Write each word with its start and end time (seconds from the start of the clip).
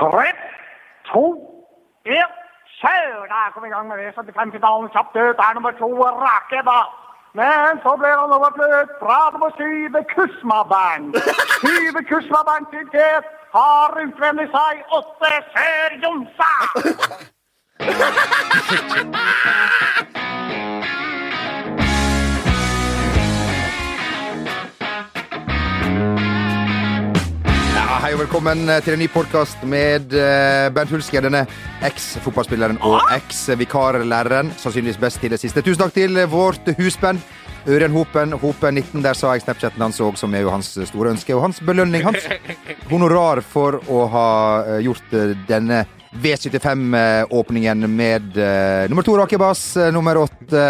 Tre, 0.00 0.28
to, 1.08 1.24
én, 2.16 2.30
kjør! 2.80 3.26
Der 3.32 3.50
kom 3.52 3.62
vi 3.62 3.68
i 3.68 3.74
gang 3.74 3.86
med 3.88 3.98
V75-finalen. 4.00 4.88
Kjapt 4.94 5.16
ut 5.24 5.38
er 5.46 5.52
nummer 5.54 5.72
to, 5.80 5.88
Rakeba. 6.24 6.78
Men 7.40 7.72
så 7.84 7.92
ble 8.00 8.10
han 8.20 8.36
overfløt 8.36 8.90
fra 9.02 9.18
nummer 9.32 9.50
syv, 9.58 9.92
Kusma-band. 10.14 11.06
Syv 11.64 11.94
Kusma-band 12.10 12.66
til 12.72 12.86
tet 12.94 13.24
har 13.56 13.88
utvendig 14.04 14.48
seg 14.56 14.74
åtte 14.98 15.32
Sør 15.52 15.90
Jonsa. 16.04 16.52
hei 28.10 28.16
og 28.16 28.24
velkommen 28.24 28.66
til 28.82 28.96
en 28.96 28.98
ny 28.98 29.06
podkast 29.06 29.60
med 29.70 30.08
Bent 30.10 30.72
Bernt 30.74 30.90
Hulsker, 30.90 31.22
denne 31.22 31.44
eks-fotballspilleren 31.86 32.80
og 32.82 32.96
eks-vikarlæreren. 33.14 34.48
Sannsynligvis 34.58 34.98
best 34.98 35.20
til 35.22 35.30
det 35.30 35.38
siste. 35.38 35.62
Tusen 35.62 35.78
takk 35.78 35.94
til 35.94 36.18
vårt 36.32 36.72
husband. 36.74 37.22
Ørjan 37.70 37.94
Hopen, 37.94 38.34
Hopen 38.42 38.80
19, 38.80 39.04
der 39.04 39.14
sa 39.14 39.30
jeg 39.36 39.44
Snapchaten 39.44 39.84
hans 39.84 40.02
òg, 40.02 40.18
som 40.18 40.34
er 40.34 40.42
jo 40.42 40.50
hans 40.50 40.72
store 40.90 41.12
ønske. 41.12 41.36
Og 41.36 41.44
hans 41.44 41.62
belønning, 41.62 42.02
hans 42.08 42.26
honorar 42.90 43.44
for 43.46 43.78
å 43.86 44.02
ha 44.10 44.26
eh, 44.64 44.80
gjort 44.88 45.14
eh, 45.14 45.36
denne 45.46 45.84
V75-åpningen 46.10 47.86
med 47.86 48.34
uh, 48.34 48.90
nummer 48.90 49.06
to 49.06 49.14
Rakebas, 49.20 49.62
eh, 49.78 49.92
nummer 49.94 50.18
åtte 50.18 50.64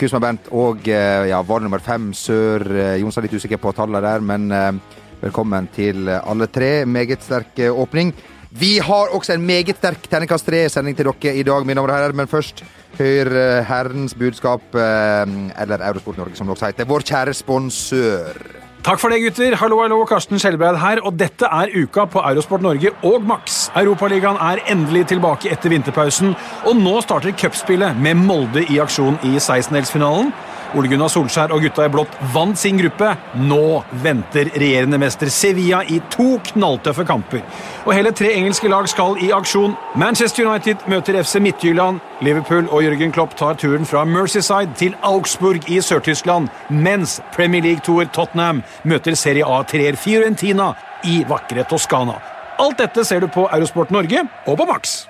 Kusma 0.00 0.18
Bent 0.22 0.48
og 0.56 0.88
uh, 0.88 1.28
ja, 1.28 1.38
var 1.46 1.62
nummer 1.62 1.82
fem 1.84 2.10
Sør 2.16 2.64
eh, 2.72 2.96
er 2.96 3.26
Litt 3.26 3.36
usikker 3.36 3.60
på 3.60 3.70
tallene 3.76 4.00
der, 4.02 4.24
men 4.24 4.50
eh, 4.50 4.98
velkommen 5.20 5.68
til 5.74 6.08
alle 6.10 6.48
tre. 6.50 6.84
Meget 6.88 7.24
sterk 7.24 7.58
eh, 7.60 7.72
åpning. 7.72 8.12
Vi 8.50 8.78
har 8.82 9.12
også 9.14 9.36
en 9.36 9.44
meget 9.46 9.76
sterk 9.78 10.08
terningkast 10.10 10.46
tre-sending 10.48 10.96
til 10.96 11.06
dere 11.06 11.34
i 11.36 11.44
dag, 11.46 11.66
mine 11.66 11.78
damer 11.78 11.92
og 11.92 11.98
herrer. 11.98 12.16
Men 12.16 12.30
først, 12.30 12.64
hør 12.98 13.30
eh, 13.30 13.60
Herrens 13.68 14.14
budskap, 14.14 14.62
eh, 14.74 15.36
eller 15.62 15.86
Eurosport 15.90 16.18
Norge, 16.18 16.36
som 16.36 16.48
også 16.48 16.72
heter. 16.72 16.88
Vår 16.88 17.06
kjære 17.06 17.34
sponsør. 17.34 18.42
Takk 18.80 18.96
for 18.96 19.12
det, 19.12 19.20
gutter. 19.20 19.54
Hallo, 19.60 19.82
hallo. 19.82 19.98
Karsten 20.08 20.40
Skjelbreid 20.40 20.78
her. 20.80 21.02
Og 21.04 21.18
dette 21.20 21.44
er 21.44 21.74
uka 21.76 22.06
på 22.08 22.22
Eurosport 22.24 22.62
Norge 22.64 22.94
og 23.04 23.22
Max. 23.28 23.66
Europaligaen 23.76 24.40
er 24.40 24.62
endelig 24.72 25.06
tilbake 25.12 25.52
etter 25.52 25.68
vinterpausen, 25.74 26.32
og 26.64 26.80
nå 26.80 26.94
starter 27.04 27.36
cupspillet 27.36 27.98
med 28.00 28.16
Molde 28.24 28.64
i 28.72 28.80
aksjon 28.80 29.20
i 29.28 29.36
16-delsfinalen. 29.36 30.32
Ole 30.78 30.88
Gunnar 30.90 31.10
Solskjær 31.10 31.52
og 31.54 31.64
gutta 31.64 31.86
i 31.86 31.92
blått 31.92 32.14
vant 32.34 32.58
sin 32.58 32.78
gruppe. 32.78 33.12
Nå 33.40 33.80
venter 34.04 34.50
regjerende 34.54 35.00
mester 35.02 35.30
Sevilla 35.32 35.82
i 35.88 36.00
to 36.12 36.38
knalltøffe 36.52 37.04
kamper. 37.08 37.42
Og 37.86 37.94
hele 37.96 38.12
tre 38.16 38.32
engelske 38.36 38.70
lag 38.70 38.88
skal 38.90 39.18
i 39.22 39.32
aksjon. 39.34 39.74
Manchester 39.98 40.46
United 40.46 40.86
møter 40.90 41.18
FC 41.22 41.40
Midtjylland. 41.42 42.00
Liverpool 42.20 42.68
og 42.70 42.84
Jørgen 42.84 43.12
Klopp 43.12 43.36
tar 43.38 43.58
turen 43.60 43.86
fra 43.88 44.04
Mercyside 44.04 44.76
til 44.76 44.96
Augsburg 45.02 45.66
i 45.70 45.80
Sør-Tyskland, 45.80 46.50
mens 46.70 47.20
Premier 47.34 47.64
League-toer 47.64 48.10
Tottenham 48.14 48.62
møter 48.84 49.16
Serie 49.18 49.46
A-treer 49.46 49.96
Fiorentina 49.96 50.74
i 51.04 51.22
vakre 51.28 51.64
Toskana. 51.68 52.20
Alt 52.60 52.82
dette 52.82 53.04
ser 53.08 53.24
du 53.24 53.30
på 53.32 53.48
Eurosport 53.48 53.90
Norge 53.90 54.26
og 54.46 54.60
på 54.60 54.68
Max. 54.68 55.09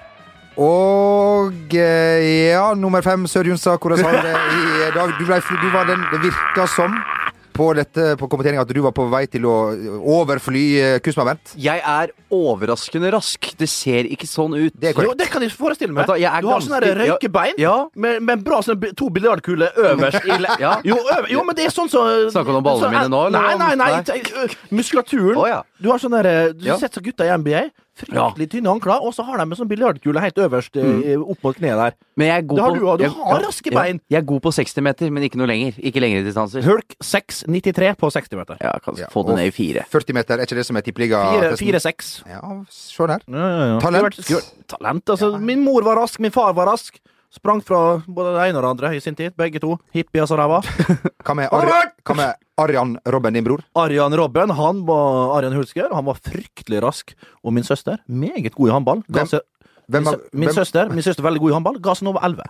Og 0.60 1.72
eh, 1.72 2.50
ja, 2.52 2.66
nummer 2.76 3.00
fem, 3.06 3.24
Sør 3.30 3.48
Jonstad, 3.48 3.78
hvordan 3.80 4.04
har 4.04 4.18
du 4.18 4.26
det 4.28 4.34
i 4.34 4.92
dag? 4.92 5.14
Du, 5.16 5.24
ble, 5.24 5.40
du 5.40 5.68
var 5.72 5.88
den 5.88 6.02
det 6.12 6.20
virka 6.26 6.66
som 6.68 6.98
på 7.60 7.66
dette 7.76 8.14
på 8.16 8.28
kommenteringa 8.30 8.62
at 8.62 8.70
du 8.72 8.78
var 8.84 8.92
på 8.96 9.04
vei 9.12 9.22
til 9.28 9.44
å 9.48 9.54
overfly 10.14 10.62
eh, 10.80 10.98
Kusma-Bent. 11.04 11.54
Jeg 11.60 11.80
er 11.80 12.12
overraskende 12.32 13.10
rask. 13.12 13.50
Det 13.58 13.66
ser 13.68 14.06
ikke 14.08 14.28
sånn 14.28 14.54
ut. 14.56 14.76
Det 14.80 14.92
er 14.92 15.00
Jo, 15.08 15.12
det 15.18 15.26
kan 15.32 15.44
jeg 15.44 15.52
forestille 15.56 15.92
meg. 15.96 16.06
Da, 16.08 16.14
du, 16.16 16.22
jeg 16.22 16.30
er 16.30 16.44
du 16.44 16.48
har 16.52 16.64
sånne 16.64 16.92
røykebein 17.00 17.58
Ja. 17.60 17.74
med, 18.00 18.20
med 18.28 18.44
bra 18.46 18.60
sånne 18.64 18.92
to 18.96 19.08
biljardkuler 19.16 19.76
øverst 19.90 20.24
i 20.28 20.38
le 20.44 20.56
Ja. 20.66 20.76
jo, 20.86 20.96
øver, 21.02 21.28
jo, 21.34 21.44
men 21.48 21.56
det 21.58 21.66
er 21.68 21.74
sånn 21.74 21.88
så 21.92 22.04
Snakker 22.30 22.52
du 22.52 22.60
om 22.62 22.68
ballene 22.68 22.86
så- 22.86 22.94
mine 22.96 23.12
nå, 23.16 23.26
eller 23.32 23.48
Nei, 23.48 23.58
nei, 23.64 23.74
nei. 23.80 23.92
nei? 24.08 24.48
Muskulaturen. 24.80 25.36
Oh, 25.40 25.48
ja. 25.50 25.62
Du 25.80 25.88
har 25.92 26.00
sånn 26.04 26.16
derre 26.20 26.36
Du 26.52 26.64
Ja. 26.68 26.76
har 26.76 26.84
sett 26.84 26.96
så 27.00 27.04
gutta 27.04 27.24
i 27.28 27.32
NBA. 27.36 27.66
Fryktelig 28.08 28.48
tynne 28.52 28.70
håndklær, 28.72 29.04
og 29.04 29.14
så 29.14 29.24
har 29.26 29.40
de 29.40 29.46
en 29.46 29.58
sånn 29.58 29.68
biljardkule 29.70 30.22
helt 30.22 30.40
øverst 30.40 30.78
mm. 30.80 31.24
opp 31.34 31.44
mot 31.46 31.56
kneet 31.56 31.78
der. 31.80 31.96
Men 32.16 32.30
jeg 32.30 32.36
er 32.36 32.46
god 32.50 32.56
Det 32.56 32.64
har 32.64 32.70
på, 32.70 32.78
du. 32.80 32.80
Du 33.00 33.04
jeg- 33.04 33.28
har 33.30 33.44
raske 33.44 33.70
bein. 33.74 34.00
Jeg 34.10 34.18
er 34.18 34.26
god 34.32 34.40
på 34.46 34.52
60 34.56 34.82
meter, 34.86 35.10
men 35.10 35.22
ikke 35.28 35.40
noe 35.40 35.46
lenger. 35.50 35.78
Ikke 35.78 36.00
lengre 36.02 36.24
distanser. 36.24 36.64
Hulk 36.64 36.96
6,93 37.02 37.94
på 38.00 38.10
60 38.10 38.36
meter. 38.40 38.56
Ja, 38.60 38.72
kan 38.84 38.96
Ja, 38.96 39.06
få 39.12 39.26
det 39.26 39.36
ned 39.36 39.46
i 39.46 39.54
fire. 39.54 39.84
40 39.90 40.14
meter, 40.14 40.38
er 40.38 40.46
ikke 40.46 40.56
det 40.56 40.66
som 40.66 40.76
er 40.76 40.86
tippeliga? 40.86 41.22
4-6. 41.56 42.22
Ja, 42.28 42.40
se 42.70 43.06
der. 43.06 43.20
Ja, 43.28 43.46
ja, 43.48 43.64
ja. 43.74 43.78
Talent. 43.80 44.20
Talent, 44.68 45.08
altså. 45.10 45.38
Min 45.38 45.64
mor 45.64 45.82
var 45.82 45.96
rask, 45.96 46.20
min 46.20 46.30
far 46.32 46.52
var 46.52 46.66
rask. 46.72 46.98
Sprang 47.30 47.60
fra 47.62 48.00
både 48.10 48.32
det 48.34 48.48
ene 48.48 48.58
og 48.58 48.64
det 48.64 48.70
andre 48.72 48.88
i 48.96 49.00
sin 49.02 49.14
tid. 49.14 49.30
Begge 49.38 49.60
to. 49.62 49.76
Hippier 49.94 50.26
som 50.26 50.40
ræva. 50.40 50.58
Hva 51.24 51.36
med, 51.38 51.46
Ari, 51.54 51.76
hva 52.02 52.16
med 52.18 52.34
Arian 52.58 52.96
Robben, 53.06 53.36
din 53.38 53.44
bror? 53.46 53.62
Arian 53.78 54.14
Robben, 54.18 54.50
han 54.58 54.80
var 54.88 55.36
Arian 55.38 55.54
Hulsker. 55.54 55.92
Han 55.94 56.08
var 56.08 56.18
fryktelig 56.26 56.82
rask. 56.82 57.14
Og 57.44 57.54
min 57.54 57.64
søster, 57.66 58.00
meget 58.08 58.50
god 58.56 58.68
i 58.68 58.74
håndball. 58.74 59.04
Hvem- 59.08 59.30
Hvem 59.90 60.04
min, 60.04 60.06
har, 60.06 60.18
min 60.32 60.46
hvem, 60.46 60.54
søster, 60.54 60.88
min 60.94 61.02
søster 61.02 61.24
veldig 61.26 61.40
god 61.42 61.50
i 61.50 61.54
håndball. 61.56 61.78
Ga 61.82 61.94
seg 61.98 62.06
nå 62.06 62.12
over 62.12 62.22
11. 62.22 62.44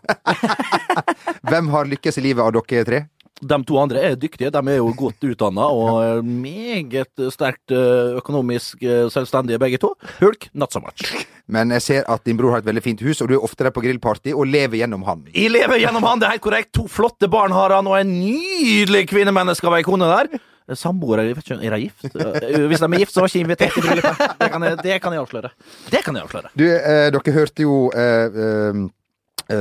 hvem 1.49 1.71
har 1.73 1.89
lykkes 1.89 2.19
i 2.21 2.25
livet 2.27 2.45
av 2.45 2.53
dere 2.53 2.85
tre? 2.85 2.99
De 3.41 3.57
to 3.65 3.79
andre 3.81 4.03
er 4.11 4.17
dyktige. 4.21 4.51
De 4.53 4.61
er 4.69 4.77
jo 4.77 4.91
godt 4.99 5.25
utdanna 5.25 5.65
og 5.73 6.25
meget 6.45 7.09
sterkt 7.33 7.73
økonomisk 8.21 8.85
selvstendige, 9.15 9.61
begge 9.63 9.81
to. 9.81 9.95
Hulk, 10.21 10.51
not 10.53 10.73
so 10.77 10.83
much. 10.85 11.15
Men 11.51 11.73
jeg 11.77 11.83
ser 11.83 12.05
at 12.11 12.25
din 12.27 12.39
bror 12.39 12.55
har 12.55 12.63
et 12.63 12.69
veldig 12.69 12.83
fint 12.85 13.01
hus, 13.07 13.21
og 13.23 13.31
du 13.31 13.37
er 13.37 13.45
ofte 13.47 13.67
der 13.67 13.75
på 13.75 13.83
grillparty 13.85 14.35
og 14.35 14.47
lever 14.51 14.81
gjennom 14.81 15.03
han. 15.09 15.25
Jeg 15.35 15.51
lever 15.53 15.83
gjennom 15.83 16.07
han, 16.07 16.21
det 16.23 16.29
er 16.29 16.37
helt 16.37 16.47
korrekt. 16.47 16.73
To 16.79 16.87
flotte 16.91 17.29
barn 17.31 17.55
har 17.57 17.75
han, 17.77 17.89
og 17.91 17.99
en 17.99 18.15
nydelig 18.21 19.07
kvinnemenneske 19.11 19.67
av 19.69 19.79
ei 19.81 19.85
kone 19.87 20.09
der. 20.11 20.31
Samboere, 20.79 21.25
er 21.27 21.75
de 21.75 21.79
gift? 21.83 22.05
Eh, 22.15 22.67
Hvis 22.71 22.79
de 22.79 22.87
er 22.87 23.01
gift, 23.03 23.15
så 23.15 23.25
var 23.25 23.31
ikke 23.33 23.43
invitert 23.43 23.77
i 23.79 23.83
bryllupet. 23.83 24.21
Det 24.39 24.51
kan 24.53 24.63
jeg, 24.67 24.77
det 24.85 24.99
kan 25.03 25.15
jeg 25.17 25.23
avsløre. 25.25 25.51
Det 25.91 26.03
kan 26.07 26.17
jeg 26.17 26.29
avsløre. 26.29 26.51
Du, 26.55 26.65
eh, 26.71 27.09
dere 27.11 27.35
hørte 27.35 27.67
jo 27.67 27.79
eh, 27.91 28.39
eh, 28.45 28.81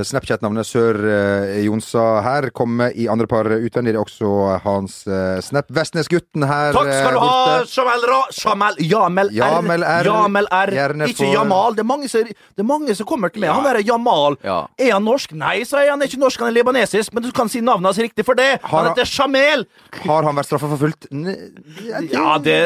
Snapchat-navnet 0.05 0.67
Sør 0.67 0.99
eh, 1.01 1.59
Jonsa 1.65 2.03
her 2.25 2.49
komme 2.55 2.89
i 2.93 3.07
andre 3.11 3.27
par 3.29 3.49
utvendig. 3.49 3.93
Det 3.95 3.99
er 3.99 4.03
også 4.03 4.59
hans 4.63 5.01
eh, 5.07 5.39
Snap. 5.45 5.69
Vestnesgutten 5.73 6.45
her 6.49 6.75
Takk 6.75 6.91
skal 6.93 7.17
du 7.17 7.19
eh, 7.19 7.25
ha. 7.25 7.57
Jamel 7.69 8.05
Ra... 8.11 8.19
Jamel, 8.39 9.33
Jamel 9.33 9.33
R. 9.33 9.39
Jamel 9.39 9.85
R. 9.87 10.09
Jamel 10.09 10.51
R. 10.51 10.73
Ikke 11.09 11.23
for- 11.23 11.33
Jamal. 11.33 11.77
Det 11.77 11.83
er, 11.83 11.89
mange 11.89 12.09
som, 12.11 12.29
det 12.29 12.63
er 12.65 12.69
mange 12.69 12.95
som 12.97 13.09
kommer 13.09 13.33
til 13.33 13.43
meg. 13.43 13.53
Han 13.55 13.67
derre 13.67 13.83
Jamal. 13.85 14.39
Ja. 14.45 14.61
Er 14.79 14.95
han 14.97 15.05
norsk? 15.07 15.35
Nei, 15.37 15.57
sa 15.67 15.83
jeg. 15.83 15.93
Han 15.93 16.01
er 16.03 16.11
ikke 16.11 16.21
norsk, 16.21 16.45
han 16.45 16.51
er 16.53 16.59
libanesisk. 16.59 17.13
Men 17.15 17.25
du 17.25 17.31
kan 17.35 17.51
si 17.51 17.61
navnet 17.65 17.91
hans 17.91 18.01
riktig 18.01 18.25
for 18.27 18.39
det. 18.39 18.51
Han 18.69 18.91
heter 18.91 19.09
Jamel. 19.09 19.67
Har 20.05 20.27
han 20.27 20.37
vært 20.39 20.51
straffeforfulgt? 20.51 21.09
fullt? 21.11 22.11
Ja, 22.13 22.37
det, 22.43 22.59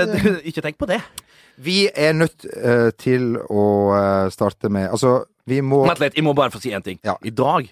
Ikke 0.50 0.64
tenk 0.66 0.80
på 0.82 0.90
det. 0.90 1.02
Vi 1.64 1.86
er 1.94 2.16
nødt 2.18 2.48
eh, 2.50 2.90
til 2.98 3.36
å 3.38 3.66
eh, 3.94 4.30
starte 4.34 4.72
med 4.74 4.90
Altså, 4.90 5.20
vi 5.48 5.60
må 5.62 5.82
Vent 5.88 6.00
litt, 6.00 6.16
jeg 6.16 6.24
må 6.24 6.34
bare 6.38 6.52
få 6.54 6.62
si 6.64 6.72
en 6.74 6.82
ting. 6.86 7.00
Ja. 7.04 7.18
I 7.24 7.30
dag, 7.36 7.68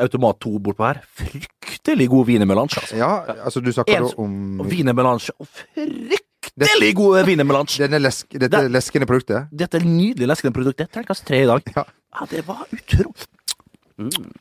Automat 0.00 0.38
2 0.44 0.52
bortpå 0.62 0.86
her, 0.86 1.00
fryktelig 1.18 2.08
god 2.12 2.26
wienermelange. 2.28 2.76
Altså. 2.80 2.96
Ja, 3.00 3.10
altså 3.44 3.62
du 3.64 3.72
snakker 3.74 3.98
jo 4.04 4.10
da 4.12 4.22
om 4.22 4.60
Wienermelange. 4.70 5.32
Fryktelig 5.74 6.92
god 6.98 7.24
wienermelange. 7.26 7.78
denne 7.82 7.98
lesk, 8.00 8.28
dette 8.32 8.48
Det- 8.50 8.70
leskende 8.70 9.06
produktet. 9.06 9.48
Dette 9.52 9.76
er 9.78 9.84
nydelig 9.84 10.28
leskende 10.28 10.54
produktet. 10.54 10.90
Terningkast 10.92 11.26
tre 11.26 11.42
i 11.42 11.46
dag. 11.46 11.62
Ja. 11.76 11.84
Ja, 12.20 12.26
det 12.30 12.46
var 12.46 12.66
utrolig 12.72 13.26
Mm. 14.00 14.32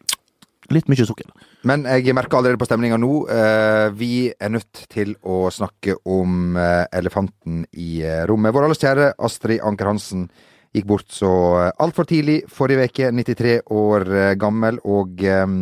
Litt 0.72 0.86
mye 0.88 1.06
sukker. 1.06 1.26
Men 1.64 1.84
jeg 1.84 2.14
merker 2.16 2.38
allerede 2.38 2.58
på 2.62 2.66
stemninga 2.66 2.98
nå 2.98 3.28
eh, 3.30 3.90
Vi 3.90 4.32
er 4.40 4.50
nødt 4.50 4.86
til 4.88 5.16
å 5.26 5.50
snakke 5.52 5.96
om 6.06 6.56
eh, 6.56 6.86
elefanten 6.94 7.66
i 7.74 8.02
eh, 8.06 8.26
rommet. 8.30 8.54
Vår 8.54 8.64
alles 8.70 8.78
kjære 8.80 9.14
Astrid 9.20 9.60
Anker 9.62 9.86
Hansen 9.90 10.30
gikk 10.76 10.88
bort 10.90 11.10
så 11.14 11.32
eh, 11.64 11.72
altfor 11.82 12.08
tidlig 12.10 12.44
forrige 12.52 12.90
uke, 12.90 13.10
93 13.16 13.56
år 13.74 14.08
eh, 14.14 14.36
gammel, 14.40 14.80
og 14.86 15.24
um, 15.26 15.58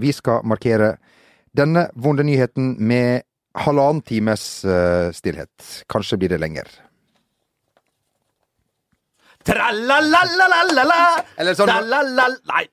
vi 0.00 0.12
skal 0.16 0.44
markere 0.48 0.94
denne 1.56 1.88
vonde 1.98 2.24
nyheten 2.26 2.76
med 2.78 3.26
halvannen 3.58 4.04
times 4.06 4.62
uh, 4.62 5.10
stillhet. 5.10 5.50
Kanskje 5.90 6.20
blir 6.20 6.30
det 6.30 6.38
lenger. 6.38 6.68
Eller 11.38 11.54
sånn- 11.54 11.70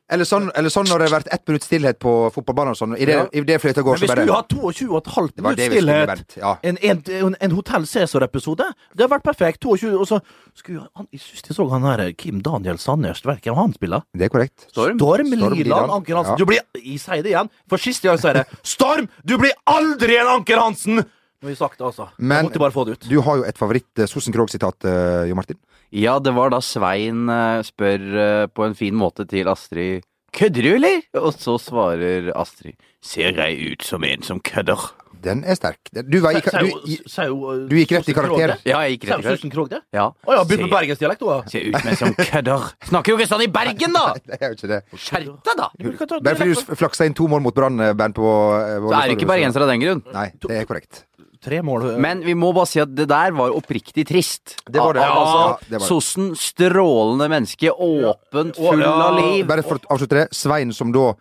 Eller 0.09 0.25
sånn, 0.25 0.49
eller 0.55 0.69
sånn 0.69 0.87
når 0.87 0.99
det 1.01 1.07
har 1.09 1.19
vært 1.19 1.27
ett 1.33 1.47
minutt 1.47 1.63
stillhet 1.65 1.99
på 1.99 2.13
fotballbanen 2.33 2.71
og 2.73 2.77
sånn. 2.79 2.95
I 2.97 3.05
det, 3.05 3.13
Ja. 3.17 3.25
i 3.33 3.41
det 3.41 3.59
fløyta 3.61 3.83
går, 3.83 3.97
men 3.97 3.99
vi 3.99 4.07
så 4.07 4.07
bare 4.07 4.17
skulle 4.17 4.27
jo 4.27 4.33
ha 4.33 4.43
22 4.47 4.95
og 4.95 4.97
et 5.07 5.13
halvt 5.13 5.35
Det 5.35 5.43
var 5.43 5.49
minutt 5.51 5.57
det 5.57 5.69
vi 5.69 5.77
skulle 5.77 5.97
stillhet. 6.07 6.37
Ja. 6.37 6.57
En, 6.63 6.77
en, 6.81 7.03
en, 7.07 7.35
en 7.41 7.51
Hotell 7.51 7.85
Cæsar-episode. 7.85 8.65
Det 8.95 9.01
har 9.09 9.11
vært 9.19 9.23
perfekt. 9.23 9.61
22, 9.61 9.99
og 9.99 10.07
så 10.07 10.21
skulle 10.55 10.87
han, 10.95 11.07
Jeg 11.11 11.19
syns 11.21 11.43
jeg 11.49 11.55
så 11.57 11.69
han 11.71 11.81
her 11.83 12.11
Kim 12.13 12.41
Daniel 12.41 12.77
Sandnes. 12.77 13.21
Vet 13.25 13.41
hvem 13.43 13.55
han 13.55 13.73
spiller? 13.73 14.01
Det 14.15 14.25
er 14.25 14.29
korrekt. 14.29 14.67
Storm? 14.71 14.97
Storm 14.97 15.27
Storm 15.27 15.53
Liland. 15.53 15.91
Anker 15.91 16.15
Hansen. 16.15 16.33
Ja. 16.33 16.37
Du 16.37 16.45
blir 16.45 16.59
Jeg 16.75 16.99
sier 16.99 17.23
det 17.23 17.31
igjen, 17.33 17.49
for 17.69 17.77
siste 17.77 18.03
gang 18.07 18.17
sier 18.17 18.33
jeg 18.33 18.45
det. 18.45 18.59
Storm! 18.63 19.09
Du 19.25 19.37
blir 19.37 19.51
aldri 19.67 20.17
en 20.19 20.27
Anker 20.27 20.57
Hansen! 20.59 21.05
Nå 21.37 21.45
har 21.45 21.53
vi 21.53 21.59
sagt 21.59 21.77
det, 21.77 21.85
altså. 21.85 22.09
Men- 22.17 22.37
jeg 22.37 22.45
måtte 22.49 22.59
bare 22.59 22.73
få 22.73 22.85
det 22.85 22.93
ut. 22.97 23.09
Du 23.09 23.21
har 23.21 23.37
jo 23.37 23.43
et 23.43 23.57
favoritt-Sosen 23.57 24.33
Krogh-sitat, 24.33 24.85
eh, 24.85 25.29
Jo 25.29 25.35
Martin. 25.35 25.57
Ja, 25.91 26.19
det 26.19 26.33
var 26.33 26.49
da 26.49 26.59
Svein 26.59 27.29
eh, 27.29 27.61
spør 27.61 28.01
eh, 28.17 28.47
på 28.47 28.65
en 28.65 28.73
fin 28.73 28.95
måte 28.95 29.27
til 29.27 29.47
Astrid 29.47 30.03
Kødder 30.33 30.61
du, 30.61 30.75
eller? 30.75 31.01
Og 31.15 31.33
så 31.33 31.57
svarer 31.57 32.31
Astrid 32.35 32.75
Ser 33.01 33.37
jeg 33.37 33.71
ut 33.71 33.83
som 33.83 34.03
en 34.03 34.21
som 34.21 34.41
kødder? 34.41 34.91
Den 35.23 35.43
er 35.43 35.57
sterk. 35.57 35.79
Du, 35.91 36.19
var 36.21 36.35
du, 36.37 36.41
uh, 36.45 37.67
du 37.67 37.73
gikk 37.79 37.93
rett 37.95 38.09
i 38.11 38.13
karakter. 38.13 38.53
Ja, 38.67 38.83
jeg 38.85 38.97
gikk 38.97 39.07
rett 39.09 39.23
i 39.23 39.25
karakter. 39.25 39.49
Krogh 39.53 39.71
det? 39.71 39.79
Ja. 39.95 40.05
Å 40.13 40.35
ja, 40.37 40.43
begynt 40.45 40.67
med 40.67 40.73
bergensdialekt, 40.75 41.25
da. 41.25 41.39
Ser 41.49 41.65
ut 41.65 41.77
som 41.79 41.89
en 41.89 41.99
som 42.03 42.13
kødder. 42.19 42.67
Snakker 42.91 43.13
jo 43.13 43.17
ikke 43.17 43.29
sånn 43.31 43.43
i 43.47 43.49
Bergen, 43.57 43.97
da! 43.97 44.05
det 44.29 44.37
er 44.37 44.53
jo 44.53 44.59
ikke 44.59 44.71
det. 44.75 44.79
Skjerp 44.93 45.49
deg, 45.49 45.57
da! 45.57 45.69
Men 45.81 45.97
du 45.97 46.15
Bare 46.27 46.37
fordi 46.37 46.53
du 46.53 46.79
flaksa 46.83 47.09
inn 47.09 47.17
to 47.17 47.27
mål 47.31 47.43
mot 47.47 47.57
Brann, 47.57 47.81
eh, 47.81 47.95
Bernt, 47.97 48.17
på 48.17 48.29
eh, 48.59 48.77
Så 48.77 48.95
er 48.99 49.09
du 49.09 49.17
ikke 49.17 49.31
bergenser 49.33 49.65
av 49.65 49.73
den 49.73 49.83
grunn. 49.83 50.03
Nei, 50.13 50.29
det 50.45 50.61
er 50.61 50.69
korrekt. 50.69 51.06
Tre 51.43 51.61
mål. 51.61 51.83
uh, 51.93 51.97
Men 51.99 52.21
vi 52.25 52.33
må 52.33 52.53
bare 52.55 52.67
si 52.67 52.79
at 52.79 52.93
det 52.95 53.07
der 53.07 53.31
var 53.37 53.49
oppriktig 53.55 54.07
trist. 54.09 54.57
Det 54.65 54.79
var 54.81 54.93
det. 54.97 55.01
Ja, 55.05 55.13
Altså, 55.17 55.37
Ja, 55.37 55.57
det 55.69 55.71
var 55.71 55.79
det. 55.79 55.87
Sossen, 55.87 56.31
strålende 56.35 57.29
menneske, 57.29 57.69
åpent, 57.71 58.55
full 58.55 58.79
Ja. 58.81 58.91
av 59.09 59.15
liv. 59.19 59.45
Bare 59.47 59.63
for 59.63 59.77
å 59.77 59.85
avslutte 59.95 60.09
det. 60.23 60.27
Svein 60.33 60.73
som 60.73 60.91
da 60.91 61.13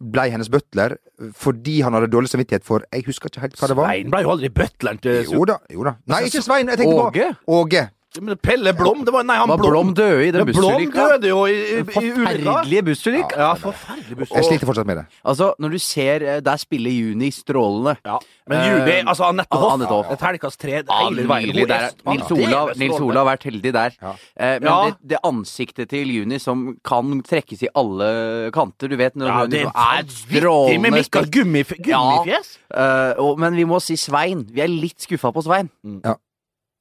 blei 0.00 0.28
hennes 0.30 0.48
butler 0.48 0.96
fordi 1.34 1.80
han 1.82 1.92
hadde 1.92 2.06
dårlig 2.10 2.28
samvittighet 2.30 2.62
for 2.62 2.84
Jeg 2.92 3.02
husker 3.08 3.28
ikke 3.28 3.40
helt 3.40 3.56
hva 3.58 3.66
det 3.68 3.76
var. 3.76 3.86
Svein 3.90 4.10
ble 4.10 4.20
jo 4.22 4.30
aldri 4.30 4.48
butleren 4.54 5.00
til 5.02 5.24
Jo 5.24 5.44
da. 5.44 5.56
jo 5.70 5.82
da 5.82 5.96
Nei, 6.06 6.20
ikke 6.28 6.42
Svein. 6.42 6.68
Jeg 6.68 6.78
tenkte 6.78 7.06
Åge? 7.08 7.36
på 7.46 7.58
Åge. 7.64 7.90
Men 8.16 8.38
Pelle 8.40 8.72
Blom, 8.72 9.02
det 9.04 9.12
var 9.12 9.24
Nei, 9.28 9.36
han 9.36 9.50
Var 9.50 9.60
Blom 9.60 9.90
døde 9.96 10.22
i 10.24 10.30
den 10.32 10.46
bussulykka. 10.48 10.92
Blom 10.94 11.10
døde 11.12 11.28
jo 11.28 11.42
i, 11.44 11.52
i, 11.52 11.80
i. 11.80 11.82
Forferdelige 11.92 12.82
bussulykka. 12.86 13.36
Ja, 13.36 13.48
forferdelig 13.60 14.16
buss. 14.22 14.30
Jeg 14.32 14.46
sliter 14.46 14.70
fortsatt 14.70 14.88
med 14.88 14.96
det. 15.00 15.04
Altså, 15.28 15.50
når 15.60 15.74
du 15.76 15.78
ser 15.84 16.24
eh, 16.24 16.38
Der 16.44 16.56
spiller 16.62 16.94
Juni 16.94 17.28
strålende. 17.34 17.98
Ja. 18.08 18.16
Men 18.48 18.64
Juni 18.64 18.94
Eh, 18.98 19.02
altså 19.04 19.26
Anette 19.28 19.52
Hoff, 19.60 19.74
Anette 19.74 19.92
Hoff. 19.92 20.12
et 20.14 20.22
terningkast 20.22 20.60
tre 20.60 20.72
Ja, 20.78 20.80
er. 20.80 21.90
Nils 22.08 22.30
Olav, 22.32 22.70
Nils. 22.80 23.00
Olav 23.00 23.26
har 23.26 23.36
vært 23.36 23.44
heldig 23.50 23.72
der. 23.76 23.98
Ja. 24.00 24.12
Eh, 24.40 24.54
men 24.62 24.68
Ja. 24.70 24.76
det, 24.88 25.10
det 25.12 25.18
ansiktet 25.28 25.90
til 25.90 26.08
Juni 26.16 26.38
som 26.40 26.78
kan 26.82 27.20
trekkes 27.22 27.62
i 27.62 27.68
alle 27.74 28.50
kanter 28.56 28.88
Du 28.88 28.96
vet 28.96 29.14
når 29.16 29.26
Ja, 29.28 29.46
det 29.46 29.60
er 29.66 30.02
liksom 30.08 30.74
er 30.74 30.78
med 30.78 30.96
Mikael 30.96 31.28
Gummifjes. 31.28 32.56
Eh, 32.72 33.12
og, 33.20 33.38
Men 33.38 33.54
vi 33.54 33.64
må 33.64 33.80
si 33.84 33.96
Svein. 33.96 34.46
Vi 34.50 34.60
er 34.64 34.68
litt 34.72 35.04
skuffa 35.04 35.30
på 35.32 35.44
Svein. 35.44 35.68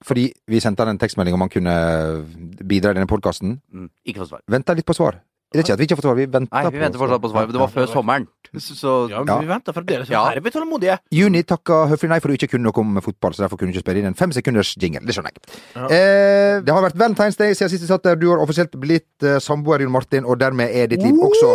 Fordi 0.05 0.27
vi 0.47 0.59
sendte 0.61 0.85
han 0.85 0.93
en 0.93 0.99
tekstmelding 1.01 1.33
om 1.33 1.45
han 1.45 1.49
kunne 1.53 1.73
bidra 2.61 2.93
i 2.93 2.99
denne 2.99 3.09
podkasten. 3.09 3.57
Mm, 3.73 3.89
ikke 4.05 4.21
få 4.25 4.31
svar. 4.33 4.45
Venta 4.51 4.75
litt 4.77 4.85
på 4.87 4.95
svar. 4.97 5.21
Det 5.47 5.61
er 5.61 5.63
ikke 5.63 5.75
at 5.77 5.79
vi 5.79 5.85
ikke 5.87 5.95
har 5.95 5.99
fått 6.01 6.05
svar, 6.09 6.15
vi 6.17 6.25
venter 6.27 6.51
Nei, 6.51 6.71
vi 6.75 6.79
venter 6.81 6.99
fortsatt 6.99 7.21
på 7.23 7.29
svar. 7.31 7.45
Det 7.47 7.59
var 7.61 7.69
før 7.71 7.85
sommeren. 7.87 8.25
Så, 8.59 8.95
Ja, 9.11 9.21
men 9.23 9.45
vi 9.45 9.47
venter 9.47 9.75
fremdeles. 9.75 10.09
Ja. 10.11 10.25
Her 10.27 10.41
er 10.41 10.43
vi 10.43 10.51
tålmodige. 10.51 10.97
Juni 11.15 11.43
takka 11.47 11.85
høflig 11.87 12.09
nei 12.11 12.19
for 12.19 12.27
du 12.27 12.35
ikke 12.35 12.49
kunne 12.51 12.67
noe 12.67 12.83
om 12.83 12.99
fotball, 13.03 13.35
så 13.35 13.45
derfor 13.45 13.59
kunne 13.59 13.71
du 13.71 13.77
ikke 13.77 13.85
spille 13.85 14.03
inn 14.03 14.09
en 14.11 14.17
fem 14.19 14.33
sekunders 14.35 14.73
jingle. 14.75 15.05
Det 15.07 15.15
skjønner 15.15 15.31
jeg. 15.31 15.55
Eh, 15.87 16.59
det 16.67 16.75
har 16.75 16.83
vært 16.83 16.99
Valentine's 16.99 17.39
Day 17.39 17.55
siden 17.55 17.71
sist 17.71 17.85
vi 17.87 17.91
satt 17.93 18.03
der. 18.03 18.19
Du 18.19 18.27
har 18.33 18.43
offisielt 18.43 18.75
blitt 18.75 19.23
eh, 19.23 19.39
samboer, 19.43 19.85
Jon 19.87 19.95
Martin, 19.95 20.27
og 20.27 20.35
dermed 20.43 20.67
er 20.67 20.91
ditt 20.91 21.05
liv 21.05 21.15
også 21.15 21.53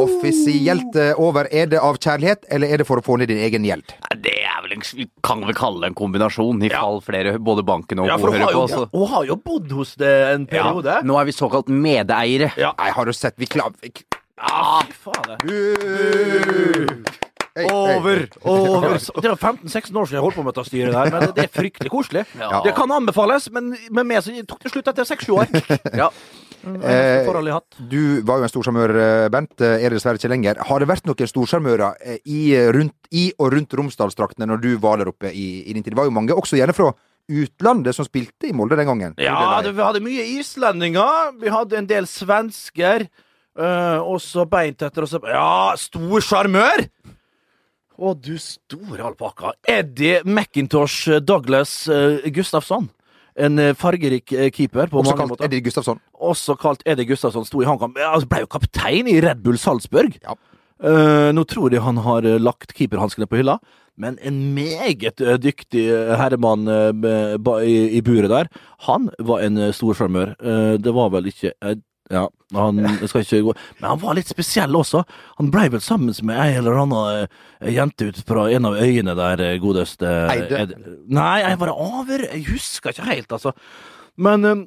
offisielt 0.00 0.98
eh, 0.98 1.14
over. 1.18 1.46
Er 1.54 1.70
det 1.70 1.78
av 1.82 2.02
kjærlighet, 2.02 2.50
eller 2.50 2.70
er 2.70 2.82
det 2.82 2.88
for 2.90 2.98
å 2.98 3.04
få 3.04 3.18
ned 3.20 3.30
din 3.30 3.42
egen 3.46 3.66
gjeld? 3.66 3.94
Det 4.26 4.36
er 4.42 4.59
vel 4.70 4.76
en, 4.78 5.08
kan 5.26 5.42
vi 5.48 5.54
kalle 5.58 5.82
det 5.84 5.90
en 5.90 5.98
kombinasjon, 5.98 6.62
i 6.64 6.70
Ja. 6.70 6.80
fall 6.84 7.00
flere, 7.04 7.36
både 7.42 7.64
banken 7.66 8.00
og 8.00 8.06
Ja, 8.08 8.16
for 8.16 8.30
hun 8.30 8.38
hører 8.40 8.46
har, 8.46 8.54
på. 8.54 8.62
jo, 8.62 8.66
Så. 8.68 8.88
hun 8.94 9.08
har 9.08 9.24
jo 9.26 9.36
bodd 9.36 9.70
hos 9.72 9.94
det 10.00 10.14
en 10.34 10.46
periode. 10.46 11.00
Nå 11.04 11.18
er 11.20 11.24
vi 11.28 11.32
såkalt 11.36 11.68
medeiere. 11.68 12.52
Ja. 12.56 12.72
Nei, 12.78 12.90
har 12.90 13.04
du 13.04 13.12
sett? 13.12 13.34
Vi 13.36 13.46
klarer 13.46 13.74
Ah, 14.40 14.80
fy 14.88 14.94
faen. 15.04 15.36
Hei, 17.56 17.64
Over, 17.66 18.28
over. 18.46 18.94
Det 19.20 19.26
er 19.26 19.34
15-16 19.36 19.96
år 19.98 20.06
siden 20.06 20.16
jeg 20.16 20.22
holdt 20.22 20.36
på 20.38 20.44
med 20.46 20.54
dette 20.54 20.68
styret 20.70 20.94
der, 20.94 21.10
men 21.10 21.32
det 21.34 21.44
er 21.44 21.50
fryktelig 21.50 21.90
koselig. 21.90 22.22
Ja. 22.38 22.60
Det 22.64 22.74
kan 22.76 22.92
anbefales, 22.94 23.50
men 23.52 23.72
med 23.90 24.06
meg 24.06 24.22
så 24.22 24.30
tok 24.46 24.62
det 24.62 24.70
slutt 24.72 24.86
etter 24.92 25.04
6-7 25.04 25.34
år. 25.34 25.50
Ja. 26.04 26.08
Eh, 26.60 27.24
har 27.24 27.52
hatt. 27.54 27.76
Du 27.88 28.20
var 28.26 28.40
jo 28.40 28.44
en 28.44 28.52
storsjarmør, 28.52 28.92
eh, 29.00 29.28
Bent. 29.32 29.60
Eh, 29.60 29.80
Er 29.84 29.88
det 29.88 29.98
dessverre 29.98 30.18
ikke 30.20 30.28
lenger. 30.28 30.60
Har 30.68 30.78
det 30.80 30.88
vært 30.88 31.06
noen 31.08 31.30
storsjarmører 31.30 31.94
eh, 32.04 32.18
i, 32.26 32.52
i 33.12 33.32
og 33.38 33.52
rundt 33.54 33.72
Romsdalsdraktene 33.72 34.46
når 34.46 34.60
du 34.60 34.76
var 34.78 34.98
der 34.98 35.08
oppe 35.08 35.32
i, 35.32 35.64
i 35.64 35.72
din 35.72 35.82
tid? 35.82 35.94
Det 35.94 36.00
var 36.00 36.04
jo 36.10 36.16
mange, 36.16 36.36
også 36.36 36.58
gjerne 36.60 36.76
fra 36.76 36.92
utlandet, 37.30 37.94
som 37.94 38.04
spilte 38.04 38.48
i 38.50 38.52
Molde 38.52 38.76
den 38.76 38.88
gangen. 38.90 39.14
Ja, 39.22 39.60
det, 39.62 39.72
vi 39.76 39.82
hadde 39.82 40.02
mye 40.04 40.26
islendinger. 40.40 41.32
Vi 41.40 41.48
hadde 41.48 41.78
en 41.78 41.86
del 41.90 42.08
svensker. 42.10 43.08
Uh, 43.60 43.98
og 44.06 44.20
så 44.22 44.44
beint 44.48 44.80
etter 44.80 45.04
så 45.10 45.18
Ja, 45.26 45.74
stor 45.76 46.22
sjarmør! 46.22 46.84
Å, 48.00 48.14
du 48.16 48.36
store 48.40 49.04
alpakka. 49.04 49.52
Eddie 49.68 50.22
McIntosh 50.24 51.18
Douglas 51.20 51.82
uh, 51.90 52.22
Gustafsson. 52.32 52.88
En 53.40 53.58
eh, 53.62 53.74
fargerik 53.78 54.32
eh, 54.32 54.50
keeper. 54.54 54.90
på 54.90 55.00
Også 55.00 55.12
mange 55.12 55.22
kalt 55.22 55.34
måter. 55.34 55.48
Eddie 55.48 55.64
Gustafsson. 55.64 56.00
Også 56.14 56.56
kalt 56.60 56.82
Eddie 56.86 57.08
Gustafsson. 57.08 57.46
Sto 57.48 57.62
i 57.62 57.68
HamKam. 57.68 57.96
Altså, 57.96 58.28
ble 58.30 58.44
jo 58.44 58.50
kaptein 58.50 59.10
i 59.10 59.18
Red 59.24 59.42
Bull 59.44 59.58
Salzburg. 59.60 60.16
Ja. 60.24 60.36
Uh, 60.80 61.28
nå 61.36 61.44
tror 61.44 61.74
jeg 61.74 61.84
han 61.84 61.98
har 62.00 62.24
lagt 62.40 62.70
keeperhanskene 62.72 63.26
på 63.28 63.36
hylla, 63.36 63.58
men 64.00 64.14
en 64.24 64.38
meget 64.56 65.20
dyktig 65.44 65.82
herremann 66.16 66.64
uh, 66.64 67.58
i, 67.60 67.74
i 67.98 68.00
buret 68.00 68.32
der. 68.32 68.48
Han 68.86 69.10
var 69.18 69.44
en 69.44 69.60
stor 69.76 69.98
sjarmør. 69.98 70.32
Uh, 70.40 70.78
det 70.80 70.94
var 70.96 71.12
vel 71.12 71.28
ikke 71.28 71.52
Ja, 72.10 72.24
han 72.56 72.80
Men 72.80 73.86
han 73.86 74.00
var 74.00 74.16
litt 74.18 74.30
spesiell 74.30 74.74
også. 74.76 75.04
Han 75.38 75.50
blei 75.52 75.68
vel 75.72 75.82
sammen 75.84 76.14
med 76.26 76.40
ei 76.40 76.56
eller 76.58 76.80
annen 76.82 77.28
eh, 77.60 77.70
jente 77.76 78.10
ut 78.10 78.18
fra 78.26 78.48
en 78.50 78.68
av 78.70 78.80
øyene 78.80 79.14
der, 79.18 79.44
eh, 79.44 79.60
godeste 79.62 80.10
Eide? 80.32 80.66
Nei, 81.08 81.38
jeg 81.44 81.60
var 81.60 81.72
over 81.76 82.26
Jeg 82.26 82.44
husker 82.50 82.94
ikke 82.94 83.08
helt, 83.10 83.32
altså. 83.32 83.54
Men 84.16 84.44
eh, 84.44 84.66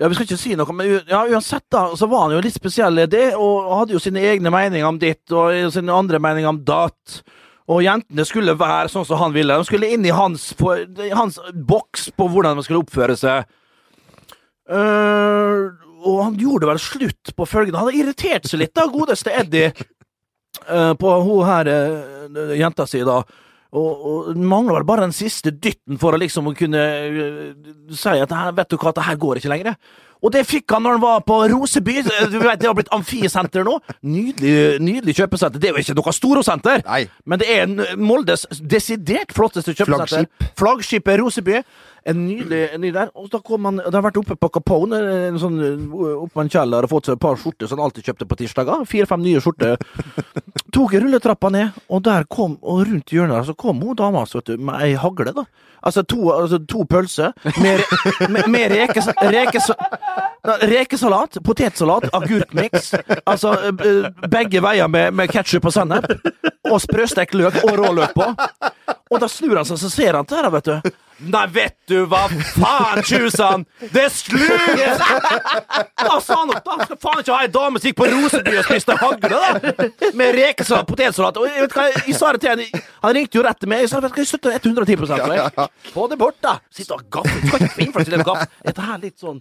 ja, 0.00 0.08
Vi 0.08 0.16
skal 0.16 0.26
ikke 0.26 0.40
si 0.40 0.56
noe, 0.56 0.72
men 0.74 0.88
ja, 1.10 1.20
uansett 1.28 1.66
da, 1.70 1.90
så 1.98 2.08
var 2.08 2.26
han 2.26 2.36
jo 2.38 2.42
litt 2.42 2.56
spesiell 2.56 3.04
i 3.04 3.06
det, 3.10 3.34
og 3.36 3.68
hadde 3.76 3.94
jo 3.94 4.00
sine 4.00 4.22
egne 4.24 4.50
meninger 4.50 4.88
om 4.88 4.98
ditt, 4.98 5.24
og 5.36 5.52
sine 5.74 5.92
andre 5.92 6.18
meninger 6.22 6.48
om 6.48 6.62
datt. 6.64 7.20
Og 7.70 7.84
jentene 7.84 8.24
skulle 8.26 8.56
være 8.58 8.90
sånn 8.90 9.04
som 9.06 9.20
han 9.20 9.34
ville. 9.36 9.54
De 9.54 9.68
skulle 9.68 9.90
inn 9.94 10.06
i 10.08 10.14
hans, 10.14 10.48
på, 10.58 10.72
hans 11.14 11.38
boks 11.54 12.08
på 12.16 12.26
hvordan 12.32 12.58
de 12.58 12.64
skulle 12.66 12.82
oppføre 12.82 13.16
seg. 13.20 13.46
Eh, 14.72 15.60
og 16.02 16.18
han 16.24 16.36
gjorde 16.40 16.68
vel 16.70 16.82
slutt 16.82 17.32
på 17.36 17.46
følgende. 17.48 17.78
Han 17.80 17.90
hadde 17.90 18.02
irritert 18.02 18.48
seg 18.50 18.62
litt, 18.62 18.74
da, 18.76 18.88
godeste 18.90 19.32
Eddie, 19.42 19.72
eh, 20.66 20.92
på 20.98 21.16
hun 21.26 21.46
her 21.48 21.70
eh, 21.72 22.54
jenta 22.60 22.86
si, 22.88 23.02
da. 23.06 23.22
Og, 23.72 24.02
og 24.04 24.36
mangla 24.36 24.76
vel 24.76 24.84
bare 24.84 25.06
den 25.06 25.14
siste 25.16 25.48
dytten 25.54 25.96
for 26.00 26.12
å 26.12 26.20
liksom 26.20 26.50
kunne 26.58 26.80
eh, 26.82 27.52
si 27.96 28.16
at 28.20 28.34
vet 28.56 28.74
du 28.74 28.76
hva, 28.76 28.92
det 28.92 29.06
her 29.06 29.20
går 29.20 29.40
ikke 29.40 29.52
lenger. 29.54 29.78
Og 30.22 30.30
det 30.30 30.44
fikk 30.46 30.70
han 30.70 30.84
når 30.84 30.98
han 30.98 31.02
var 31.02 31.22
på 31.26 31.36
Roseby. 31.50 31.96
Du 32.30 32.36
vet, 32.38 32.60
Det 32.60 32.68
har 32.68 32.76
blitt 32.78 32.92
amfisenter 32.94 33.64
nå. 33.66 33.78
Nydelig, 34.06 34.78
nydelig 34.78 35.16
kjøpesenter. 35.18 35.58
Det 35.58 35.70
er 35.70 35.74
jo 35.74 35.82
ikke 35.82 35.96
noe 35.98 36.14
storosenter, 36.14 36.84
men 37.26 37.40
det 37.42 37.48
er 37.50 37.96
Moldes 37.98 38.46
desidert 38.60 39.34
flotteste 39.34 39.74
kjøpesenter. 39.74 40.28
Flaggskip. 40.28 40.52
Flaggskipet 40.60 41.18
Roseby. 41.18 41.58
En 42.08 42.18
nydelig, 42.26 42.62
en 42.74 42.80
nydelig 42.82 42.94
der. 42.96 43.10
Og 43.14 43.28
da 43.30 43.38
kom 43.44 43.68
han 43.68 43.80
Det 43.82 43.94
har 43.94 44.04
vært 44.04 44.18
oppe 44.18 44.36
på 44.38 44.50
Capone, 44.56 44.98
en 45.28 45.38
sånn, 45.40 45.58
oppe 45.92 46.32
på 46.34 46.44
en 46.44 46.52
kjeller, 46.52 46.86
og 46.86 46.92
fått 46.92 47.10
seg 47.10 47.18
et 47.18 47.22
par 47.22 47.38
skjorter 47.40 47.70
som 47.70 47.78
han 47.78 47.88
alltid 47.88 48.10
kjøpte 48.10 48.28
på 48.30 48.38
tirsdager. 48.42 48.86
Fire-fem 48.88 49.22
nye 49.22 49.42
skjorter. 49.42 49.76
Tok 50.74 50.96
rulletrappa 50.96 51.52
ned, 51.52 51.82
og 51.92 52.02
der 52.06 52.26
kom, 52.30 52.56
og 52.62 52.86
rundt 52.88 53.12
hjørnet 53.12 53.38
der 53.38 53.50
så 53.50 53.56
kom 53.58 53.82
hun 53.84 53.98
dama 53.98 54.24
altså, 54.24 54.40
vet 54.40 54.54
du, 54.54 54.64
med 54.66 54.82
ei 54.82 54.94
hagle, 54.98 55.34
da. 55.36 55.46
Altså 55.82 56.02
to, 56.06 56.30
altså, 56.30 56.58
to 56.70 56.84
pølser 56.86 57.32
med, 57.58 57.80
med, 58.30 58.46
med 58.48 58.70
rekes, 58.70 59.08
rekes, 59.18 59.70
rekesalat, 60.62 61.38
potetsalat, 61.44 62.06
agurkmiks. 62.14 62.92
Altså 63.26 63.56
eh, 63.66 64.06
begge 64.30 64.62
veier 64.62 64.90
med, 64.90 65.10
med 65.18 65.30
ketsjup 65.32 65.66
og 65.66 65.74
sennep. 65.74 66.06
Og 66.70 66.78
sprøstekt 66.82 67.34
løk 67.34 67.58
og 67.64 67.74
råløk 67.80 68.14
på. 68.14 68.28
Og 69.10 69.20
da 69.20 69.28
snur 69.28 69.58
han 69.58 69.66
seg, 69.68 69.80
så 69.82 69.90
ser 69.90 70.18
han 70.18 70.28
til 70.28 70.38
her, 70.38 70.50
vet 70.54 70.70
du. 70.70 70.92
Nei, 71.22 71.44
vet 71.54 71.76
du 71.86 72.00
hva 72.10 72.24
faen, 72.56 73.02
tjusan! 73.06 73.62
Det 73.92 74.02
er 74.06 74.10
slutt! 74.10 75.02
Da 76.02 76.16
sa 76.24 76.38
han 76.40 76.50
opp, 76.50 76.62
da! 76.66 76.76
Skal 76.86 76.98
faen 77.02 77.20
ikke 77.22 77.34
ha 77.36 77.44
ei 77.46 77.50
dame 77.52 77.78
som 77.80 77.88
gikk 77.90 77.98
på 78.00 78.08
Roseby 78.10 78.54
og 78.58 78.66
spiste 78.66 78.96
hagle, 78.98 79.30
da! 79.30 79.86
Med 80.18 80.34
rekesalat, 80.38 80.88
potetsalat. 80.88 81.38
Og 81.38 81.46
jeg 81.46 81.66
vet 81.66 81.76
hva, 81.76 81.84
jeg 82.08 82.16
sa 82.18 82.32
det 82.34 82.42
til 82.42 82.50
han, 82.52 82.82
han 83.04 83.14
ringte 83.18 83.38
jo 83.38 83.44
rett 83.46 83.60
til 83.62 83.70
meg. 83.70 83.84
Jeg 83.84 83.92
sa 83.92 84.00
vet 84.02 84.10
du 84.10 84.16
hva, 84.18 84.24
jeg 84.24 84.30
støtter 84.32 84.56
110 84.58 84.98
for 84.98 85.12
deg. 85.12 85.60
Få 85.94 86.06
det 86.10 86.18
bort, 86.20 86.38
da! 86.44 86.56
Sitt 86.74 86.90
og 86.96 87.04
gaffe. 87.12 87.36
Du 87.42 87.48
skal 87.52 87.66
ikke 87.66 87.76
få 87.76 87.84
innført 87.86 88.10
til 88.10 88.18
en 88.18 88.24
gaff. 88.26 88.42
Dette 88.66 88.86
her 88.88 88.96
er 88.98 89.04
litt 89.06 89.18
sånn 89.22 89.40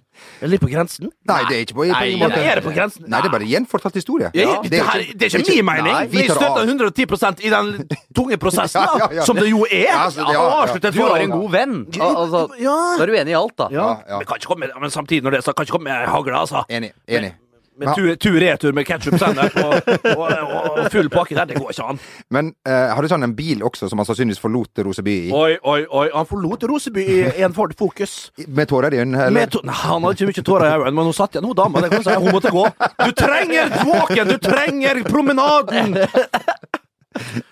Litt 0.51 0.61
på 0.63 0.69
grensen? 0.71 1.09
Nei, 1.29 1.39
det 1.49 1.57
er 1.57 1.65
ikke 1.65 1.75
på, 1.79 1.83
på 1.85 1.89
Nei, 1.95 2.03
ingen 2.13 2.27
måte. 2.27 2.41
er 2.45 2.59
det 2.61 2.65
på 2.65 2.73
grensen? 2.75 3.05
Nei, 3.09 3.21
det 3.23 3.29
er 3.31 3.35
bare 3.37 3.49
gjenfortalt 3.49 3.97
historie. 3.97 4.29
Ja, 4.37 4.57
Det 4.61 4.71
det, 4.73 4.79
er 4.81 4.89
her, 4.91 5.03
det 5.17 5.27
er 5.29 5.39
ikke 5.41 5.57
min 5.57 5.67
mening. 5.71 5.91
Nei, 5.93 6.05
vi 6.11 6.25
tar 6.29 6.37
støtter 6.39 6.69
110% 6.69 7.43
i 7.47 7.51
den 7.53 7.71
tunge 8.17 8.37
prosessen, 8.41 8.81
Ja, 8.91 8.97
ja, 9.05 9.09
ja. 9.21 9.25
som 9.27 9.37
det 9.39 9.47
jo 9.51 9.63
er. 9.67 9.87
Ja, 9.87 9.99
altså, 10.07 10.25
det- 10.27 10.35
ja, 10.35 10.41
Å 10.41 10.65
ja. 10.67 10.91
Du 10.91 11.01
har 11.05 11.23
en 11.25 11.33
god 11.35 11.51
venn. 11.53 11.70
Al 12.01 12.15
altså, 12.25 12.41
Ja. 12.61 12.77
da 12.97 13.03
er 13.03 13.11
du 13.13 13.13
enig 13.21 13.33
i 13.35 13.39
alt, 13.43 13.55
da. 13.57 13.67
Ja, 13.71 13.87
Ja. 14.07 14.17
Men, 14.17 14.25
kan 14.27 14.37
ikke 14.41 14.51
komme, 14.55 14.71
men 14.81 14.89
samtidig, 14.93 15.23
når 15.23 15.31
det 15.31 15.37
er 15.43 15.47
sagt, 15.49 15.57
kan 15.57 15.65
ikke 15.65 15.77
komme 15.79 15.89
med 15.91 16.07
hagla, 16.11 16.41
altså. 16.45 16.65
Enig. 16.69 16.91
enig. 17.07 17.33
Med 17.81 17.87
tur- 17.95 18.15
tur-retur 18.19 18.73
med 18.77 18.85
ketsjup, 18.85 19.15
sennep 19.17 19.55
og, 19.57 19.73
og, 20.11 20.19
og, 20.19 20.65
og 20.83 20.89
full 20.93 21.07
pakke 21.09 21.33
der, 21.33 21.45
det 21.49 21.55
går 21.57 21.71
ikke 21.71 21.85
an. 21.89 21.99
Men 22.29 22.51
uh, 22.67 22.91
har 22.93 23.01
du 23.01 23.07
sånn 23.09 23.23
en 23.25 23.33
bil 23.33 23.63
også 23.65 23.87
som 23.89 23.97
han 23.97 24.05
sannsynligvis 24.05 24.41
forlot 24.43 24.83
Roseby 24.85 25.15
i? 25.29 25.31
Oi, 25.33 25.55
oi, 25.65 25.79
oi. 25.89 26.03
Han 26.13 26.27
forlot 26.29 26.61
Roseby 26.69 27.05
i 27.31 27.41
en 27.47 27.55
Ford 27.57 27.73
Focus. 27.79 28.29
Med 28.45 28.69
tårer 28.69 28.93
i 28.93 29.01
øynene? 29.01 29.23
eller? 29.23 29.33
Med 29.39 29.55
to 29.55 29.63
Nei, 29.65 29.73
han 29.73 30.03
hadde 30.03 30.13
ikke 30.19 30.29
mye 30.29 30.45
tårer 30.51 30.67
i 30.67 30.75
øynene, 30.75 30.93
men 30.99 31.09
hun 31.09 31.17
satt 31.17 31.33
igjen, 31.39 31.47
hun 31.49 31.57
dama. 31.57 31.81
Hun 32.21 32.29
måtte 32.35 32.53
gå. 32.53 32.67
Du 33.01 33.11
trenger 33.17 33.73
våken! 33.87 34.35
Du 34.35 34.37
trenger 34.45 35.01
promenaden! 35.09 35.97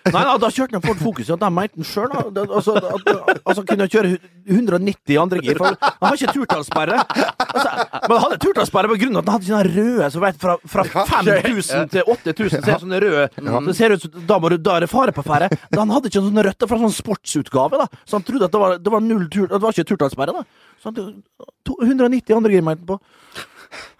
Nei, 0.09 0.23
da, 0.25 0.33
da 0.41 0.49
kjørte 0.49 0.77
han 0.77 0.81
Ford 0.83 0.99
Focus, 1.03 1.29
og 1.33 1.39
de 1.41 1.49
mente 1.53 1.77
han 1.77 1.85
sjøl. 1.87 2.09
Altså, 2.41 2.75
at- 2.79 3.41
altså, 3.45 3.63
kunne 3.69 3.87
kjøre 3.91 4.11
190 4.49 5.13
i 5.13 5.17
andre 5.21 5.41
gir. 5.43 5.57
For 5.59 5.75
han 5.75 6.07
har 6.09 6.17
ikke 6.17 6.33
turtallssperre. 6.33 6.97
Altså, 6.99 7.69
men 8.07 8.13
han 8.15 8.23
hadde 8.25 8.39
turtallssperre 8.43 8.89
på 8.93 8.97
grunn 9.03 9.19
av 9.19 9.21
at 9.23 9.29
han 9.29 9.35
hadde 9.37 9.49
sånne 9.49 9.73
røde 9.75 10.09
så 10.15 10.23
vet, 10.23 10.39
fra, 10.41 10.55
fra 10.73 10.85
5000 11.09 11.91
til 11.93 12.03
8000. 12.15 12.49
Så 12.49 12.57
er 12.57 12.71
det 12.73 12.79
sånne 12.85 13.01
røde 13.05 13.27
det 13.69 13.75
ser 13.77 13.93
ut 13.95 14.01
som 14.01 14.25
da, 14.29 14.39
da 14.57 14.75
er 14.77 14.85
det 14.85 14.89
fare 14.91 15.13
på 15.15 15.23
ferde. 15.25 15.49
Da 15.71 15.79
Han 15.83 15.93
hadde 15.93 16.09
ikke 16.09 16.23
sånne 16.25 16.43
røtter 16.49 16.67
fra 16.71 16.77
sånn 16.81 16.95
sportsutgave, 16.95 17.77
da. 17.83 17.87
så 18.05 18.17
han 18.19 18.23
trodde 18.27 18.45
at 18.49 18.51
det 18.55 18.59
var, 18.63 18.77
det 18.79 18.91
var 18.93 19.01
null 19.05 19.27
tur, 19.29 19.47
det 19.47 19.61
var 19.61 19.71
ikke 19.75 19.87
turtallssperre. 19.93 20.33
da. 20.33 20.43
Så 20.81 20.89
han, 20.93 21.23
to- 21.65 21.77
190 21.83 22.33
i 22.33 22.35
andre 22.37 22.51
gir 22.57 22.65
mente 22.65 22.85
på. 22.89 22.99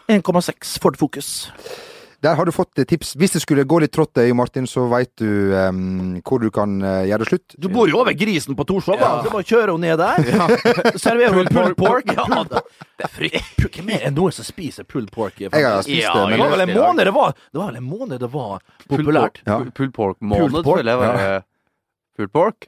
1,6 0.10 0.80
Ford 0.82 0.98
Focus. 0.98 1.52
Der 2.22 2.36
har 2.36 2.46
du 2.46 2.52
fått 2.52 2.80
eh, 2.80 2.86
tips. 2.88 3.14
Hvis 3.16 3.32
det 3.36 3.42
skulle 3.44 3.64
gå 3.64 3.80
litt 3.80 3.94
trått, 3.96 4.18
i 4.20 4.34
Martin, 4.36 4.68
så 4.68 4.86
veit 4.92 5.12
du 5.22 5.54
um, 5.56 6.18
hvor 6.28 6.42
du 6.44 6.50
kan 6.52 6.74
eh, 6.84 7.06
gjøre 7.08 7.24
det 7.24 7.30
slutt. 7.30 7.56
Du 7.56 7.70
bor 7.72 7.88
jo 7.90 8.02
over 8.02 8.16
grisen 8.18 8.58
på 8.60 8.66
Torshov, 8.68 9.00
da. 9.00 9.12
Så 9.24 9.32
bare 9.32 9.48
kjører 9.48 9.72
hun 9.72 9.86
ned 9.86 10.02
der. 10.02 10.28
Serverer 11.04 11.38
hun 11.38 11.48
pulled 11.48 11.78
pork. 11.80 12.12
Ja, 12.12 12.26
da. 12.50 12.64
det 13.00 13.08
er 13.08 13.14
frykt. 13.14 13.68
Hvem 13.70 13.94
er 13.96 14.04
det 14.10 14.14
noen 14.18 14.36
som 14.36 14.48
spiser 14.48 14.88
pulled 14.88 15.14
pork? 15.16 15.40
Jeg 15.40 15.54
har 15.54 15.86
spist 15.86 16.04
Ja, 16.04 16.16
det, 16.26 16.36
Det 16.36 16.42
var 16.44 16.56
vel 16.56 16.66
en 16.66 16.74
måned 16.76 17.08
det 17.08 17.14
var 17.16 17.38
Det 17.38 17.62
var 17.62 17.72
vel 17.72 17.80
en 17.80 17.88
måned 17.88 18.20
det 18.20 18.32
var 18.34 18.60
populært. 18.90 19.40
Pulled 19.48 19.96
pork-måned, 19.96 20.52
pull 20.52 20.64
pork, 20.64 20.82
føler 20.82 20.92
jeg. 20.92 21.00
Var, 21.00 21.48
Pulled 22.20 22.36
pork? 22.36 22.68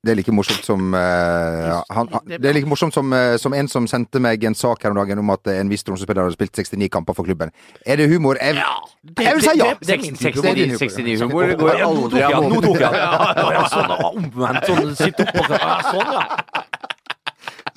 Det 0.00 0.14
er 0.14 0.16
like 0.16 0.32
morsomt 0.32 0.64
som 0.64 0.94
eh, 0.96 1.66
ja, 1.68 1.80
han, 1.92 2.08
han, 2.08 2.22
Det 2.30 2.48
er 2.48 2.54
like 2.56 2.68
morsomt 2.68 2.94
som, 2.96 3.12
eh, 3.12 3.34
som 3.36 3.52
en 3.52 3.68
som 3.68 3.84
sendte 3.90 4.22
meg 4.22 4.44
en 4.48 4.56
sak 4.56 4.80
her 4.86 4.94
om 4.94 4.96
dagen 4.96 5.20
om 5.20 5.32
at 5.34 5.50
eh, 5.52 5.58
en 5.60 5.68
viss 5.68 5.84
Tromsø-spiller 5.84 6.24
hadde 6.24 6.38
spilt 6.38 6.56
69 6.56 6.88
kamper 6.94 7.16
for 7.18 7.28
klubben. 7.28 7.52
Er 7.84 8.00
det 8.00 8.06
humor? 8.08 8.40
Jeg, 8.40 8.56
jeg 8.56 9.34
vil 9.36 9.44
si 9.44 9.54
ja! 9.60 9.74
Det 9.76 9.96
er 9.98 10.00
min 10.00 10.16
type 10.16 10.40
69-humor 10.40 11.52
går 11.60 11.82
aldri 11.84 12.24
av 12.24 12.48
Nå 12.48 12.62
tok 12.64 12.80
jeg 12.80 12.86
den. 12.86 13.02
Ja, 13.02 13.28
ja, 13.36 13.50
ja, 13.58 13.66
sånn 13.74 13.92
omvendt. 14.08 14.70
Sånn 14.70 14.96
sitt 15.02 15.20
oppå 15.20 15.44
Sånn, 15.90 16.16
ja. 16.16 16.64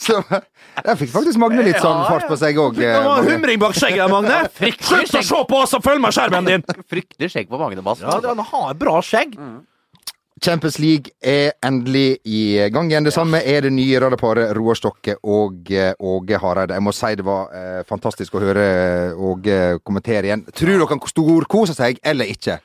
Så 0.04 0.18
der 0.24 0.98
fikk 1.00 1.12
faktisk 1.12 1.40
Magne 1.44 1.68
litt 1.68 1.84
sånn 1.84 2.06
fart 2.08 2.30
på 2.32 2.40
seg 2.40 2.58
òg. 2.60 2.80
Det 2.80 2.96
var 3.04 3.28
humring 3.28 3.60
bak 3.60 3.76
skjegget, 3.76 4.08
Magne. 4.12 4.40
Slutt 4.88 5.20
å 5.20 5.28
se 5.28 5.44
på 5.52 5.60
oss 5.60 5.76
og 5.76 5.84
følg 5.84 6.00
med 6.04 6.16
skjermen 6.16 6.48
din! 6.48 6.66
Fryktelig 6.88 7.34
skjegg 7.36 7.52
på 7.52 7.60
Magne 7.60 7.84
Bass. 7.84 8.00
Ja, 8.04 8.16
han 8.24 8.48
har 8.48 8.74
bra 8.80 8.98
skjegg. 9.04 9.36
Champions 10.42 10.80
League 10.82 11.12
er 11.22 11.52
endelig 11.64 12.18
i 12.26 12.70
gang 12.74 12.90
igjen. 12.90 13.06
Det 13.06 13.14
samme 13.14 13.40
er 13.46 13.62
det 13.68 13.72
nye 13.76 14.00
radarparet 14.02 14.56
Roar 14.58 14.76
Stokke 14.80 15.16
og 15.24 15.70
eh, 15.72 15.94
Åge 16.00 16.40
Hareide. 16.42 16.74
Jeg 16.80 16.84
må 16.84 16.94
si 16.96 17.12
det 17.20 17.26
var 17.28 17.54
eh, 17.54 17.84
fantastisk 17.88 18.34
å 18.36 18.42
høre 18.44 18.66
eh, 18.66 19.22
Åge 19.30 19.60
kommentere 19.86 20.28
igjen. 20.32 20.44
Tror 20.52 20.74
dere 20.74 20.90
han 20.90 21.04
storkoser 21.14 21.78
seg, 21.78 22.02
eller 22.04 22.32
ikke? 22.34 22.58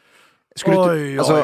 Skulle 0.57 0.81
du- 0.81 0.91
Oi, 0.91 0.99
oi. 1.13 1.15
Altså, 1.23 1.39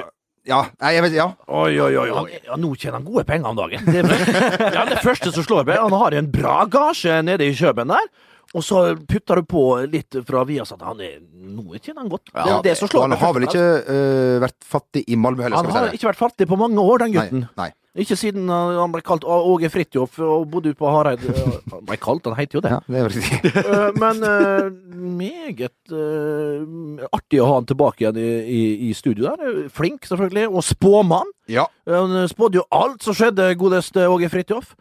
ja, 0.49 0.59
nei, 0.81 0.91
jeg 0.97 1.03
vet, 1.07 1.15
ja. 1.17 1.29
Oi, 1.49 1.79
oi, 1.81 1.93
oi. 2.03 2.09
Han, 2.13 2.27
ja, 2.49 2.57
nå 2.61 2.75
tjener 2.77 2.99
han 2.99 3.07
gode 3.07 3.25
penger 3.29 3.53
om 3.53 3.57
dagen. 3.61 3.85
Det, 3.87 4.03
er- 4.05 4.75
ja, 4.81 4.85
det 4.91 4.99
første 5.05 5.31
som 5.33 5.45
slår 5.47 5.69
meg, 5.69 5.79
han 5.81 5.95
har 6.03 6.17
en 6.19 6.33
bra 6.35 6.63
gasje 6.73 7.21
nede 7.25 7.47
i 7.49 7.55
Kjøben 7.57 7.93
der. 7.93 8.11
Og 8.55 8.63
så 8.63 8.81
putter 9.11 9.41
du 9.43 9.47
på 9.51 9.63
litt 9.91 10.15
fra 10.29 10.45
Viasat. 10.47 10.83
Han 10.87 11.01
er, 11.03 11.17
nå 11.35 11.75
tjener 11.83 12.05
han 12.05 12.11
godt. 12.13 12.31
det 12.35 12.45
er 12.53 12.61
det 12.69 12.75
som 12.79 12.91
slår 12.91 13.09
han 13.09 13.17
har 13.19 13.33
vel 13.35 13.49
ikke 13.49 13.65
eh, 13.91 14.37
vært 14.45 14.61
fattig 14.63 15.03
i 15.11 15.17
Malmö 15.19 15.43
heller, 15.43 15.59
Han 15.59 15.67
skal 15.67 15.73
vi 15.73 15.79
har 15.81 15.89
si 15.89 15.91
det. 15.91 15.99
ikke 15.99 16.11
vært 16.13 16.21
fattig 16.23 16.47
på 16.53 16.59
mange 16.61 16.79
år, 16.85 17.03
den 17.03 17.17
gutten. 17.17 17.49
Nei, 17.59 17.67
nei. 17.67 17.73
Ikke 18.03 18.17
siden 18.19 18.49
uh, 18.51 18.81
han 18.81 18.91
ble 18.91 19.05
kalt 19.07 19.23
Åge 19.23 19.69
Fridtjof 19.71 20.17
og 20.27 20.49
bodde 20.51 20.73
ute 20.73 20.79
på 20.81 20.89
Hareid. 20.91 21.21
Uh, 21.31 21.53
Han 21.71 21.85
ble 21.87 21.99
kalt, 22.03 22.25
han 22.27 22.35
heter 22.35 22.59
jo 22.59 22.63
det. 22.65 22.73
Ja, 22.73 22.81
det 22.91 23.03
er 23.03 23.13
riktig. 23.13 23.53
Uh, 23.55 23.91
Men 24.03 24.23
uh, 24.27 24.71
meget 25.15 25.95
uh, 25.95 27.05
artig 27.15 27.39
å 27.43 27.47
ha 27.51 27.55
han 27.61 27.69
tilbake 27.71 28.03
igjen 28.03 28.19
i, 28.19 28.27
i, 28.51 28.63
i 28.89 28.91
studio 28.99 29.29
der. 29.31 29.45
Uh, 29.47 29.69
Flink, 29.71 30.07
selvfølgelig. 30.11 30.49
Og 30.51 30.67
spåmann. 30.67 31.31
Ja, 31.51 31.69
Uh, 31.87 31.99
Han 32.01 32.29
spådde 32.31 32.63
jo 32.63 32.67
alt 32.73 33.03
som 33.05 33.15
skjedde, 33.15 33.51
godeste 33.61 34.07
Åge 34.09 34.31
Fridtjof. 34.33 34.73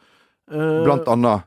Uh, 0.50 0.82
blant 0.88 1.08
annet. 1.12 1.46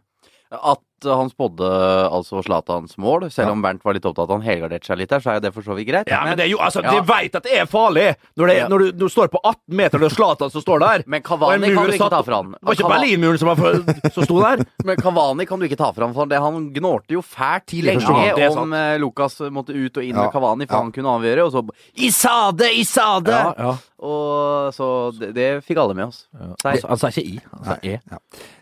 At 0.51 0.83
han 1.05 1.29
spådde 1.29 1.67
altså 2.09 2.41
Zlatans 2.43 2.95
mål, 2.99 3.27
selv 3.31 3.51
om 3.53 3.61
Bernt 3.63 3.83
var 3.85 3.93
litt 3.95 4.07
opptatt 4.09 4.31
av 4.31 4.31
at 4.31 4.39
han 4.39 4.47
helgarderte 4.47 4.89
seg 4.89 4.97
litt 4.99 5.11
der, 5.13 5.21
så 5.21 5.35
er 5.35 5.43
det 5.45 5.51
for 5.53 5.63
så 5.67 5.75
vidt 5.77 5.89
greit. 5.91 6.09
Ja, 6.09 6.23
men 6.25 6.39
det 6.39 6.47
er 6.47 6.51
jo, 6.51 6.57
altså, 6.63 6.81
Ja. 6.83 6.95
De 6.97 7.03
veit 7.07 7.35
at 7.37 7.45
det 7.45 7.53
er 7.61 7.67
farlig! 7.69 8.07
Når, 8.39 8.47
det, 8.49 8.55
Ja. 8.57 8.69
når, 8.73 8.79
du, 8.79 8.87
når 8.97 9.11
du 9.11 9.13
står 9.13 9.29
på 9.29 9.41
18 9.45 9.77
meter, 9.77 9.99
og 9.99 10.07
det 10.07 10.09
er 10.09 10.15
Zlatan 10.17 10.51
som 10.55 10.63
står 10.65 10.81
der. 10.81 11.05
Men 11.07 11.23
Kavani 11.27 11.69
kan 11.75 11.85
du 11.91 11.93
ikke 11.99 12.09
ta 12.09 12.23
fra 12.25 12.37
han. 12.41 12.55
Det 12.57 12.63
var 12.71 12.79
ikke 12.79 12.91
Berlinmuren 12.95 13.39
som, 13.43 13.49
var, 13.53 14.11
som 14.17 14.25
sto 14.25 14.41
der. 14.41 14.65
Men 14.89 14.97
Kavani 15.03 15.47
kan 15.47 15.59
du 15.61 15.67
ikke 15.69 15.77
ta 15.83 15.91
fra 15.93 16.07
han, 16.09 16.15
for 16.17 16.31
det, 16.33 16.41
han 16.47 16.71
gnålte 16.79 17.19
jo 17.19 17.23
fælt 17.23 17.67
til 17.75 17.85
lenge 17.91 18.17
er 18.41 18.57
om 18.57 18.73
eh, 18.73 18.97
Lucas 19.03 19.37
måtte 19.53 19.77
ut 19.77 19.97
og 20.01 20.03
inn 20.03 20.17
Ja. 20.17 20.23
med 20.25 20.33
Kavani, 20.33 20.67
for 20.67 20.79
Ja. 20.79 20.83
han 20.87 20.93
kunne 20.97 21.13
avgjøre, 21.21 21.45
og 21.45 21.53
så 21.53 21.67
Isade, 22.09 22.73
Isade! 22.73 23.37
Ja, 23.37 23.53
ja. 23.59 23.77
Og 24.07 24.73
så 24.77 24.87
det, 25.19 25.33
det 25.37 25.47
fikk 25.65 25.79
alle 25.81 25.95
med 25.97 26.09
oss. 26.09 26.27
Han, 26.37 26.55
han 26.65 26.99
sa 27.01 27.09
ikke 27.13 27.25
i, 27.25 27.39
han 27.53 27.65
sa 27.65 27.77
e. 27.83 27.99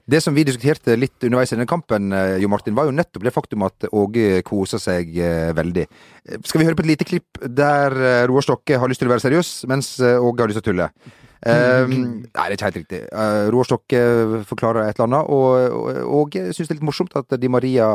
Det 0.04 0.20
som 0.20 0.34
vi 0.36 0.44
diskuterte 0.44 0.98
litt 1.00 1.24
underveis 1.24 1.52
i 1.52 1.56
denne 1.56 1.68
kampen, 1.68 2.12
eh, 2.12 2.36
Jo 2.42 2.48
Martin, 2.52 2.74
var 2.76 2.84
jo 2.84 2.92
nettopp 2.92 3.24
det 3.24 3.32
faktum 3.32 3.64
at 3.64 3.86
Åge 3.90 4.42
koser 4.44 4.78
seg 4.78 5.16
eh, 5.16 5.52
veldig. 5.56 5.86
Skal 6.44 6.60
vi 6.60 6.66
høre 6.68 6.76
på 6.76 6.84
et 6.84 6.92
lite 6.92 7.06
klipp 7.08 7.40
der 7.40 7.96
eh, 7.96 8.26
Roar 8.28 8.44
Stokke 8.44 8.78
har 8.78 8.88
lyst 8.88 9.00
til 9.00 9.08
å 9.08 9.14
være 9.14 9.24
seriøs, 9.24 9.64
mens 9.70 9.96
Åge 10.00 10.42
har 10.42 10.52
lyst 10.52 10.60
til 10.60 10.66
å 10.66 10.68
tulle? 10.72 10.90
Um, 11.44 11.94
nei, 12.36 12.44
det 12.44 12.44
er 12.44 12.56
ikke 12.56 12.68
helt 12.68 12.78
riktig. 12.82 13.00
Uh, 13.12 13.48
Roar 13.52 13.68
Stokke 13.68 14.02
forklarer 14.48 14.90
et 14.90 15.00
eller 15.00 15.08
annet, 15.08 15.32
og 15.32 16.04
Åge 16.20 16.52
syns 16.52 16.68
det 16.68 16.76
er 16.76 16.80
litt 16.82 16.88
morsomt 16.92 17.16
at 17.16 17.36
Di 17.40 17.48
Maria 17.48 17.88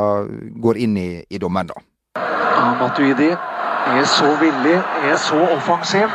går 0.66 0.82
inn 0.82 0.98
i, 0.98 1.08
i 1.30 1.38
dommeren, 1.42 1.70
da. 1.70 1.86
Ja, 2.18 2.74
Matuidi 2.82 3.30
er 3.30 4.04
så 4.10 4.34
villig, 4.42 4.76
er 5.06 5.18
så 5.22 5.38
offensiv. 5.54 6.10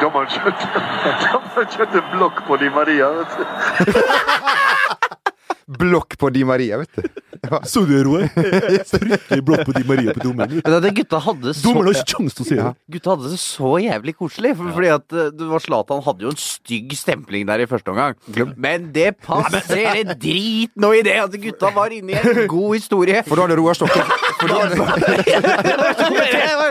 Dommeren 0.00 0.32
kjørte, 0.32 0.68
kjørt, 1.24 1.48
de 1.52 1.60
har 1.60 1.72
kjørt 1.76 2.12
blokk 2.16 2.44
på 2.48 2.60
Di 2.64 2.72
Maria. 2.72 3.12
vet 3.20 3.36
du. 3.36 4.94
Blokk 5.66 6.14
på 6.18 6.30
Di 6.30 6.44
Maria, 6.46 6.78
vet 6.78 6.90
du. 6.94 7.06
Ja. 7.50 7.60
Så 7.66 7.82
du, 7.86 7.94
Roar? 8.06 8.28
Fryktelig 8.86 9.42
blokk 9.44 9.66
på 9.66 9.74
Di 9.76 9.82
Maria 9.86 10.14
på 10.14 10.22
dommeren. 10.24 10.60
Men 10.64 10.76
det 10.82 10.92
gutta 10.96 11.18
hadde 11.22 11.52
så 11.54 11.66
Dommeren 11.66 11.90
har 11.90 11.98
ikke 12.00 12.14
kjangs 12.16 12.36
til 12.36 12.44
å 12.44 12.46
si 12.48 12.58
det. 12.58 12.70
Gutta 12.96 13.12
hadde 13.14 13.32
det 13.32 13.40
så 13.42 13.72
jævlig 13.82 14.14
koselig. 14.18 14.52
For, 14.58 14.70
Fordi 14.76 14.90
at 14.94 15.16
eh, 15.16 15.28
det 15.36 15.48
var 15.50 15.64
Zlatan 15.64 16.02
hadde 16.06 16.26
jo 16.26 16.32
en 16.32 16.40
stygg 16.40 16.94
stempling 16.98 17.46
der 17.50 17.62
i 17.64 17.68
første 17.70 17.92
omgang. 17.92 18.18
Men 18.56 18.88
det 18.94 19.12
passer 19.26 20.02
det 20.06 20.18
drit 20.22 20.72
nå 20.78 20.92
i 20.96 21.02
det 21.06 21.16
at 21.22 21.36
gutta 21.42 21.72
var 21.76 21.94
inne 21.94 22.14
i 22.14 22.20
en 22.22 22.42
god 22.50 22.78
historie. 22.78 23.22
For 23.26 23.38
da 23.38 23.46
hadde 23.46 23.58
Roar 23.60 23.78
Stokke 23.78 24.00
for 24.06 24.25
da 24.46 24.54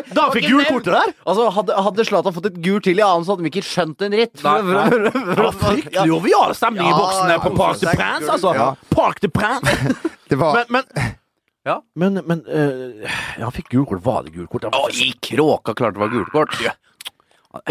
fikk 0.05 0.13
Da 0.15 0.25
fikk 0.33 0.47
gulkortet 0.49 0.93
der! 0.93 1.13
Altså, 1.25 1.47
Hadde, 1.55 1.77
hadde 1.87 2.05
Zlatan 2.07 2.35
fått 2.35 2.49
et 2.51 2.59
gult 2.65 2.85
til 2.87 2.99
i 2.99 3.03
annen, 3.05 3.25
så 3.25 3.33
hadde 3.33 3.45
de 3.45 3.51
ikke 3.51 3.65
skjønt 3.65 4.05
en 4.05 4.15
var 5.39 5.57
fryktelig 5.61 6.07
jovial 6.11 6.55
stemning 6.57 6.87
i 6.87 6.95
boksene 6.95 7.39
på 7.41 7.51
ja, 7.51 7.57
Park 7.59 7.81
de 7.81 7.87
Prince, 7.91 8.31
altså. 8.37 8.53
Park 8.93 9.21
de 9.23 9.31
Prince. 9.33 9.75
Det 10.29 10.39
var 10.41 10.57
Men, 10.57 10.65
men 10.69 10.83
Ja. 11.65 11.79
Men, 11.97 12.21
men 12.25 12.41
ja, 12.45 13.43
Han 13.43 13.53
fikk 13.53 13.69
gulkort. 13.73 14.01
Var 14.05 14.25
det 14.25 14.35
gulkort? 14.37 14.65
Å, 14.69 14.87
i 14.93 15.11
kråka 15.21 15.73
klarte 15.77 15.97
det 15.97 16.05
var 16.05 16.13
gult 16.13 16.31
kort. 16.33 16.57
Ja. 16.61 16.73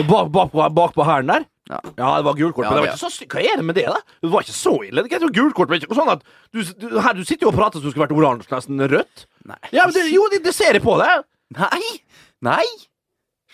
bak, 0.09 0.31
bak, 0.35 0.55
bak 0.75 0.95
på 0.95 1.07
hælen 1.07 1.31
der? 1.31 1.47
Ja. 1.71 1.79
Ja, 1.97 2.09
det 2.21 2.25
var 2.27 2.35
gult 2.37 2.55
kort, 2.59 2.67
men 2.69 2.77
det 2.77 2.83
var 2.85 2.91
ikke 2.93 3.01
så 3.07 3.09
sy- 3.15 3.27
Hva 3.33 3.41
er 3.41 3.57
det 3.57 3.65
med 3.65 3.75
det, 3.79 3.87
da? 3.89 4.01
Det 4.21 4.31
var 4.35 4.43
ikke 4.45 4.53
så 4.57 4.75
ille. 4.85 5.03
Det 5.07 5.17
er 5.17 5.31
gult 5.33 5.55
kort, 5.57 5.71
men 5.73 5.81
ikke 5.81 5.97
sånn 5.97 6.11
at 6.13 6.25
du, 6.53 6.59
du, 6.61 6.89
her, 7.01 7.15
du 7.17 7.23
sitter 7.25 7.47
jo 7.47 7.53
og 7.55 7.57
prater 7.57 7.81
som 7.81 7.89
du 7.89 7.95
skulle 7.95 8.05
vært 8.05 8.17
oransje, 8.19 8.51
nesten 8.53 8.83
rødt. 8.93 9.25
Nei. 9.49 9.57
Ja, 9.73 9.87
men 9.89 9.95
det, 9.97 10.03
jo, 10.13 10.27
det, 10.33 10.43
det 10.45 10.53
ser 10.57 10.77
jeg 10.77 10.85
på 10.85 10.99
deg. 11.01 11.25
Nei! 11.57 11.81
Nei! 12.45 12.67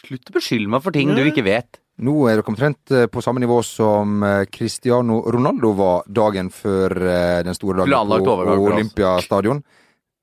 Slutt 0.00 0.30
å 0.32 0.34
beskylde 0.34 0.72
meg 0.72 0.82
for 0.82 0.96
ting 0.96 1.12
du 1.14 1.22
ikke 1.28 1.44
vet. 1.46 1.78
Nå 2.00 2.14
er 2.30 2.38
dere 2.40 2.48
omtrent 2.48 2.90
eh, 2.96 3.04
på 3.12 3.20
samme 3.22 3.42
nivå 3.42 3.58
som 3.66 4.22
eh, 4.24 4.46
Cristiano 4.48 5.18
Ronaldo 5.28 5.74
var 5.76 6.06
dagen 6.08 6.48
før 6.54 6.94
eh, 6.96 7.42
den 7.44 7.54
store 7.54 7.82
dagen 7.82 7.92
Planlagt 7.92 8.24
på 8.24 8.32
overgang. 8.38 8.62
Olympiastadion. 8.72 9.60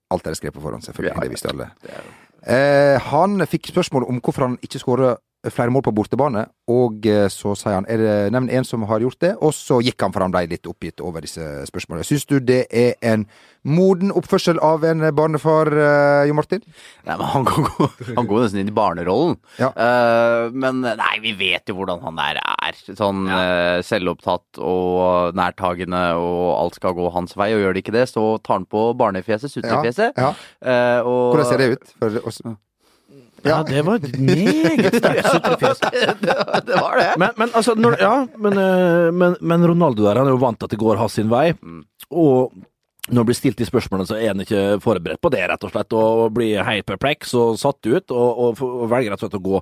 Alt 0.10 0.25
er 0.27 0.38
skrevet 0.39 0.58
på 0.58 0.63
forhånd, 0.63 0.84
selvfølgelig. 0.88 1.13
Ja, 1.13 1.24
det 1.24 1.36
visste 1.36 1.53
alle. 1.53 1.72
det 1.86 1.94
er 2.01 2.15
Eh, 2.48 2.96
han 3.10 3.41
fikk 3.50 3.65
spørsmål 3.74 4.06
om 4.08 4.20
hvorfor 4.24 4.46
han 4.46 4.53
ikke 4.63 4.79
skårer 4.79 5.17
flere 5.53 5.72
mål 5.72 5.84
på 5.86 5.94
bortebane, 5.96 6.48
og 6.67 7.06
eh, 7.08 7.27
så 7.32 7.53
sier 7.56 7.77
han 7.77 7.86
er 7.88 8.01
det 8.01 8.15
nevn 8.34 8.50
en 8.58 8.65
som 8.67 8.82
har 8.89 9.03
gjort 9.03 9.20
det, 9.24 9.36
og 9.38 9.53
så 9.56 9.77
gikk 9.86 10.01
han 10.03 10.12
for 10.15 10.25
han 10.25 10.34
ble 10.34 10.41
litt 10.50 10.67
oppgitt 10.67 11.00
over 11.06 11.24
disse 11.24 11.44
spørsmålene. 11.70 12.08
Syns 12.08 12.25
du 12.27 12.39
det 12.44 12.65
er 12.74 12.98
en 13.06 13.24
moden 13.67 14.12
oppførsel 14.15 14.60
av 14.63 14.84
en 14.88 15.06
barnefar, 15.15 15.72
eh, 15.72 16.25
Jo 16.27 16.36
Martin? 16.36 16.65
Nei, 17.06 17.15
men 17.15 17.25
han 17.32 17.48
går, 17.48 17.88
han 18.17 18.27
går 18.27 18.44
nesten 18.44 18.63
inn 18.63 18.74
i 18.74 18.75
barnerollen. 18.75 19.38
Ja. 19.62 19.72
Uh, 19.77 20.51
men 20.58 20.82
nei, 20.84 21.13
vi 21.24 21.36
vet 21.38 21.70
jo 21.70 21.77
hvordan 21.79 22.01
han 22.03 22.17
der 22.20 22.41
er. 22.44 22.82
Sånn 22.98 23.25
eh, 23.32 23.79
selvopptatt 23.86 24.60
og 24.60 25.38
nærtagende, 25.38 26.03
og 26.20 26.46
alt 26.58 26.79
skal 26.82 26.98
gå 26.98 27.12
hans 27.13 27.38
vei. 27.39 27.53
Og 27.56 27.63
gjør 27.63 27.77
det 27.77 27.86
ikke 27.86 27.96
det, 27.96 28.08
så 28.12 28.25
tar 28.41 28.60
han 28.62 28.67
på 28.70 28.89
barnefjeset, 29.00 29.53
sutrefjeset. 29.53 30.17
Ja. 30.17 30.34
Eh, 30.62 31.00
og- 31.06 31.36
Hvordan 31.36 31.51
ser 31.53 31.62
det 31.63 31.72
ut? 31.77 31.94
For 32.01 32.24
oss? 32.27 32.41
Ja, 33.46 33.60
det 33.67 33.84
var 33.86 34.00
et 34.01 34.15
meget 34.20 34.96
sterkt 34.98 35.27
sutrefjes. 35.34 35.84
Det 35.84 36.79
var 36.79 36.98
det. 36.98 37.12
Men, 37.22 37.36
men 37.38 37.53
altså, 37.53 37.75
når, 37.77 38.00
ja, 38.01 38.15
men, 38.38 38.58
eh, 38.62 39.12
men, 39.13 39.38
men 39.41 39.67
Ronaldo 39.74 40.08
der, 40.08 40.22
han 40.22 40.29
er 40.29 40.36
jo 40.36 40.41
vant 40.41 40.60
til 40.62 40.70
at 40.70 40.74
det 40.74 40.82
går 40.82 41.00
hans 41.01 41.17
sin 41.20 41.29
vei. 41.32 41.51
Og 42.10 42.56
når 43.08 43.22
det 43.22 43.27
blir 43.29 43.38
stilt 43.39 43.60
de 43.62 43.67
spørsmålene, 43.67 44.08
så 44.10 44.17
er 44.20 44.34
han 44.34 44.44
ikke 44.44 44.63
forberedt 44.84 45.22
på 45.24 45.32
det, 45.32 45.46
rett 45.48 45.63
og 45.63 45.72
slett. 45.72 45.94
Og 45.96 46.34
blir 46.36 46.65
helt 46.67 46.88
perpleks 46.89 47.32
og 47.39 47.60
satt 47.62 47.79
ut, 47.88 48.12
og, 48.12 48.41
og, 48.48 48.65
og 48.65 48.89
velger 48.91 49.13
rett 49.13 49.22
og 49.22 49.29
slett 49.29 49.39
å 49.39 49.46
gå. 49.46 49.62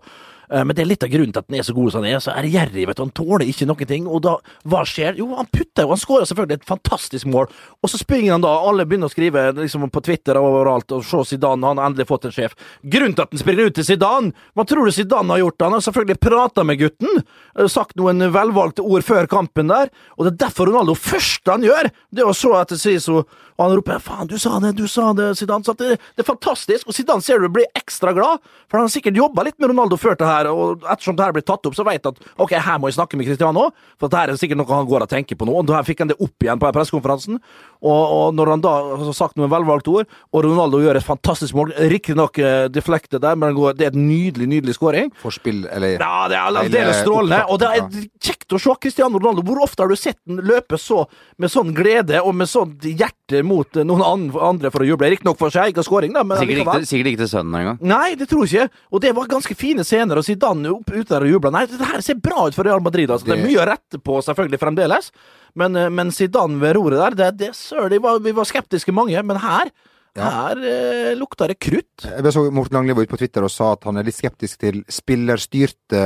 Eh, 0.51 0.63
Men 0.63 0.75
det 0.75 0.83
er 0.83 0.89
litt 0.89 1.03
av 1.03 1.09
grunnen 1.13 1.33
til 1.33 1.41
at 1.43 1.49
han 1.49 1.59
er 1.59 1.67
så 1.67 1.75
god 1.75 1.91
som 1.93 2.03
han 2.03 2.11
er. 2.13 2.19
Så 2.23 2.33
er 2.33 2.49
gjerrig, 2.49 2.87
vet 2.89 2.97
du. 2.97 3.03
Han 3.03 3.13
tåler 3.15 3.45
ikke 3.49 3.67
noen 3.69 3.89
ting. 3.89 4.07
Og 4.07 4.21
da, 4.25 4.35
hva 4.65 4.83
skjer? 4.87 5.17
Jo, 5.19 5.31
han 5.37 5.49
putter 5.51 5.85
jo. 5.85 5.93
Han 5.93 6.01
skårer 6.01 6.29
selvfølgelig 6.29 6.61
et 6.61 6.67
fantastisk 6.69 7.29
mål. 7.31 7.49
Og 7.81 7.91
så 7.91 7.99
springer 8.01 8.35
han 8.35 8.45
da, 8.45 8.53
alle 8.65 8.85
begynner 8.85 9.09
å 9.09 9.13
skrive 9.13 9.47
liksom 9.57 9.89
på 9.93 10.03
Twitter 10.05 10.37
og 10.39 10.49
overalt, 10.51 10.91
og 10.95 11.03
se 11.05 11.23
Zidane, 11.35 11.65
han 11.65 11.81
har 11.81 11.89
endelig 11.91 12.07
fått 12.09 12.27
en 12.29 12.35
sjef. 12.35 12.55
Grunnen 12.83 13.15
til 13.15 13.25
at 13.25 13.33
han 13.35 13.41
springer 13.41 13.69
ut 13.69 13.77
til 13.77 13.87
Zidane, 13.87 14.33
hva 14.55 14.65
tror 14.67 14.85
du 14.87 14.93
Zidane 14.95 15.33
har 15.35 15.43
gjort? 15.43 15.61
Han 15.65 15.77
har 15.77 15.85
selvfølgelig 15.85 16.19
prata 16.23 16.65
med 16.67 16.79
gutten, 16.81 17.23
eh, 17.57 17.67
sagt 17.71 17.95
noen 17.99 18.25
velvalgte 18.33 18.85
ord 18.85 19.05
før 19.05 19.27
kampen 19.31 19.71
der, 19.71 19.89
og 20.17 20.25
det 20.25 20.33
er 20.33 20.41
derfor 20.47 20.69
Ronaldo 20.69 20.95
første 20.97 21.51
han 21.51 21.65
gjør, 21.65 21.89
det 22.13 22.23
er 22.23 22.29
å 22.31 22.35
se 22.37 22.51
etter 22.59 22.79
Siso, 22.79 23.25
og 23.55 23.63
han 23.63 23.75
roper 23.77 23.99
'faen, 24.03 24.27
du 24.27 24.37
sa 24.37 24.59
det, 24.59 24.73
du 24.75 24.87
sa 24.87 25.13
det', 25.13 25.37
Zidane. 25.39 25.63
Så 25.63 25.73
det, 25.79 25.97
det 26.15 26.23
er 26.23 26.27
fantastisk, 26.27 26.87
og 26.87 26.93
Zidane 26.93 27.23
ser 27.23 27.39
du 27.39 27.47
blir 27.49 27.65
ekstra 27.75 28.11
glad, 28.13 28.43
for 28.67 28.77
han 28.77 28.89
har 28.89 28.91
sikkert 28.91 29.15
jobba 29.15 29.45
litt 29.47 29.59
med 29.59 29.71
Ronaldo 29.71 29.95
før 29.97 30.17
det 30.19 30.27
her, 30.27 30.49
og 30.51 30.83
ettersom 30.83 31.15
det 31.15 31.23
her 31.23 31.31
blir 31.31 31.45
tatt 31.47 31.65
opp, 31.65 31.75
så 31.75 31.85
vet 31.87 32.03
han 32.03 32.15
at 32.15 32.19
ok, 32.35 32.51
her 32.51 32.79
må 32.79 32.91
jeg 32.91 32.97
snakke 32.99 33.17
med 33.17 33.29
Cristiano, 33.29 33.69
for 33.99 34.11
det 34.11 34.19
her 34.19 34.33
er 34.33 34.41
sikkert 34.41 34.59
noe 34.59 34.75
han 34.75 34.89
går 34.89 35.07
og 35.07 35.09
tenker 35.09 35.39
på 35.39 35.47
nå, 35.47 35.55
og 35.55 35.69
da 35.71 35.83
fikk 35.87 36.03
han 36.03 36.11
det 36.11 36.19
opp 36.19 36.43
igjen 36.43 36.59
på 36.59 36.71
pressekonferansen, 36.75 37.39
og, 37.85 38.03
og 38.17 38.37
når 38.37 38.51
han 38.55 38.63
da 38.63 38.73
har 38.89 39.13
sagt 39.15 39.37
noen 39.37 39.51
velvalgte 39.51 39.93
ord, 39.93 40.09
og 40.33 40.45
Ronaldo 40.45 40.81
gjør 40.81 40.99
et 40.99 41.05
fantastisk 41.05 41.55
mål, 41.57 41.73
riktignok 41.91 42.39
uh, 42.41 42.65
deflektet 42.73 43.21
der, 43.23 43.37
men 43.39 43.55
det 43.77 43.85
er 43.87 43.93
et 43.93 43.99
nydelig, 43.99 44.47
nydelig 44.55 44.77
skåring. 44.77 45.11
Forspill, 45.21 45.63
eller 45.69 45.99
Ja, 45.99 46.25
det 46.31 46.39
er 46.39 46.59
aldeles 46.63 47.01
strålende. 47.03 47.43
Og 47.53 47.61
det 47.61 47.69
er 47.77 47.85
kjekt 48.25 48.55
å 48.55 48.61
se 48.61 48.75
Cristiano 48.81 49.21
Ronaldo. 49.21 49.45
Hvor 49.45 49.61
ofte 49.65 49.85
har 49.85 49.91
du 49.91 49.99
sett 49.99 50.17
den 50.25 50.41
løpe 50.45 50.79
så 50.81 51.03
med 51.41 51.53
sånn 51.53 51.73
glede 51.77 52.21
og 52.25 52.33
med 52.37 52.49
sånt 52.49 52.85
hjerte 52.85 53.43
mot 53.45 53.77
eh, 53.77 53.85
noen 53.87 54.33
andre 54.33 54.73
for 54.73 54.85
å 54.85 54.89
juble? 54.89 55.11
Riktignok 55.13 55.39
for 55.39 55.53
sin 55.53 55.67
egen 55.67 55.85
skåring, 55.85 56.15
da, 56.15 56.25
men 56.25 56.41
Sikkert 56.41 56.63
ikke, 56.63 56.89
sikkert 56.89 57.11
ikke 57.13 57.23
til 57.23 57.31
sønnen 57.31 57.59
engang. 57.61 57.79
Nei, 57.85 58.15
det 58.19 58.29
tror 58.31 58.45
jeg 58.49 58.65
ikke. 58.65 58.83
Og 58.91 59.05
det 59.05 59.15
var 59.17 59.31
ganske 59.37 59.57
fine 59.59 59.85
scener. 59.87 60.19
Og 60.21 60.27
Zidane 60.27 60.73
opp 60.73 60.91
ute 60.91 61.09
der 61.13 61.27
og 61.27 61.33
jubla. 61.35 61.53
Nei, 61.53 61.65
det 61.69 61.81
her 61.93 62.03
ser 62.05 62.19
bra 62.21 62.47
ut 62.49 62.57
for 62.57 62.67
Real 62.67 62.83
Madrid. 62.83 63.11
Altså. 63.11 63.29
Det 63.29 63.37
er 63.37 63.45
mye 63.45 63.61
å 63.61 63.69
rette 63.69 64.01
på, 64.01 64.19
selvfølgelig, 64.25 64.61
fremdeles. 64.61 65.11
Men, 65.59 65.75
eh, 65.75 65.91
men 65.91 66.13
Zidane 66.15 66.59
ved 66.61 66.75
roret 66.77 66.99
der, 67.01 67.17
det, 67.17 67.31
det 67.41 67.51
søren, 67.57 67.93
de 67.93 67.99
vi 68.23 68.35
var 68.35 68.47
skeptiske 68.47 68.95
mange. 68.95 69.21
Men 69.23 69.39
her, 69.43 69.71
her 70.19 70.65
eh, 70.71 71.13
lukta 71.19 71.47
det 71.51 71.59
krutt. 71.59 72.07
Jeg 72.07 72.33
så 72.35 72.47
Morten 72.51 72.79
Langli 72.79 72.95
var 72.95 73.07
ute 73.07 73.13
på 73.15 73.21
Twitter 73.21 73.45
og 73.45 73.53
sa 73.53 73.73
at 73.75 73.87
han 73.87 73.99
er 73.99 74.07
litt 74.07 74.17
skeptisk 74.17 74.61
til 74.63 74.83
spillerstyrte 74.91 76.03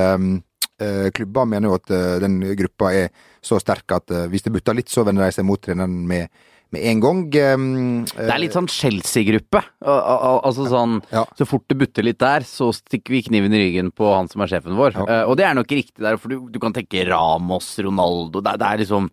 eh, 0.80 1.10
klubber. 1.16 1.46
Han 1.46 1.54
mener 1.56 1.72
jo 1.72 1.80
at 1.80 1.94
eh, 1.96 2.20
den 2.24 2.40
gruppa 2.60 2.94
er 2.96 3.10
så 3.42 3.60
sterk 3.62 3.98
at 3.98 4.14
eh, 4.16 4.28
hvis 4.32 4.46
det 4.46 4.54
butter 4.56 4.78
litt, 4.78 4.92
så 4.92 5.06
vender 5.08 5.26
de 5.26 5.38
seg 5.38 5.48
mot 5.48 5.62
treneren 5.62 6.02
med, 6.10 6.30
med 6.72 6.82
en 6.86 7.00
gang. 7.02 7.20
Um, 7.54 8.06
Det 8.06 8.30
er 8.30 8.40
litt 8.42 8.54
sånn 8.54 8.68
Chelsea-gruppe. 8.70 9.62
Al- 9.86 10.02
al- 10.02 10.42
Altså 10.50 10.68
sånn 10.70 11.02
Ja. 11.12 11.26
Så 11.38 11.46
fort 11.48 11.64
det 11.68 11.78
butter 11.78 12.04
litt 12.04 12.20
der, 12.20 12.42
så 12.42 12.72
stikker 12.74 13.10
vi 13.16 13.22
kniven 13.24 13.54
i 13.54 13.60
ryggen 13.64 13.92
på 13.92 14.06
han 14.16 14.28
som 14.30 14.42
er 14.42 14.48
sjefen 14.48 14.76
vår. 14.78 14.94
Ja. 14.94 15.06
Eh, 15.08 15.24
og 15.30 15.38
det 15.38 15.46
er 15.46 15.54
nok 15.58 15.68
riktig 15.68 15.98
der, 16.04 16.18
for 16.18 16.30
du, 16.30 16.48
du 16.50 16.60
kan 16.60 16.74
tenke 16.74 17.06
Ramos, 17.08 17.78
Ronaldo 17.80 18.42
Det, 18.42 18.58
det 18.60 18.68
er 18.68 18.78
liksom 18.84 19.10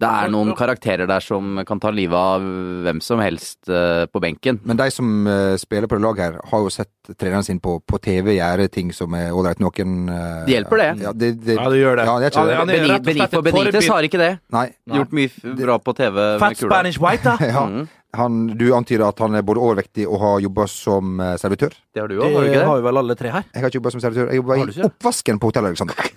Det 0.00 0.08
er 0.08 0.28
noen 0.32 0.54
karakterer 0.56 1.06
der 1.08 1.20
som 1.20 1.62
kan 1.66 1.80
ta 1.80 1.90
livet 1.90 2.16
av 2.16 2.40
hvem 2.40 3.00
som 3.02 3.20
helst 3.20 3.68
eh, 3.68 4.06
på 4.06 4.20
benken. 4.20 4.60
Men 4.64 4.76
de 4.76 4.90
som 4.90 5.26
eh, 5.26 5.56
spiller 5.60 5.86
på 5.88 5.96
det 5.98 6.04
laget 6.04 6.24
her, 6.24 6.40
har 6.50 6.60
jo 6.64 6.70
sett 6.70 6.90
treneren 7.18 7.44
sin 7.44 7.60
på, 7.60 7.80
på 7.84 7.98
TV 8.00 8.36
gjøre 8.38 8.68
ting 8.70 8.92
som 8.92 9.12
er 9.14 9.30
ålreit. 9.32 9.60
Noen 9.60 10.06
Det 10.46 10.54
hjelper 10.54 10.76
det. 10.80 10.90
Ja, 11.02 11.12
det, 11.12 11.32
det, 11.44 11.56
Ja, 11.56 11.68
det 11.68 11.80
gjør 11.80 11.96
det. 12.00 12.04
Ja, 12.06 12.18
det 12.18 12.26
er 12.26 12.30
ikke 12.30 12.46
Ja, 12.50 12.64
det. 12.64 13.42
Benitez 13.50 13.88
har 13.88 14.02
ikke 14.06 14.20
det. 14.20 14.30
Nei. 14.52 14.66
Gjort 14.90 15.12
mye 15.16 15.56
bra 15.58 15.78
på 15.78 15.94
TV 15.96 16.16
Fett 16.38 16.48
med 16.48 16.60
kula. 16.60 16.68
Spanish 16.90 17.00
white, 17.00 17.24
da. 17.24 17.38
Ja. 17.50 17.86
Han, 18.18 18.56
du 18.58 18.72
antyder 18.74 19.04
at 19.06 19.20
han 19.22 19.36
er 19.38 19.42
både 19.46 19.60
overvektig 19.62 20.02
og 20.10 20.18
har 20.18 20.40
jobba 20.42 20.64
som 20.66 21.20
eh, 21.22 21.36
servitør? 21.38 21.76
Det 21.94 22.00
har 22.02 22.08
du 22.10 22.16
òg, 22.16 22.24
har 22.34 22.42
du 22.42 22.48
Det 22.50 22.64
har 22.66 22.80
vi 22.80 22.82
vel 22.82 22.98
alle 22.98 23.14
tre 23.14 23.30
her. 23.30 23.44
Jeg 23.54 23.62
har 23.62 23.70
ikke 23.70 23.78
jobba 23.78 23.92
som 23.94 24.02
servitør. 24.02 24.32
Jeg 24.32 24.40
jobba 24.40 24.56
i 24.58 24.82
oppvasken 24.88 25.38
på 25.38 25.50
Hotell 25.52 25.68
Alexander. 25.68 26.08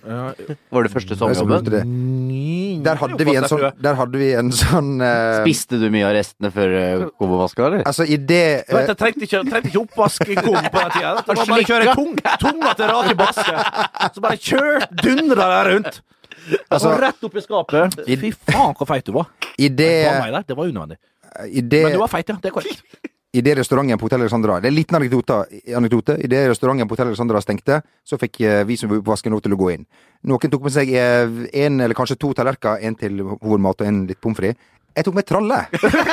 Var 0.74 0.88
det 0.88 0.92
første 0.96 1.18
sommerjobben? 1.20 1.92
Der 2.88 2.98
hadde 2.98 3.28
vi 3.30 3.36
en 3.38 3.46
sånn, 3.52 3.68
der 3.86 4.00
hadde 4.00 4.24
vi 4.24 4.32
en 4.40 4.50
sånn 4.58 4.90
uh... 5.06 5.44
Spiste 5.44 5.78
du 5.84 5.86
mye 5.94 6.10
av 6.10 6.16
restene 6.18 6.50
før 6.56 6.74
uh, 6.74 7.06
kobovaska, 7.22 7.68
eller? 7.70 7.86
Altså, 7.94 8.10
i 8.10 8.18
det 8.18 8.42
uh... 8.64 8.74
vet, 8.74 8.90
jeg 8.90 9.00
trengte 9.04 9.30
ikke, 9.30 9.44
trengte 9.54 9.70
ikke 9.70 9.84
oppvaskkum 9.84 10.42
på 10.42 10.58
den 10.58 10.98
tida. 10.98 11.14
Det 11.22 11.30
var 11.30 11.54
bare 11.54 11.62
å 11.62 11.70
kjøre 11.70 11.96
tung, 12.02 12.18
tunga 12.42 12.74
til 12.82 12.94
rake 12.96 13.16
Baske. 13.22 13.70
Så 14.18 14.26
bare 14.26 14.42
kjørt, 14.42 14.98
dundra 15.06 15.52
der 15.60 15.74
rundt. 15.76 16.02
Altså- 16.74 16.90
og 16.90 17.00
rett 17.06 17.30
opp 17.30 17.38
i 17.38 17.46
skapet. 17.46 18.02
Fy 18.10 18.34
faen, 18.34 18.74
hvor 18.74 18.90
feit 18.90 19.06
du 19.06 19.14
var. 19.22 19.30
I 19.58 19.70
det, 19.70 19.92
Nei, 20.32 20.44
Det 20.48 20.58
var 20.58 20.68
unødvendig. 20.68 20.98
det, 21.70 21.84
Men 21.84 21.94
du 21.94 22.00
var 22.00 22.08
feit, 22.08 22.30
ja. 22.30 22.38
Det 22.42 22.50
er 22.50 22.56
korrekt. 22.56 22.84
i 23.34 23.42
det 23.42 23.56
restauranten 23.58 23.98
på 23.98 24.06
Hotell 24.06 24.22
Alexandra 24.22 24.60
Det 24.62 24.68
er 24.68 24.72
en 24.72 24.76
liten 24.76 24.96
anekdote. 24.96 25.40
anekdote. 25.76 26.18
I 26.22 26.28
det 26.28 26.50
restauranten 26.50 26.88
på 26.88 26.94
Hotell 26.94 27.08
Alexandra 27.08 27.42
stengte, 27.42 27.82
så 28.06 28.18
fikk 28.22 28.42
eh, 28.42 28.64
vi 28.64 28.78
som 28.78 28.90
var 28.92 29.02
på 29.02 29.10
vasken 29.10 29.34
lov 29.34 29.42
til 29.42 29.56
å 29.56 29.58
gå 29.58 29.72
inn. 29.74 29.88
Noen 30.30 30.52
tok 30.54 30.68
med 30.68 30.72
seg 30.76 30.92
én 30.94 31.82
eller 31.82 31.98
kanskje 31.98 32.20
to 32.22 32.30
tallerkener, 32.38 32.84
én 32.86 32.96
til 33.00 33.24
hovedmat 33.26 33.82
og 33.82 33.88
en 33.88 34.04
litt 34.08 34.22
pommes 34.22 34.38
frites. 34.38 34.60
Jeg 34.96 35.06
tok 35.08 35.16
med 35.18 35.26
tralle! 35.26 35.58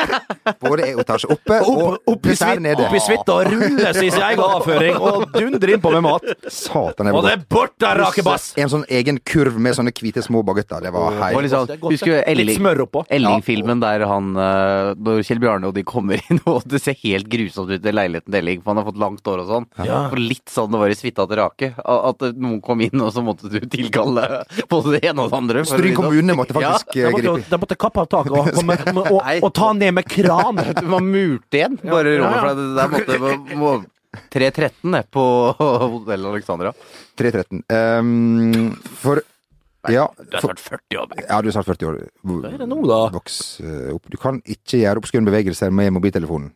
Både 0.64 0.86
etasje 1.00 1.28
oppe 1.32 1.58
og 1.66 1.80
Opp, 1.80 2.08
opp, 2.14 2.22
dessert 2.24 2.60
nede. 2.64 2.84
opp 2.86 2.94
i 2.96 3.00
suite 3.02 3.34
og 3.34 3.48
rulle 3.50 3.90
i 3.90 3.94
sin 4.10 4.16
egen 4.24 4.40
avføring 4.44 4.96
og 5.00 5.26
dundre 5.34 5.74
innpå 5.76 5.92
med 5.94 6.02
mat. 6.06 6.24
Satan, 6.50 7.10
Og 7.10 7.18
var 7.20 7.26
det 7.28 7.32
er 7.36 7.42
bort 7.52 7.74
der, 7.82 8.00
rakebass! 8.04 8.46
En 8.60 8.70
sånn 8.72 8.84
egen 8.88 9.18
kurv 9.26 9.58
med 9.62 9.76
sånne 9.76 9.92
hvite 9.96 10.22
små 10.24 10.42
bagetter. 10.46 10.80
Det 10.84 10.92
var 10.94 11.12
hei. 11.18 11.30
helt 11.34 11.44
litt 11.46 11.52
sånn, 11.54 11.68
Det 11.70 11.76
er 11.76 11.84
husker. 11.92 12.14
Litt 12.20 12.30
Elling, 12.32 12.58
smør 12.60 12.82
oppå. 12.86 13.02
Elling-filmen 13.12 13.82
der 13.82 14.04
han 14.08 14.30
eh, 14.40 14.92
Når 15.00 15.22
Kjell 15.28 15.42
Bjarne 15.42 15.70
og 15.70 15.76
de 15.76 15.84
kommer 15.86 16.20
inn, 16.30 16.40
og 16.50 16.64
det 16.70 16.80
ser 16.84 16.96
helt 17.04 17.28
grusomt 17.32 17.70
ut 17.74 17.84
i 17.90 17.94
leiligheten 17.94 18.32
til 18.32 18.40
Elling, 18.40 18.62
for 18.64 18.72
han 18.74 18.82
har 18.82 18.88
fått 18.90 19.00
langt 19.04 19.28
hår 19.30 19.44
og 19.44 19.50
sånn. 19.52 19.68
Ja. 19.86 20.00
Litt 20.16 20.48
sånn 20.52 20.72
det 20.72 20.80
var 20.82 20.92
i 20.94 20.98
suita 20.98 21.28
til 21.30 21.40
Rake. 21.42 21.72
At 21.84 22.26
noen 22.36 22.60
kom 22.64 22.80
inn, 22.84 22.96
og 23.04 23.12
så 23.14 23.24
måtte 23.24 23.50
du 23.52 23.60
tilkalle 23.70 24.26
både 24.72 24.96
det 24.96 25.04
ene 25.10 25.26
og 25.26 25.32
det 25.34 25.40
andre. 25.42 25.66
Stryn 25.68 25.96
kommune 25.98 26.36
måtte 26.38 26.56
faktisk 26.56 26.94
De 26.96 27.04
eh, 27.06 27.12
gripe 27.14 27.36
inn. 27.42 27.46
de 27.52 27.60
måtte 27.66 27.78
kappe 27.80 28.04
av 28.06 28.10
taket 28.16 28.34
og, 28.36 28.50
komme- 28.56 28.69
og, 28.70 29.00
og, 29.06 29.22
og 29.46 29.50
ta 29.56 29.72
ned 29.76 29.96
med 29.98 30.08
kran. 30.10 30.60
Du 30.80 30.86
var 30.90 31.02
murt 31.04 31.56
igjen 31.56 31.78
bare 31.82 32.14
Ja, 32.14 32.20
rommet, 32.20 32.36
ja. 32.36 32.44
for 32.44 32.60
det 32.60 32.68
der 32.76 32.92
måtte 32.94 33.18
må, 33.20 33.32
må, 33.60 33.72
313 34.34 34.96
på 35.14 35.24
Hotell 35.58 36.30
Alexandra. 36.32 36.72
313. 37.20 37.62
Um, 37.70 38.72
for 39.02 39.22
Ja. 39.88 40.08
Du 40.18 40.36
er 40.36 40.42
snart 40.44 40.60
40 40.60 40.98
år. 41.00 41.12
Ja, 41.24 41.40
du 41.40 41.48
er 41.48 41.54
snart 41.54 41.68
40 41.70 41.88
år. 41.88 42.00
Hva 42.26 42.50
er 42.50 42.58
det 42.60 42.68
nå, 42.68 42.80
da? 42.88 43.02
Voks 43.14 43.36
eh, 43.64 43.92
opp. 43.94 44.10
Du 44.12 44.18
kan 44.20 44.42
ikke 44.44 44.82
gjøre 44.82 45.00
oppskuende 45.00 45.30
bevegelser 45.30 45.72
med 45.72 45.94
mobiltelefonen. 45.96 46.50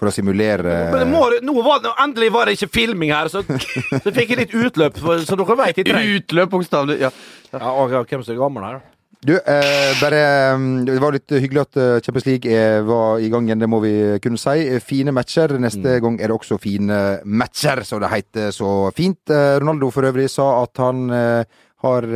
For 0.00 0.10
å 0.10 0.14
simulere 0.14 0.72
Men 0.90 1.04
det 1.04 1.10
må, 1.12 1.20
nå 1.46 1.52
var, 1.62 1.84
endelig 2.02 2.32
var 2.34 2.48
det 2.48 2.56
ikke 2.56 2.72
filming 2.74 3.12
her, 3.14 3.28
så, 3.30 3.44
så 3.44 4.10
fikk 4.10 4.32
jeg 4.32 4.40
litt 4.40 4.56
utløp. 4.56 4.96
Så 4.98 5.36
dere 5.38 5.58
vet 5.60 5.78
Utløp, 6.16 6.50
bokstavelig. 6.56 6.96
Ja. 7.04 7.12
ja, 7.52 7.68
og, 7.70 7.94
Hvem 8.10 8.24
som 8.24 8.34
er 8.34 8.40
gammel 8.40 8.66
her? 8.66 8.80
Du, 9.22 9.36
eh, 9.38 9.92
bare 10.00 10.20
mm, 10.58 10.84
Det 10.88 10.98
var 10.98 11.14
litt 11.14 11.30
hyggelig 11.30 11.60
at 11.62 11.78
eh, 11.78 11.98
Champions 12.02 12.26
League 12.26 12.62
var 12.88 13.20
i 13.22 13.28
gang 13.30 13.46
igjen, 13.46 13.60
det 13.62 13.68
må 13.70 13.78
vi 13.84 13.94
kunne 14.22 14.40
si. 14.40 14.64
Fine 14.82 15.14
matcher. 15.14 15.54
Neste 15.62 16.00
gang 16.02 16.16
er 16.18 16.32
det 16.32 16.38
også 16.38 16.58
fine 16.58 16.98
matcher, 17.22 17.84
så 17.86 18.00
det 18.02 18.10
heter 18.10 18.50
så 18.54 18.90
fint. 18.96 19.22
Eh, 19.30 19.60
Ronaldo 19.62 19.92
for 19.94 20.10
øvrig 20.10 20.26
sa 20.32 20.48
at 20.64 20.82
han 20.82 21.06
eh, 21.14 21.60
har 21.82 22.06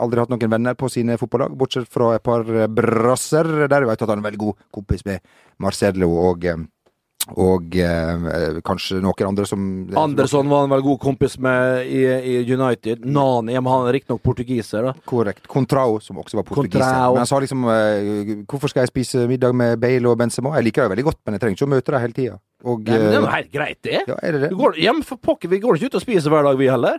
aldri 0.00 0.22
hatt 0.22 0.30
noen 0.32 0.52
venner 0.52 0.76
på 0.76 0.88
sine 0.88 1.18
fotballag, 1.20 1.52
bortsett 1.56 1.88
fra 1.92 2.14
et 2.16 2.24
par 2.24 2.44
brasser. 2.72 3.48
Der 3.68 3.88
vet 3.88 4.00
jeg 4.00 4.06
at 4.06 4.08
han 4.08 4.14
er 4.18 4.22
en 4.22 4.28
veldig 4.28 4.44
god 4.44 4.62
kompis 4.72 5.04
med 5.08 5.24
Marcello 5.62 6.08
og 6.28 6.44
eh, 6.48 6.60
og 7.38 7.76
eh, 7.78 8.58
kanskje 8.66 8.98
noen 9.00 9.28
andre 9.28 9.44
som 9.46 9.62
Andersson 9.96 10.48
var 10.50 10.64
han 10.64 10.72
vel 10.72 10.82
god 10.82 10.98
kompis 11.04 11.36
med 11.42 11.86
i, 11.86 12.02
i 12.02 12.34
United. 12.50 13.04
Nani, 13.06 13.54
men 13.54 13.70
han 13.70 13.86
er 13.86 13.96
riktignok 13.96 14.22
portugiser. 14.26 14.88
da 14.88 14.92
Korrekt. 15.06 15.46
Contrao, 15.48 16.00
som 16.02 16.18
også 16.18 16.40
var 16.40 16.46
portugiser. 16.48 16.82
Contrao. 16.82 17.14
Men 17.14 17.22
han 17.22 17.30
sa 17.30 17.38
liksom 17.44 17.64
eh, 17.70 18.34
Hvorfor 18.50 18.72
skal 18.72 18.84
jeg 18.84 18.92
spise 18.92 19.24
middag 19.30 19.54
med 19.54 19.78
Bale 19.80 20.10
og 20.10 20.18
Benzema? 20.18 20.56
Jeg 20.58 20.68
liker 20.70 20.88
det 20.88 20.96
veldig 20.96 21.06
godt, 21.12 21.20
men 21.24 21.38
jeg 21.38 21.44
trenger 21.44 21.60
ikke 21.60 21.68
å 21.70 21.72
møte 21.76 21.94
dem 21.94 22.04
hele 22.06 22.18
tida. 22.18 22.36
Og 22.62 22.82
Nei, 22.86 22.98
men 22.98 23.06
det 23.06 23.14
er 23.14 23.20
eh, 23.20 23.22
jo 23.22 23.32
helt 23.36 23.54
greit, 23.54 23.80
det. 23.86 24.02
Ja, 24.10 24.18
er 24.22 24.38
det 24.38 24.50
Vi 24.50 24.58
går, 24.58 24.78
hjem 24.82 25.02
for 25.06 25.22
pokker, 25.30 25.50
vi 25.54 25.62
går 25.62 25.78
ikke 25.78 25.92
ut 25.92 25.98
og 26.00 26.04
spiser 26.04 26.34
hver 26.34 26.46
dag, 26.50 26.58
vi 26.58 26.70
heller. 26.70 26.98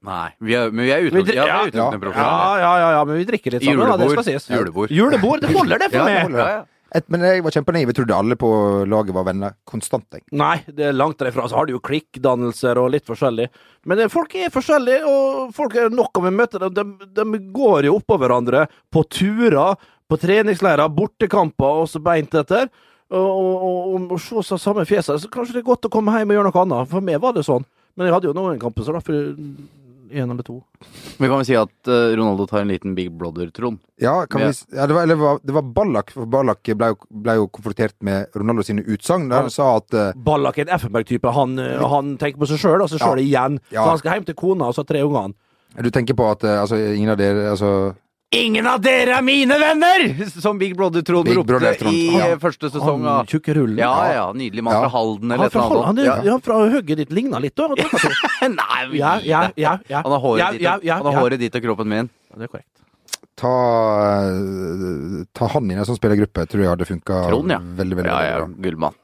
Nei, 0.00 0.28
vi 0.40 0.54
er, 0.56 0.70
men 0.72 0.86
vi 0.86 0.92
er 0.94 1.02
utelukkende 1.04 1.36
ja, 1.36 1.46
ja, 1.46 1.64
ja. 1.76 1.86
Ja, 2.16 2.28
ja, 2.56 2.68
ja, 2.80 2.90
ja, 2.96 3.00
men 3.04 3.18
vi 3.20 3.26
drikker 3.28 3.52
litt 3.52 3.66
sammen. 3.66 3.82
da, 3.84 3.96
det 4.00 4.06
Julebord. 4.08 4.14
skal 4.16 4.28
sies. 4.32 4.46
Julebord. 4.48 4.94
Julebord, 4.96 5.42
det 5.44 5.50
holder 5.52 5.82
det 5.82 5.90
for 5.92 5.98
Ja, 6.00 6.06
det 6.06 6.14
meg! 6.14 6.22
holder. 6.24 6.40
Ja, 6.40 6.52
ja. 6.56 6.79
Et, 6.90 7.04
men 7.12 7.22
jeg 7.22 7.44
var 7.46 7.54
kjempenaiv. 7.54 7.90
Jeg 7.92 7.96
trodde 8.00 8.16
alle 8.18 8.36
på 8.38 8.50
laget 8.90 9.14
var 9.14 9.26
venner 9.28 9.54
konstant. 9.68 10.06
Jeg. 10.16 10.24
Nei, 10.34 10.56
det 10.66 10.88
er 10.88 10.96
langt 10.96 11.20
derifra. 11.20 11.46
Så 11.48 11.58
har 11.58 11.68
du 11.68 11.76
jo 11.76 11.82
klikkdannelser 11.86 12.80
og 12.82 12.90
litt 12.96 13.06
forskjellig. 13.06 13.46
Men 13.90 14.02
folk 14.10 14.34
er 14.34 14.52
forskjellige, 14.52 15.00
og 15.06 15.54
folk 15.56 15.78
er 15.78 15.94
nok 15.94 16.18
av 16.18 16.28
en 16.28 16.38
møte. 16.40 16.62
De, 16.66 16.86
de, 17.14 17.42
går 17.54 17.86
jo 17.86 17.96
oppå 18.00 18.18
hverandre 18.20 18.66
på 18.90 19.04
turer, 19.06 19.78
på 20.10 20.18
treningsleirer, 20.18 20.90
bortekamper 20.90 21.84
og 21.84 21.90
så 21.92 22.02
beint 22.02 22.34
etter. 22.34 22.66
Og, 23.10 23.28
og, 23.30 23.94
og, 23.94 24.16
og 24.18 24.46
se 24.46 24.58
samme 24.58 24.86
fjeset. 24.86 25.22
Så 25.22 25.30
kanskje 25.30 25.58
det 25.58 25.62
er 25.64 25.70
godt 25.70 25.86
å 25.86 25.92
komme 25.92 26.14
hjem 26.18 26.34
og 26.34 26.40
gjøre 26.40 26.50
noe 26.50 26.64
annet. 26.64 26.90
For 26.90 27.06
meg 27.06 27.22
var 27.22 27.38
det 27.38 27.46
sånn. 27.46 27.66
Men 27.94 28.08
jeg 28.08 28.16
hadde 28.16 28.30
jo 28.30 28.34
noen 28.34 28.58
kamper, 28.58 28.90
da. 28.90 29.02
For 29.02 29.30
én 30.10 30.30
eller 30.30 30.42
to. 30.46 30.58
Vi 31.18 31.26
kan 31.28 31.36
vel 31.38 31.46
si 31.46 31.56
at 31.58 31.88
eh, 31.88 32.14
Ronaldo 32.18 32.46
tar 32.50 32.60
en 32.64 32.68
liten 32.72 32.94
Big 32.94 33.10
Brother-Trond. 33.12 33.78
Ja, 34.00 34.26
kan 34.26 34.40
Ja. 34.42 34.48
vi, 34.50 34.76
ja 34.76 34.86
det, 34.86 34.94
var, 34.94 35.02
eller, 35.02 35.38
det 35.44 35.52
var- 35.54 35.62
Ballak. 35.62 35.90
Ballack, 35.90 36.10
for 36.12 36.26
Ballack 36.26 36.62
ble 36.76 36.94
ble 37.10 37.34
jo 37.36 37.46
konfrontert 37.48 37.94
med 38.02 38.26
Ronaldo 38.34 38.62
sine 38.62 38.82
utsagn. 38.82 39.28
Der 39.28 39.42
han 39.42 39.50
sa 39.50 39.76
at 39.76 39.94
uh, 39.94 40.12
Ballack 40.16 40.58
er 40.58 40.68
en 40.68 40.74
Effenberg-type. 40.76 41.32
Han, 41.34 41.58
eh, 41.58 41.78
han 41.88 42.16
tenker 42.18 42.38
på 42.40 42.46
seg 42.48 42.58
sjøl, 42.58 42.82
og 42.82 42.88
seg 42.90 43.00
sjøl 43.00 43.18
igjen. 43.22 43.58
Ja. 43.70 43.84
Så 43.84 43.88
han 43.90 43.98
skal 43.98 44.12
hjem 44.18 44.26
til 44.30 44.34
kona 44.34 44.68
og 44.70 44.74
så 44.74 44.84
tre 44.86 45.02
ungene. 45.02 45.34
Du 45.82 45.90
tenker 45.90 46.14
på 46.18 46.30
at 46.30 46.44
eh, 46.44 46.60
altså, 46.60 46.76
ingen 46.94 47.10
av 47.10 47.18
dere 47.20 47.50
altså, 47.50 47.94
Ingen 48.32 48.62
av 48.70 48.78
dere 48.78 49.16
er 49.18 49.24
mine 49.26 49.56
venner! 49.58 50.04
Som 50.38 50.58
Big 50.60 50.76
Brother-Trond 50.78 51.26
Big 51.26 51.34
ropte 51.34 51.50
Brother-Trond, 51.56 51.94
i 51.98 52.12
ja. 52.14 52.28
eh, 52.30 52.36
første 52.38 52.68
sesong 52.70 53.02
Han 53.02 53.26
tjukke 53.26 53.56
rullen. 53.58 53.80
Ja, 53.82 53.90
ja. 54.14 54.26
Nydelig 54.38 54.62
mann 54.62 54.76
Ja. 54.76 54.84
fra 54.84 54.92
Halden 54.94 55.32
Han, 55.34 55.40
eller 55.40 55.50
noe 55.50 55.64
eller 55.72 55.86
han, 55.88 55.98
er, 55.98 56.28
ja. 56.28 56.36
fra 56.46 56.58
hugget 56.70 57.00
ditt 57.02 57.10
ligna 57.10 57.40
litt, 57.42 57.56
da. 57.58 57.66
Nei, 58.54 58.78
vi- 58.92 59.00
Ja, 59.02 59.16
ja, 59.26 59.42
ja, 59.58 59.72
ja. 59.90 60.04
Han 60.06 60.14
har 60.14 60.22
håret, 60.22 60.44
Ja, 60.44 60.52
ditt, 60.54 60.62
ja, 60.62 60.76
ja, 60.82 61.00
han 61.00 61.10
har 61.10 61.18
ja. 61.18 61.24
håret 61.26 61.42
ditt 61.42 61.58
og 61.58 61.66
kroppen 61.66 61.90
min. 61.90 62.10
Det 62.36 62.46
er 62.46 62.52
korrekt. 62.54 62.70
ta, 63.40 63.50
eh, 64.30 65.26
ta 65.34 65.46
han 65.56 65.66
inn 65.66 65.78
i 65.78 65.80
en 65.82 65.88
sånn 65.90 65.98
spillergruppe, 65.98 66.46
tror 66.46 66.62
jeg 66.62 66.70
hadde 66.70 66.86
funka 66.86 67.22
Trond, 67.32 67.50
ja. 67.50 67.58
veldig, 67.58 67.98
veldig, 67.98 68.10
Ja, 68.14 68.18
veldig 68.20 68.30
ja, 68.30 68.40
bra. 68.46 68.50
gullmann. 68.70 68.99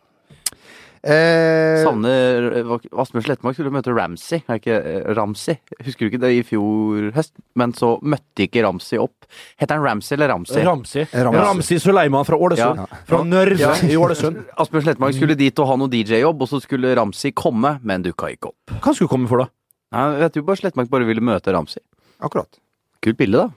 Eh, 1.06 1.84
Savner 1.84 2.46
eh, 2.58 2.70
Asbjørn 2.98 3.22
Slettmark 3.22 3.54
skulle 3.54 3.70
møte 3.70 3.92
Ramsey. 3.94 4.40
Er 4.50 4.58
ikke 4.58 4.76
eh, 4.80 5.04
Ramsey? 5.14 5.54
Husker 5.86 6.06
du 6.06 6.10
ikke 6.10 6.20
det 6.24 6.30
i 6.34 6.40
fjor 6.46 7.12
høst? 7.14 7.34
Men 7.58 7.74
så 7.78 7.92
møtte 8.02 8.46
ikke 8.48 8.64
Ramsey 8.66 8.98
opp. 8.98 9.28
Heter 9.60 9.78
han 9.78 9.84
Ramsey 9.86 10.16
eller 10.16 10.32
Ramsey? 10.32 10.64
Ramsey. 10.66 11.04
Ramsey, 11.12 11.42
Ramsey 11.44 11.78
Suleiman 11.84 12.26
fra 12.26 12.38
Ålesund. 12.42 12.80
Ja. 12.82 13.02
Fra 13.06 13.20
Nørve 13.26 13.58
Ja. 13.60 13.74
i 13.92 13.98
Ålesund. 14.00 14.40
Asbjørn 14.58 14.86
Slettmark 14.88 15.14
skulle 15.14 15.36
dit 15.38 15.62
og 15.62 15.70
ha 15.70 15.76
noe 15.78 15.92
DJ-jobb, 15.92 16.42
og 16.42 16.50
så 16.50 16.60
skulle 16.64 16.94
Ramsey 16.98 17.30
komme, 17.36 17.76
men 17.86 18.02
dukka 18.06 18.32
ikke 18.34 18.50
opp. 18.50 18.74
Hva 18.80 18.90
skulle 18.96 19.06
du 19.06 19.14
komme 19.14 19.30
for, 19.30 19.44
da? 19.44 19.52
Nei, 19.94 20.08
vet 20.24 20.34
du, 20.34 20.42
bare 20.48 20.58
Slettmark 20.58 20.90
bare 20.90 21.06
ville 21.06 21.22
møte 21.22 21.54
Ramsey. 21.54 21.84
akkurat. 22.18 22.58
Kult 23.04 23.20
bilde, 23.20 23.44
da. 23.46 23.52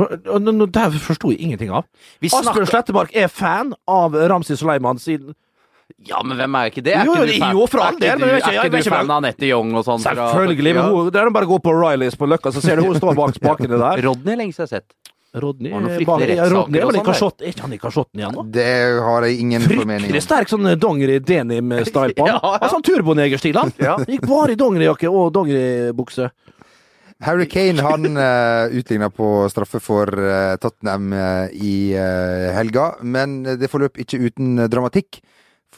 Det 0.00 0.84
forsto 1.04 1.30
jeg 1.30 1.40
ingenting 1.44 1.70
av. 1.74 1.86
Vi 2.22 2.30
Asbjørn 2.30 2.64
Slettmark 2.66 2.70
Slettemark 2.72 3.14
er 3.22 3.28
fan 3.30 3.74
av 3.90 4.14
Ramsi 4.32 4.56
Suleiman 4.58 4.98
siden 5.02 5.34
Ja, 6.06 6.22
men 6.22 6.36
hvem 6.38 6.56
er 6.60 6.70
ikke 6.70 6.82
det? 6.84 6.94
Er 6.96 7.04
Jo, 7.04 7.14
ikke 7.14 7.26
du 7.26 7.44
fan- 7.44 7.56
jo, 7.56 7.66
for 7.66 7.80
all 7.84 7.94
ikke 7.94 8.00
del, 8.00 8.18
men 8.18 8.28
du- 8.28 8.34
jeg 8.34 8.42
Er 8.56 8.64
ikke 8.70 8.82
du 8.84 8.90
fan 8.90 9.10
av 9.10 9.16
Anette 9.24 9.46
Young 9.46 9.74
og 9.74 9.84
sånn? 9.84 10.00
Selvfølgelig. 10.00 10.74
Men 10.74 10.84
hun, 10.84 11.10
det 11.10 11.20
er 11.20 11.30
bare 11.30 11.46
å 11.46 11.52
gå 11.54 11.62
på 11.62 11.74
Rileys 11.76 12.16
på 12.16 12.28
Løkka, 12.28 12.52
så 12.52 12.62
ser 12.62 12.76
du 12.76 12.82
hun 12.82 12.94
står 12.94 13.14
bak 13.14 13.34
spakene 13.40 13.78
der. 13.78 14.02
Rodney 14.02 14.36
lengst 14.36 14.58
jeg 14.58 14.68
har 14.68 14.80
sett. 14.80 14.92
Rodney, 15.32 15.70
ja, 15.70 15.78
Rodney 15.78 16.80
er 16.80 16.84
og 16.84 16.90
vel 16.90 16.96
i 16.98 17.14
sånn 17.14 17.32
er 17.38 17.50
ikke 17.52 17.62
han 17.62 17.72
i 17.72 17.78
kasjotten 17.78 18.18
igjen 18.18 18.32
nå? 18.34 18.42
Det 18.50 18.66
har 19.06 19.22
jeg 19.22 19.38
ingen 19.38 19.62
formening 19.62 20.08
Fryktelig 20.08 20.22
sterk 20.24 20.50
sånn 20.50 20.66
dongeri 20.82 21.20
denim-style 21.22 22.16
på 22.18 22.26
han. 22.26 22.34
Ja, 22.34 22.40
ja. 22.42 22.58
Ja, 22.64 22.70
sånn 22.72 22.82
turbonegerstil, 22.82 23.54
han. 23.54 23.70
Ja. 23.78 23.94
Gikk 24.10 24.26
bare 24.26 24.56
i 24.56 24.58
dongerijakke 24.58 25.06
og 25.06 25.30
dongeribukse. 25.36 26.32
Harry 27.20 27.46
Kane 27.46 27.84
han 27.84 28.16
uh, 28.16 28.72
utligna 28.74 29.10
på 29.12 29.28
straffe 29.52 29.78
for 29.84 30.08
uh, 30.18 30.56
Tottenham 30.60 31.12
uh, 31.12 31.46
i 31.52 31.92
eh, 31.92 32.48
helga, 32.56 32.94
men 33.04 33.42
det 33.44 33.68
forløp 33.70 34.00
ikke 34.00 34.18
uten 34.24 34.64
dramatikk. 34.72 35.20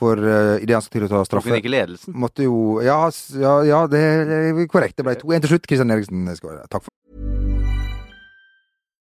For 0.02 0.18
uh, 0.18 0.58
idet 0.58 0.74
han 0.74 0.82
skal 0.82 1.04
til 1.04 1.06
å 1.06 1.12
ta 1.12 1.20
Tok 1.20 1.28
straffe 1.28 1.52
hun 1.52 1.60
ikke 1.60 1.70
ledelsen? 1.70 2.16
Måtte 2.18 2.48
jo 2.48 2.80
Ja, 2.82 3.04
ja, 3.38 3.54
ja 3.68 3.84
det 3.90 4.00
er 4.02 4.64
korrekt. 4.66 4.98
Det 4.98 5.06
ble 5.06 5.14
2-1 5.20 5.44
til 5.44 5.54
slutt. 5.54 5.68
Kristian 5.70 5.94
Eriksen 5.94 6.26
skal 6.38 6.64
Takk 6.72 6.88
for 6.88 6.90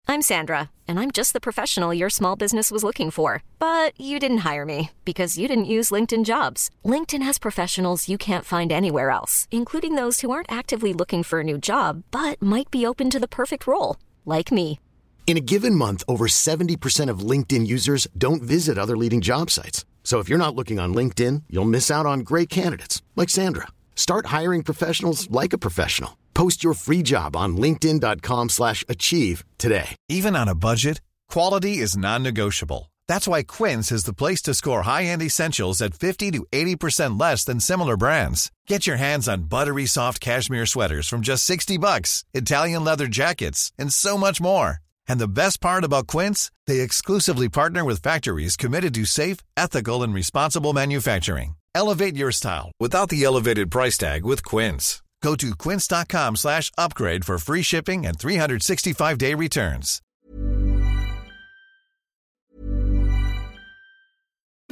I'm 0.08 0.20
Sandra, 0.20 0.68
and 0.88 0.98
I'm 0.98 1.10
just 1.10 1.32
the 1.32 1.40
professional 1.40 1.94
your 1.94 2.10
small 2.10 2.36
business 2.36 2.70
was 2.70 2.82
looking 2.82 3.10
for. 3.10 3.42
But 3.58 3.98
you 3.98 4.18
didn't 4.18 4.44
hire 4.44 4.66
me 4.66 4.90
because 5.04 5.38
you 5.38 5.46
didn't 5.48 5.72
use 5.76 5.94
LinkedIn 5.94 6.24
jobs. 6.24 6.68
LinkedIn 6.84 7.22
has 7.22 7.38
professionals 7.38 8.08
you 8.08 8.18
can't 8.18 8.44
find 8.44 8.72
anywhere 8.72 9.10
else, 9.10 9.46
including 9.50 9.94
those 9.94 10.20
who 10.20 10.30
aren't 10.30 10.52
actively 10.52 10.92
looking 10.92 11.22
for 11.22 11.40
a 11.40 11.44
new 11.44 11.56
job 11.56 12.02
but 12.10 12.42
might 12.42 12.70
be 12.70 12.84
open 12.84 13.08
to 13.08 13.20
the 13.20 13.34
perfect 13.40 13.66
role, 13.66 13.96
like 14.26 14.52
me. 14.52 14.80
In 15.26 15.36
a 15.36 15.46
given 15.52 15.74
month, 15.76 16.02
over 16.08 16.26
70% 16.26 17.08
of 17.08 17.20
LinkedIn 17.20 17.66
users 17.66 18.06
don't 18.18 18.42
visit 18.42 18.76
other 18.76 18.96
leading 18.96 19.20
job 19.20 19.50
sites. 19.50 19.86
So 20.02 20.18
if 20.18 20.28
you're 20.28 20.36
not 20.36 20.54
looking 20.54 20.78
on 20.78 20.94
LinkedIn, 20.94 21.44
you'll 21.48 21.64
miss 21.64 21.90
out 21.90 22.04
on 22.04 22.20
great 22.20 22.50
candidates 22.50 23.00
like 23.16 23.30
Sandra. 23.30 23.68
Start 23.96 24.26
hiring 24.26 24.62
professionals 24.62 25.30
like 25.30 25.54
a 25.54 25.58
professional. 25.58 26.18
Post 26.34 26.62
your 26.62 26.74
free 26.74 27.02
job 27.02 27.34
on 27.34 27.56
linkedin.com/achieve 27.56 29.44
today. 29.56 29.96
Even 30.08 30.36
on 30.36 30.48
a 30.48 30.54
budget, 30.54 31.00
quality 31.30 31.78
is 31.78 31.96
non-negotiable. 31.96 32.90
That's 33.08 33.28
why 33.28 33.42
Quince 33.42 33.90
is 33.92 34.04
the 34.04 34.14
place 34.14 34.42
to 34.42 34.54
score 34.54 34.82
high-end 34.82 35.22
essentials 35.22 35.80
at 35.82 35.94
50 35.94 36.30
to 36.32 36.46
80% 36.52 37.18
less 37.18 37.44
than 37.44 37.60
similar 37.60 37.96
brands. 37.96 38.50
Get 38.66 38.86
your 38.86 38.96
hands 38.96 39.28
on 39.28 39.44
buttery 39.44 39.86
soft 39.86 40.20
cashmere 40.20 40.66
sweaters 40.66 41.08
from 41.08 41.20
just 41.20 41.44
60 41.44 41.78
bucks, 41.78 42.24
Italian 42.32 42.84
leather 42.84 43.08
jackets, 43.08 43.72
and 43.78 43.92
so 43.92 44.16
much 44.18 44.40
more. 44.40 44.81
And 45.08 45.18
the 45.18 45.28
best 45.28 45.60
part 45.60 45.84
about 45.84 46.06
Quince, 46.06 46.50
they 46.66 46.80
exclusively 46.80 47.48
partner 47.48 47.84
with 47.84 48.02
factories 48.02 48.56
committed 48.56 48.94
to 48.94 49.04
safe, 49.04 49.38
ethical, 49.56 50.02
and 50.02 50.12
responsible 50.14 50.72
manufacturing. 50.72 51.56
Elevate 51.74 52.16
your 52.16 52.32
style 52.32 52.72
without 52.78 53.08
the 53.08 53.24
elevated 53.24 53.70
price 53.70 53.98
tag 53.98 54.24
with 54.24 54.44
Quince. 54.44 55.02
Go 55.22 55.36
to 55.36 55.54
quince.com 55.56 56.36
slash 56.36 56.70
upgrade 56.76 57.24
for 57.24 57.38
free 57.38 57.62
shipping 57.62 58.04
and 58.04 58.18
365-day 58.18 59.34
returns. 59.34 60.02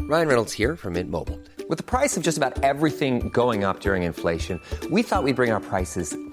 Ryan 0.00 0.26
Reynolds 0.26 0.52
here 0.52 0.74
from 0.74 0.94
Mint 0.94 1.08
Mobile. 1.08 1.38
With 1.68 1.78
the 1.78 1.84
price 1.84 2.16
of 2.16 2.24
just 2.24 2.36
about 2.36 2.64
everything 2.64 3.28
going 3.28 3.62
up 3.62 3.78
during 3.78 4.02
inflation, 4.02 4.60
we 4.90 5.04
thought 5.04 5.22
we'd 5.22 5.36
bring 5.36 5.52
our 5.52 5.60
prices 5.60 6.16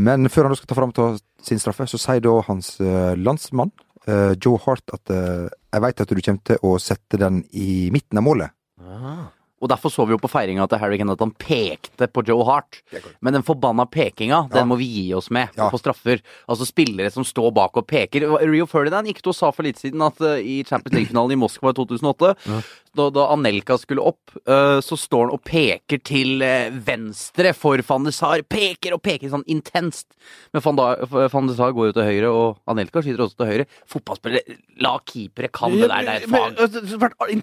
Men 0.00 0.30
før 0.32 0.48
han 0.48 0.56
skal 0.58 0.70
ta 0.70 0.78
fram 0.78 0.94
sin 1.44 1.60
straffe, 1.60 1.86
så 1.90 2.00
sier 2.00 2.22
da 2.24 2.36
hans 2.46 2.72
eh, 2.80 3.12
landsmann, 3.20 3.72
eh, 4.06 4.32
Joe 4.40 4.60
Hart, 4.64 4.86
at 4.96 5.12
eh, 5.12 5.48
jeg 5.50 5.84
veit 5.84 6.02
at 6.04 6.14
du 6.14 6.22
kommer 6.22 6.46
til 6.52 6.64
å 6.66 6.74
sette 6.82 7.20
den 7.20 7.42
i 7.52 7.90
midten 7.94 8.20
av 8.20 8.26
målet. 8.26 8.56
Og 9.60 9.68
derfor 9.68 9.92
så 9.92 10.06
vi 10.08 10.14
jo 10.14 10.20
på 10.22 10.28
feiringa 10.32 10.64
til 10.72 10.80
Harry 10.80 10.96
Kane 10.96 11.12
at 11.12 11.20
han 11.20 11.32
pekte 11.36 12.06
på 12.08 12.22
Joe 12.26 12.44
Hart. 12.48 12.78
Men 13.20 13.34
den 13.36 13.42
forbanna 13.44 13.84
pekinga, 13.86 14.46
den 14.52 14.68
må 14.70 14.78
vi 14.80 14.86
gi 14.88 15.06
oss 15.14 15.28
med 15.30 15.50
Ja. 15.56 15.68
på 15.68 15.76
straffer. 15.78 16.22
Altså 16.48 16.64
spillere 16.64 17.10
som 17.12 17.24
står 17.24 17.52
bak 17.52 17.76
og 17.76 17.86
peker. 17.86 18.24
Rio 18.40 18.64
Ferdinand 18.66 19.06
gikk 19.06 19.20
til 19.22 19.34
og 19.34 19.36
sa 19.36 19.50
for 19.52 19.62
litt 19.68 19.76
siden 19.76 20.00
at 20.06 20.20
uh, 20.24 20.38
i 20.40 20.62
Champions 20.64 20.96
League-finalen 20.96 21.32
i 21.36 21.40
Moskva 21.40 21.74
i 21.74 21.76
2008, 21.76 22.34
da, 22.96 23.10
da 23.14 23.26
Anelka 23.34 23.76
skulle 23.78 24.00
opp, 24.02 24.32
uh, 24.48 24.80
så 24.80 24.96
står 24.98 25.26
han 25.28 25.34
og 25.36 25.44
peker 25.44 26.00
til 26.08 26.40
uh, 26.42 26.72
venstre 26.72 27.52
for 27.54 27.84
van 27.86 28.08
de 28.08 28.12
Sar. 28.16 28.40
Peker 28.48 28.96
og 28.96 29.02
peker 29.04 29.28
sånn 29.28 29.44
intenst. 29.46 30.08
Men 30.56 30.64
van, 30.64 30.76
da, 30.80 30.88
van 31.30 31.46
de 31.52 31.54
Sar 31.58 31.76
går 31.76 31.90
jo 31.92 31.98
til 32.00 32.08
høyre, 32.08 32.32
og 32.32 32.58
Anelka 32.70 33.04
skyter 33.04 33.26
også 33.26 33.36
til 33.42 33.52
høyre. 33.52 33.68
Fotballspillere, 33.92 34.56
la 34.80 34.96
keepere 35.04 35.52
kan 35.52 35.76
det 35.76 35.88
der, 35.90 36.00
det 36.08 36.16
er 36.16 36.24
et 36.24 36.30
fag. 36.32 36.56
altså. 36.56 36.80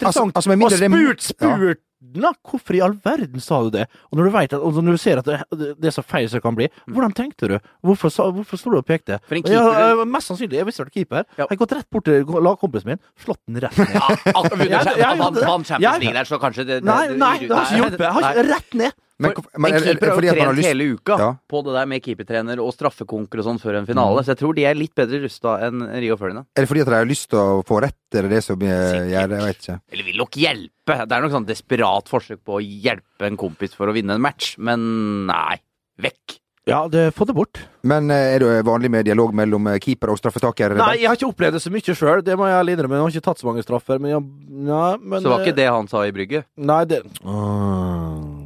Altså- 0.08 0.26
altså, 0.34 0.52
og 0.66 0.72
spurt, 0.98 1.22
spurt 1.22 1.84
da, 2.00 2.30
Hvorfor 2.46 2.76
i 2.78 2.82
all 2.86 2.94
verden 3.04 3.42
sa 3.42 3.58
du 3.66 3.72
det? 3.74 3.88
Og 4.12 4.20
når 4.20 4.28
du, 4.28 4.32
vet 4.36 4.54
og 4.54 4.76
når 4.86 4.92
du 4.98 5.02
ser 5.02 5.18
at 5.18 5.26
det, 5.26 5.40
det 5.82 5.90
er 5.90 5.96
så 5.96 6.04
feil 6.06 6.28
som 6.30 6.38
det 6.38 6.44
kan 6.46 6.56
bli, 6.56 6.68
hvordan 6.94 7.14
tenkte 7.18 7.50
du? 7.50 7.56
Hvorfor, 7.82 8.12
sa, 8.14 8.28
hvorfor 8.32 8.58
sto 8.62 8.70
du 8.70 8.78
og 8.78 8.86
pekte? 8.86 9.18
For 9.28 9.36
en 9.40 9.44
Ja, 9.50 9.64
keeper- 9.66 10.02
eh, 10.02 10.06
mest 10.06 10.30
sannsynlig. 10.30 10.60
Jeg 10.62 10.66
visste 10.70 10.86
at 10.86 10.92
keeper. 10.94 11.26
Ja. 11.38 11.46
Jeg 11.48 11.58
har 11.58 11.62
gått 11.64 11.72
rett 11.80 11.90
bort 11.90 12.06
til 12.06 12.24
lagkompisen 12.26 12.86
min, 12.94 13.00
slått 13.18 13.42
den 13.48 13.58
rett 13.66 13.78
ned. 13.78 13.90
Ja, 13.98 14.08
altså, 14.36 14.56
Ja, 14.58 14.66
ja, 14.70 14.84
ja, 14.86 14.94
ja, 14.98 15.16
ja. 15.18 15.98
Det, 15.98 16.66
det 16.68 16.84
Nei, 16.84 17.08
nei, 17.18 17.38
det 17.40 17.52
har 17.52 17.66
ikke 17.66 17.82
hjulpet. 17.82 18.00
Jeg 18.00 18.14
har 18.14 18.22
ikke 18.22 18.44
Nei. 18.44 18.46
rett 18.46 18.46
ned. 18.46 18.46
Men, 18.46 18.46
For, 18.46 18.46
hvorfor- 18.46 18.46
men 18.46 18.46
en 18.46 18.46
er- 18.46 18.46
er- 18.48 18.48
er 18.48 18.48
keeper 18.48 18.86
har 18.86 18.94
fordi 19.18 19.58
men, 19.58 19.74
en 19.74 19.82
keeper 19.82 20.12
har 20.14 20.22
trent 20.22 20.58
lyst- 20.60 20.68
hele 20.70 20.88
uka 20.94 21.16
Ja. 21.18 21.30
på 21.50 21.64
det 21.66 21.74
der 21.74 21.86
med 21.90 22.04
keepertrener 22.06 22.60
og 22.62 22.74
straffekonker 22.76 23.40
og 23.42 23.46
sånn 23.48 23.60
før 23.60 23.80
en 23.80 23.88
finale, 23.90 24.22
så 24.22 24.36
jeg 24.36 24.38
tror 24.44 24.54
de 24.56 24.66
er 24.70 24.76
litt 24.78 24.94
bedre 24.94 25.22
rusta 25.24 25.56
enn 25.68 25.82
Rio 26.00 26.18
Ferdinand. 26.18 26.46
Er 26.56 26.62
det 26.62 26.70
fordi 26.70 26.82
at 26.82 26.88
de 26.88 26.94
har 27.00 27.06
lyst 27.10 27.30
til 27.32 27.40
å 27.40 27.64
få 27.66 27.82
rett, 27.82 27.98
eller 28.14 28.30
det 28.30 28.44
som 28.46 28.62
eh, 28.62 28.68
gjør 29.10 29.30
det? 29.34 29.40
Jeg 29.42 29.48
vet 29.48 29.62
ikke. 29.66 29.80
Eller 29.92 30.04
vil 30.12 30.18
nok 30.22 30.32
hjelpe. 30.38 30.98
Det 31.08 31.12
er 31.18 31.22
nok 31.26 31.32
sånn 31.34 31.48
desperat 31.50 32.08
forsøk 32.14 32.40
på 32.46 32.60
å 32.60 32.62
hjelpe 32.62 33.26
en 33.26 33.38
kompis 33.38 33.74
for 33.74 33.88
å 33.90 33.94
vinne 33.98 34.14
en 34.14 34.22
match, 34.22 34.54
men 34.60 35.26
nei. 35.26 35.58
Vekk. 36.00 36.38
Ja, 36.68 36.86
det, 36.92 37.14
få 37.16 37.26
det 37.26 37.34
bort. 37.34 37.58
Men 37.88 38.12
eh, 38.12 38.36
er 38.36 38.40
det 38.44 38.66
vanlig 38.68 38.90
med 38.92 39.06
dialog 39.08 39.34
mellom 39.34 39.66
eh, 39.72 39.80
keeper 39.80 40.10
og 40.12 40.18
straffetaker? 40.20 40.76
Nei, 40.76 40.98
jeg 41.00 41.08
har 41.08 41.16
ikke 41.16 41.30
opplevd 41.32 41.54
det 41.56 41.62
så 41.64 41.72
mye 41.72 41.96
sjøl, 41.96 42.22
det 42.28 42.36
må 42.38 42.46
jeg 42.52 42.76
innrømme. 42.76 42.98
Jeg 43.00 43.06
har 43.08 43.14
ikke 43.16 43.24
tatt 43.32 43.40
så 43.40 43.48
mange 43.48 43.64
straffer. 43.64 43.98
Men, 44.04 44.12
jeg, 44.12 44.68
ja, 44.68 44.98
men 45.00 45.24
Så 45.24 45.32
var 45.32 45.40
eh, 45.40 45.48
ikke 45.48 45.56
det 45.56 45.68
han 45.72 45.88
sa 45.88 46.04
i 46.06 46.12
brygget? 46.12 46.46
Nei, 46.60 46.84
det 46.86 47.02
Ah. 47.26 48.37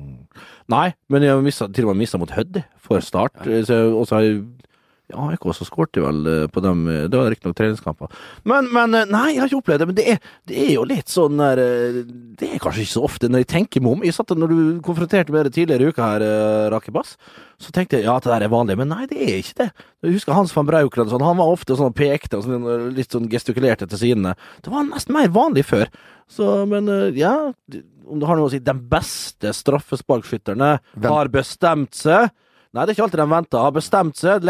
Nei, 0.69 0.91
men 1.09 1.23
jeg 1.23 1.33
har 1.33 1.41
mistet, 1.41 1.73
til 1.75 1.87
og 1.87 1.95
med 1.95 2.03
mista 2.03 2.19
mot 2.21 2.31
Hødd 2.31 2.61
for 2.77 2.99
start. 2.99 3.31
Så, 3.65 3.79
og 3.97 4.05
så 4.07 4.15
har 4.15 4.21
jeg 4.27 4.41
AIK 5.13 5.47
så 5.55 5.65
skårte 5.67 6.03
vel 6.03 6.27
eh, 6.27 6.45
på 6.51 6.63
dem 6.63 6.83
eh, 6.89 7.05
Det 7.11 7.19
var 7.19 7.29
riktignok 7.33 7.57
treningskamper. 7.57 8.11
Men, 8.47 8.69
men 8.73 8.97
eh, 8.97 9.07
nei, 9.09 9.33
jeg 9.33 9.41
har 9.41 9.51
ikke 9.51 9.61
opplevd 9.61 9.83
det. 9.83 9.87
Men 9.89 9.97
det 9.97 10.05
er, 10.13 10.19
det 10.49 10.57
er 10.65 10.71
jo 10.75 10.85
litt 10.87 11.11
sånn 11.11 11.41
der 11.41 11.61
Det 11.61 12.49
er 12.49 12.61
kanskje 12.63 12.85
ikke 12.85 12.93
så 12.93 13.05
ofte 13.07 13.29
når 13.31 13.43
jeg 13.43 13.51
tenker 13.53 13.83
meg 13.83 13.95
om. 13.95 14.05
Jeg 14.07 14.17
satt, 14.17 14.33
Når 14.37 14.53
du 14.53 14.59
konfronterte 14.85 15.35
med 15.35 15.49
det 15.49 15.55
tidligere 15.57 15.87
i 15.87 15.93
uka 15.93 16.11
her, 16.13 16.25
Rake 16.71 16.75
Rakebass, 16.81 17.15
så 17.61 17.73
tenkte 17.75 17.99
jeg 17.99 18.07
ja, 18.07 18.17
det 18.17 18.31
der 18.31 18.47
er 18.47 18.53
vanlig. 18.53 18.77
Men 18.79 18.89
nei, 18.93 19.05
det 19.09 19.19
er 19.21 19.39
ikke 19.39 19.59
det. 19.61 19.69
Jeg 20.01 20.17
husker 20.17 20.35
Hans 20.35 20.53
van 20.55 20.67
Braukland, 20.69 21.11
sånn, 21.11 21.25
han 21.25 21.37
var 21.37 21.51
ofte 21.53 21.77
sånn 21.77 21.93
pekte 21.93 22.39
og 22.39 22.47
sånn, 22.47 22.65
litt 22.97 23.13
sånn 23.13 23.29
gestikulerte 23.29 23.85
til 23.91 24.01
sidene. 24.01 24.33
Det 24.65 24.73
var 24.73 24.87
nesten 24.87 25.15
mer 25.17 25.29
vanlig 25.33 25.67
før. 25.69 25.91
Så, 26.31 26.47
men 26.69 26.89
ja, 27.17 27.35
om 28.11 28.19
du 28.19 28.25
har 28.27 28.39
noe 28.39 28.49
å 28.49 28.51
si 28.53 28.61
De 28.63 28.73
beste 28.73 29.51
straffesparkskytterne 29.55 30.77
har 31.03 31.31
bestemt 31.33 31.97
seg. 31.97 32.31
Nei, 32.71 32.85
det 32.85 32.93
er 32.93 32.95
ikke 32.95 33.05
alltid 33.09 33.19
de 33.19 33.31
venter. 33.33 33.63
Har 33.65 33.73
bestemt 33.75 34.19
seg. 34.19 34.45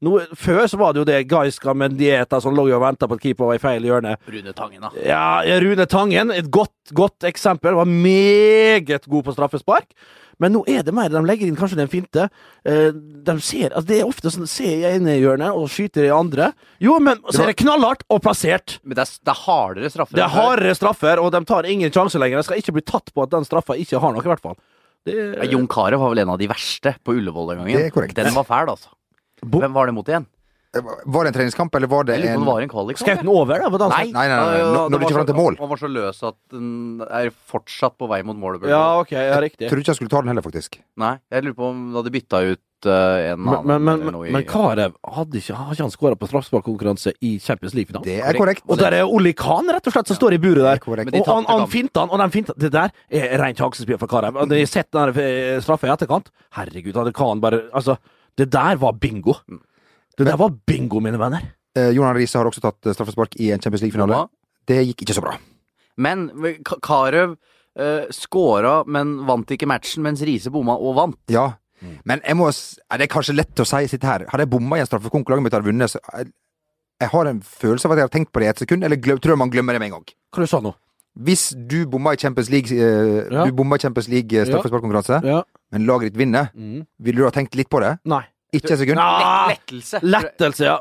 Nå, 0.00 0.12
Før 0.40 0.62
så 0.72 0.78
var 0.80 0.94
det 0.94 1.02
jo 1.02 1.08
det 1.08 1.18
Gaiska 1.28 1.74
Mendieta 1.76 2.40
som 2.40 2.56
lå 2.56 2.64
og 2.70 2.80
venta 2.80 3.08
på 3.08 3.18
at 3.18 3.24
keeper 3.24 3.50
var 3.50 3.58
i 3.58 3.60
feil 3.60 3.84
hjørne. 3.84 4.14
Rune 4.24 4.54
Tangen, 4.56 4.86
da. 4.86 4.92
Ja, 5.04 5.58
Rune 5.60 5.84
Tangen, 5.90 6.32
et 6.32 6.48
godt, 6.54 6.94
godt 6.96 7.28
eksempel. 7.28 7.76
Var 7.76 7.90
meget 7.92 9.04
god 9.04 9.26
på 9.26 9.36
straffespark. 9.36 9.92
Men 10.38 10.54
nå 10.54 10.62
er 10.70 10.84
det 10.86 10.94
mer. 10.94 11.10
De 11.12 11.20
legger 11.26 11.50
inn 11.50 11.58
kanskje 11.58 11.80
den 11.80 11.90
finte. 11.92 12.28
Eh, 12.64 12.88
de 12.94 13.34
ser, 13.44 13.74
altså 13.74 13.88
det 13.90 13.98
er 13.98 14.08
ofte 14.08 14.30
sånn 14.32 14.48
Ser 14.48 14.84
jeg 14.84 15.00
ene 15.00 15.16
i 15.18 15.20
hjørnet 15.20 15.52
og 15.52 15.68
skyter 15.72 16.06
i 16.06 16.14
andre. 16.14 16.52
Jo, 16.80 16.96
men 17.02 17.20
så 17.28 17.42
er 17.42 17.52
det 17.52 17.58
knallhardt 17.64 18.06
og 18.08 18.22
plassert. 18.24 18.78
Men 18.84 18.96
det 18.96 19.04
er, 19.04 19.14
det 19.28 19.34
er 19.34 19.42
hardere 19.44 19.92
straffer. 19.92 20.16
Det 20.16 20.24
er 20.24 20.32
hardere 20.32 20.78
straffer, 20.78 21.20
og 21.20 21.34
de 21.34 21.44
tar 21.48 21.68
ingen 21.68 21.92
sjanse 21.92 22.22
lenger. 22.22 22.40
De 22.40 22.48
skal 22.48 22.62
ikke 22.62 22.78
bli 22.78 22.86
tatt 22.86 23.12
på 23.12 23.26
at 23.26 23.34
den 23.34 23.44
straffa 23.48 23.76
ikke 23.76 24.00
har 24.00 24.14
noe, 24.14 24.24
i 24.24 24.30
hvert 24.32 24.44
fall. 24.46 24.56
Det, 25.06 25.36
Ja, 25.38 25.44
Jon 25.52 25.66
Carew 25.68 25.98
var 26.00 26.10
vel 26.14 26.18
en 26.24 26.28
av 26.34 26.38
de 26.38 26.48
verste 26.50 26.94
på 27.04 27.14
Ullevål 27.16 27.48
den 27.54 27.58
gangen. 27.62 27.76
Det 27.78 27.86
er 27.86 27.94
korrekt. 27.94 28.14
Den 28.18 28.34
var 28.34 28.44
fæl, 28.44 28.68
altså. 28.74 28.88
Bo- 29.44 29.60
Hvem 29.62 29.72
var 29.72 29.86
det 29.86 29.94
mot 29.94 30.06
igjen? 30.06 30.26
Var 30.74 31.24
det 31.24 31.30
en 31.30 31.36
treningskamp, 31.38 31.74
eller 31.74 31.88
var 31.88 32.04
det 32.04 32.18
Jeg 32.20 32.34
en 32.36 32.44
var 32.44 32.60
en 32.60 32.68
kvalik. 32.68 32.98
Skjøt 33.00 33.22
den 33.22 33.28
over, 33.32 33.56
da? 33.58 33.70
På? 33.72 33.78
Nei, 33.88 34.10
Nei, 34.12 34.26
nei, 34.28 34.36
nei, 34.36 34.58
når 34.90 34.90
du 34.90 35.04
ikke 35.06 35.14
fant 35.16 35.24
så- 35.24 35.32
til 35.32 35.38
mål. 35.38 35.56
Han 35.58 35.68
var 35.70 35.76
så 35.80 35.88
løs 35.88 36.22
at 36.28 36.34
den 36.52 37.00
er 37.08 37.30
fortsatt 37.30 37.96
på 37.96 38.06
vei 38.06 38.20
mot 38.22 38.36
målet. 38.36 38.68
Ja, 38.68 39.00
ok, 39.00 39.12
ja, 39.12 39.40
riktig. 39.40 39.60
Jeg 39.64 39.70
trodde 39.70 39.80
ikke 39.80 39.94
jeg 39.94 39.96
skulle 39.96 40.10
ta 40.12 40.20
den 40.20 40.28
heller, 40.28 40.42
faktisk. 40.44 40.78
Nei, 40.96 41.18
jeg 41.32 41.44
lurer 41.44 41.54
på 41.56 41.70
om 41.70 41.92
de 41.92 41.96
hadde 42.02 42.12
bytta 42.12 42.42
ut 42.52 42.60
eh, 42.86 43.32
en 43.32 43.40
Men, 43.40 43.54
annen. 43.54 43.82
men, 43.84 44.00
men, 44.04 44.20
men, 44.20 44.32
men 44.36 44.44
Karev 44.46 44.94
hadde 45.02 45.40
ikke, 45.40 45.56
har 45.58 45.72
ikke 45.74 45.86
han 45.86 45.94
skåra 45.94 46.18
på 46.20 46.28
straffesparkkonkurranse 46.30 47.12
i 47.24 47.38
Champions 47.42 47.74
League-finalen? 47.74 48.06
Det 48.06 48.20
er 48.20 48.38
korrekt. 48.38 48.62
Og 48.68 48.78
der 48.78 48.98
er 49.00 49.08
Oli 49.08 49.32
Khan, 49.38 49.70
rett 49.74 49.90
og 49.90 49.96
slett, 49.96 50.12
som 50.12 50.18
står 50.20 50.36
i 50.36 50.40
buret 50.42 50.62
der. 50.62 50.78
Er 50.78 51.10
de 51.10 51.22
Og 51.22 51.32
han, 51.32 51.48
han 51.48 51.66
finta 51.72 52.04
han, 52.04 52.12
og 52.12 52.22
den 52.22 52.34
finta 52.34 52.54
Det 52.58 52.70
der 52.74 52.94
er 53.10 53.36
rent 53.42 53.58
sjansespill 53.58 53.98
for 53.98 54.10
Karev. 54.10 54.36
Og 54.36 54.54
Jeg 54.54 54.68
har 54.68 54.72
sett 54.72 54.92
den 54.92 55.14
eh, 55.24 55.58
straffa 55.64 55.88
i 55.88 55.94
etterkant. 55.96 56.30
Herregud, 56.54 56.94
hadde 56.94 57.12
Khan 57.16 57.40
bare 57.40 57.64
Altså, 57.72 57.98
det 58.38 58.50
der 58.52 58.76
var 58.78 58.92
bingo. 59.00 59.34
Det 60.18 60.26
der 60.26 60.36
var 60.36 60.50
bingo, 60.66 61.00
mine 61.00 61.18
venner. 61.18 61.42
Eh, 61.76 61.90
Jon 61.96 62.14
Riise 62.16 62.38
har 62.38 62.48
også 62.48 62.62
tatt 62.64 62.86
eh, 62.86 62.94
straffespark 62.96 63.36
i 63.40 63.52
en 63.54 63.60
Champions 63.62 63.82
League-finale. 63.82 64.26
Det 64.68 64.82
gikk 64.86 65.06
ikke 65.06 65.16
så 65.16 65.24
bra. 65.24 65.36
Men 65.98 66.28
Karev 66.84 67.34
uh, 67.78 68.04
skåra, 68.14 68.82
men 68.86 69.16
vant 69.26 69.50
ikke 69.50 69.66
matchen, 69.66 70.04
mens 70.04 70.22
Riise 70.26 70.52
bomma 70.54 70.76
og 70.78 70.94
vant. 70.98 71.18
Ja. 71.32 71.48
Men 72.04 72.20
jeg 72.24 72.36
må 72.36 72.48
det 72.50 73.06
er 73.06 73.12
kanskje 73.12 73.34
lett 73.36 73.60
å 73.62 73.66
si 73.68 73.86
sitte 73.88 74.06
her. 74.06 74.26
Hadde 74.30 74.44
jeg 74.46 74.50
bomma 74.50 74.76
i 74.76 74.80
en 74.80 74.86
straffekonk, 74.90 75.28
laget 75.30 75.42
mitt 75.46 75.52
hadde 75.56 75.68
vunnet, 75.68 75.90
så 75.92 76.00
jeg, 76.16 76.32
jeg 77.00 77.08
har 77.12 77.26
en 77.30 77.40
følelse 77.40 77.86
av 77.86 77.92
at 77.92 77.98
jeg 78.02 78.08
har 78.08 78.14
tenkt 78.16 78.32
på 78.32 78.40
det 78.42 78.46
i 78.46 78.50
et 78.50 78.58
sekund, 78.64 78.84
eller 78.84 78.96
glø, 78.96 79.18
tror 79.18 79.34
jeg 79.36 79.38
man 79.38 79.50
glemmer 79.50 79.72
det 79.76 79.80
med 79.80 79.92
en 79.92 79.98
gang. 79.98 80.08
Hva 80.34 80.42
du 80.44 80.50
sa 80.50 80.60
nå? 80.64 80.74
Hvis 81.18 81.48
du 81.56 81.80
bomma 81.90 82.12
i 82.14 82.18
Champions 82.20 82.48
League 82.50 82.70
eh, 82.70 83.26
Ja. 83.32 83.44
Du 83.44 83.52
bomma 83.52 83.74
i 83.76 83.82
Champions 83.82 84.08
League 84.08 84.32
eh, 84.38 84.44
straffesparkkonkurranse, 84.46 85.20
Ja. 85.26 85.42
men 85.72 85.86
laget 85.86 86.12
ditt 86.12 86.18
vinner, 86.20 86.50
Mm. 86.54 86.86
ville 87.00 87.16
du 87.18 87.24
ha 87.24 87.30
tenkt 87.30 87.54
litt 87.58 87.68
på 87.70 87.80
det? 87.80 87.98
Nei. 88.04 88.22
Ikke 88.54 88.72
et 88.72 88.78
sekund? 88.80 88.98
Ah, 88.98 89.48
lettelse. 89.50 90.00
lettelse, 90.02 90.64
ja. 90.64 90.78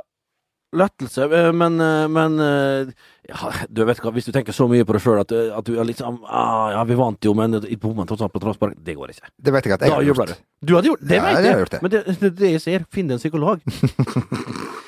Lettelse, 0.75 1.23
eh, 1.23 1.51
men, 1.55 1.79
eh, 1.79 2.07
men 2.11 2.39
eh, 2.43 2.89
ja, 3.29 3.51
du 3.69 3.85
vet 3.87 4.01
hva, 4.03 4.11
Hvis 4.11 4.25
du 4.27 4.33
tenker 4.35 4.51
så 4.51 4.67
mye 4.67 4.83
på 4.83 4.97
det 4.97 4.99
sjøl 5.03 5.21
at, 5.21 5.31
at 5.31 5.63
du 5.67 5.77
liksom 5.87 6.17
ah, 6.27 6.73
Ja, 6.73 6.81
vi 6.83 6.97
vant 6.99 7.23
jo, 7.23 7.31
men 7.37 7.55
i 7.63 7.77
bommen 7.79 8.07
tross 8.09 8.25
alt 8.25 8.33
på 8.35 8.41
Transpark, 8.43 8.75
Det 8.83 8.97
går 8.97 9.13
ikke. 9.15 9.31
Det 9.39 9.53
vet 9.55 9.69
jeg 9.69 9.77
at 9.77 9.85
jeg 9.85 9.93
Da 9.93 9.95
har 9.95 10.03
gjort. 10.09 10.27
du. 10.27 10.35
Du 10.67 10.75
hadde 10.75 10.91
gjort 10.91 11.07
det, 11.07 11.15
Ja, 11.15 11.23
vet 11.23 11.39
det 11.39 11.53
jeg. 11.53 11.71
jeg. 11.71 11.81
Men 11.85 11.91
det 11.95 12.03
det 12.19 12.33
det 12.41 12.51
jeg 12.57 12.65
sier. 12.65 12.85
Finn 12.91 13.07
deg 13.07 13.15
en 13.15 13.23
psykolog. 13.23 13.63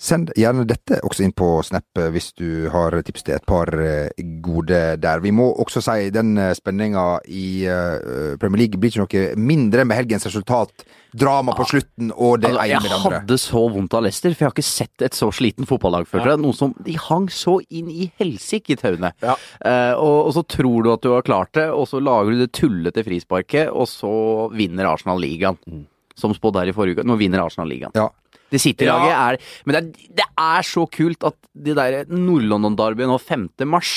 Send 0.00 0.30
gjerne 0.32 0.64
dette 0.64 0.96
også 1.04 1.26
inn 1.26 1.34
på 1.36 1.46
Snap 1.66 1.98
eh, 2.00 2.08
hvis 2.14 2.30
du 2.38 2.70
har 2.72 2.94
tips 3.04 3.26
til 3.26 3.34
et 3.36 3.44
par 3.44 3.68
eh, 3.76 4.08
gode 4.40 4.78
der. 4.96 5.20
Vi 5.20 5.32
må 5.36 5.50
også 5.60 5.82
si 5.84 6.08
den 6.14 6.38
eh, 6.40 6.54
spenninga 6.56 7.04
i 7.28 7.66
Premier 8.40 8.62
League 8.62 8.80
blir 8.80 8.94
ikke 8.94 9.02
noe 9.04 9.44
mindre 9.50 9.84
med 9.84 9.98
helgens 10.00 10.24
resultat. 10.30 10.86
Drama 11.20 11.52
på 11.58 11.66
slutten 11.68 12.12
og 12.14 12.38
det 12.40 12.52
Altså, 12.52 12.64
ene 12.64 12.80
med 12.80 12.88
det 12.88 12.94
jeg 12.94 13.04
hadde 13.04 13.38
så 13.42 13.62
vondt 13.74 13.96
av 13.98 14.04
Leicester, 14.06 14.32
for 14.32 14.44
jeg 14.46 14.48
har 14.48 14.56
ikke 14.56 14.66
sett 14.70 15.04
et 15.04 15.18
så 15.18 15.28
sliten 15.34 15.68
fotballag 15.68 16.08
før. 16.08 16.30
Ja. 16.32 16.36
Noe 16.40 16.56
som 16.56 16.72
De 16.86 16.94
hang 16.96 17.28
så 17.34 17.58
inn 17.68 17.90
i 17.92 18.08
helsike 18.22 18.76
i 18.76 18.78
tauene. 18.80 19.12
Ja. 19.20 19.36
Eh, 19.60 19.92
og, 19.98 20.30
og 20.30 20.32
så 20.38 20.46
tror 20.48 20.86
du 20.86 20.92
at 20.94 21.04
du 21.04 21.10
har 21.12 21.26
klart 21.26 21.52
det, 21.58 21.68
og 21.74 21.84
så 21.90 22.00
lager 22.00 22.32
du 22.32 22.44
det 22.44 22.52
tullete 22.56 23.04
frisparket, 23.04 23.68
og 23.68 23.90
så 23.90 24.14
vinner 24.56 24.88
Arsenal 24.94 25.20
ligaen. 25.20 25.60
Som 26.16 26.32
spådd 26.36 26.62
her 26.62 26.72
i 26.72 26.76
forrige 26.76 27.00
uke. 27.00 27.06
Nå 27.08 27.18
vinner 27.20 27.44
Arsenal 27.44 27.68
ligaen. 27.68 27.92
Ja. 27.98 28.08
Det 28.50 28.60
City-laget 28.60 29.10
Ja. 29.12 29.30
er 29.30 29.38
Men 29.66 29.74
det 29.74 29.80
er, 29.82 30.14
det 30.20 30.26
er 30.38 30.62
så 30.66 30.86
kult 30.90 31.22
at 31.24 31.36
det 31.54 31.76
der 31.78 32.04
Nord-London-derbyet 32.10 33.08
nå 33.10 33.18
5. 33.20 33.48
mars 33.66 33.92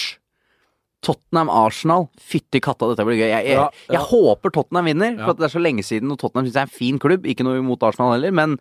Tottenham-Arsenal. 1.04 2.08
Fytti 2.22 2.62
katta, 2.64 2.88
dette 2.94 3.04
blir 3.08 3.18
gøy. 3.20 3.28
Jeg, 3.28 3.46
jeg, 3.50 3.58
Ja, 3.58 3.68
ja. 3.68 3.94
jeg 3.98 4.06
håper 4.08 4.54
Tottenham 4.56 4.86
vinner, 4.88 5.18
for 5.26 5.34
det 5.36 5.50
er 5.50 5.54
så 5.58 5.62
lenge 5.64 5.84
siden, 5.84 6.12
og 6.14 6.20
Tottenham 6.22 6.48
syns 6.48 6.56
jeg 6.56 6.64
er 6.64 6.70
en 6.72 6.78
fin 6.80 7.00
klubb. 7.04 7.26
Ikke 7.28 7.44
noe 7.44 7.60
imot 7.60 7.84
Arsenal 7.84 8.14
heller, 8.16 8.32
men 8.32 8.58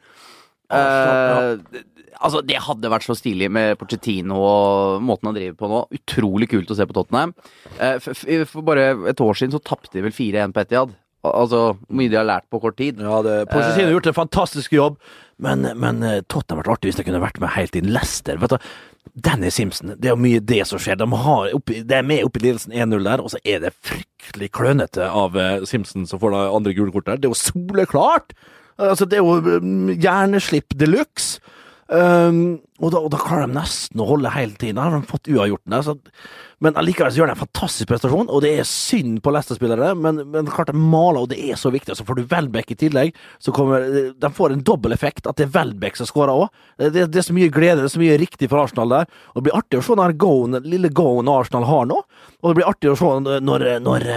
Arsenal, 0.70 1.60
eh, 1.74 1.88
Altså, 2.22 2.42
det 2.46 2.54
hadde 2.60 2.90
vært 2.92 3.02
så 3.06 3.14
stilig 3.18 3.48
med 3.50 3.78
Pochettino 3.80 4.36
og 4.36 5.00
måten 5.02 5.26
han 5.30 5.34
driver 5.34 5.56
på 5.58 5.68
nå. 5.70 5.78
Utrolig 5.96 6.46
kult 6.52 6.68
å 6.70 6.76
se 6.76 6.84
på 6.86 6.94
Tottenham. 6.94 7.32
Eh, 7.80 7.96
For 7.98 8.62
bare 8.62 9.08
et 9.10 9.18
år 9.24 9.34
siden 9.34 9.50
så 9.56 9.62
tapte 9.64 9.90
de 9.96 10.02
vel 10.04 10.12
4-1 10.12 10.52
på 10.54 10.60
Etiad. 10.62 10.92
Altså, 11.24 11.76
mye 11.90 12.10
de 12.12 12.16
har 12.20 12.24
lært 12.28 12.46
på 12.52 12.60
kort 12.60 12.76
tid. 12.76 13.00
Ja, 13.00 13.22
det, 13.22 13.48
Pochettino 13.50 13.88
har 13.88 13.96
gjort 13.96 14.06
en 14.12 14.18
fantastisk 14.20 14.72
jobb, 14.76 14.98
men, 15.42 15.66
men 15.78 16.02
eh, 16.06 16.22
Tottenham 16.30 16.62
hadde 16.62 16.70
vært 16.70 16.78
artig 16.78 16.92
hvis 16.92 17.00
de 17.00 17.06
kunne 17.08 17.22
vært 17.22 17.40
med 17.42 17.54
helt 17.56 17.76
inn 17.78 17.92
Leicester. 17.92 18.40
Vet 18.42 18.54
du. 18.54 18.72
Danny 19.26 19.50
Simpson, 19.52 19.92
det 19.98 20.08
er 20.08 20.14
jo 20.14 20.22
mye 20.22 20.40
det 20.46 20.62
som 20.70 20.80
skjer. 20.80 20.96
De 21.00 21.08
har 21.10 21.54
oppi, 21.56 21.82
det 21.84 21.98
er 21.98 22.06
med 22.06 22.22
opp 22.24 22.38
i 22.38 22.44
ledelsen 22.44 22.72
1-0 22.72 23.02
der, 23.04 23.20
og 23.20 23.32
så 23.34 23.40
er 23.44 23.60
det 23.64 23.74
fryktelig 23.84 24.48
klønete 24.54 25.08
av 25.10 25.36
eh, 25.36 25.66
Simpson 25.68 26.06
som 26.08 26.22
får 26.22 26.32
det 26.32 26.42
andre 26.58 26.74
gule 26.78 26.94
kortet 26.94 27.16
der. 27.16 27.22
Det 27.24 27.28
er 27.28 27.34
jo 27.34 27.42
soleklart! 27.42 28.36
Altså, 28.80 29.04
det 29.04 29.18
er 29.18 29.26
jo 29.26 29.58
um, 29.60 29.90
hjerneslipp 29.92 30.72
de 30.80 30.88
luxe. 30.88 31.42
Um, 31.92 32.62
og, 32.82 32.90
da, 32.90 33.00
og 33.00 33.12
da 33.14 33.20
klarer 33.20 33.46
de 33.46 33.56
nesten 33.56 34.00
å 34.02 34.06
holde 34.08 34.32
hele 34.34 34.56
tiden. 34.58 34.78
Da 34.78 34.88
har 34.88 34.96
de 34.96 35.08
fått 35.10 35.30
uavgjorten 35.30 35.74
der. 35.74 36.00
Men 36.62 36.76
allikevel 36.78 37.10
så 37.10 37.20
gjør 37.20 37.30
de 37.30 37.34
en 37.34 37.40
fantastisk 37.40 37.90
prestasjon, 37.90 38.28
og 38.30 38.42
det 38.44 38.52
er 38.60 38.66
synd 38.68 39.20
på 39.22 39.32
Leicester-spillere, 39.34 39.92
men, 39.98 40.20
men 40.30 40.50
klart 40.50 40.70
de 40.70 40.78
maler, 40.78 41.24
og 41.24 41.30
det 41.32 41.40
er 41.42 41.58
så 41.58 41.72
viktig. 41.74 41.96
Så 41.98 42.06
får 42.06 42.20
du 42.20 42.26
Welbeck 42.30 42.70
i 42.74 42.78
tillegg, 42.78 43.16
så 43.42 43.54
kommer 43.54 43.86
De 44.18 44.30
får 44.34 44.54
en 44.54 44.64
dobbel 44.66 44.94
effekt, 44.94 45.26
at 45.26 45.38
det 45.38 45.48
er 45.48 45.54
Welbeck 45.56 45.98
som 45.98 46.08
skårer 46.10 46.44
òg. 46.44 46.62
Det, 46.78 47.06
det 47.10 47.22
er 47.22 47.26
så 47.26 47.36
mye 47.36 47.50
glede, 47.54 47.82
det 47.82 47.90
er 47.90 47.94
så 47.96 48.02
mye 48.02 48.18
riktig 48.22 48.50
for 48.50 48.62
Arsenal 48.62 48.94
der. 48.94 49.10
Og 49.32 49.40
det 49.40 49.46
blir 49.48 49.58
artig 49.58 49.80
å 49.80 49.86
se 49.86 49.98
den 49.98 50.18
goen, 50.22 50.58
lille 50.66 50.92
goen 50.94 51.30
Arsenal 51.30 51.66
har 51.66 51.88
nå. 51.90 52.00
Og 52.42 52.50
det 52.50 52.58
blir 52.58 52.70
artig 52.70 52.92
å 52.92 52.98
se 52.98 53.12
når, 53.46 53.66
når 53.82 54.08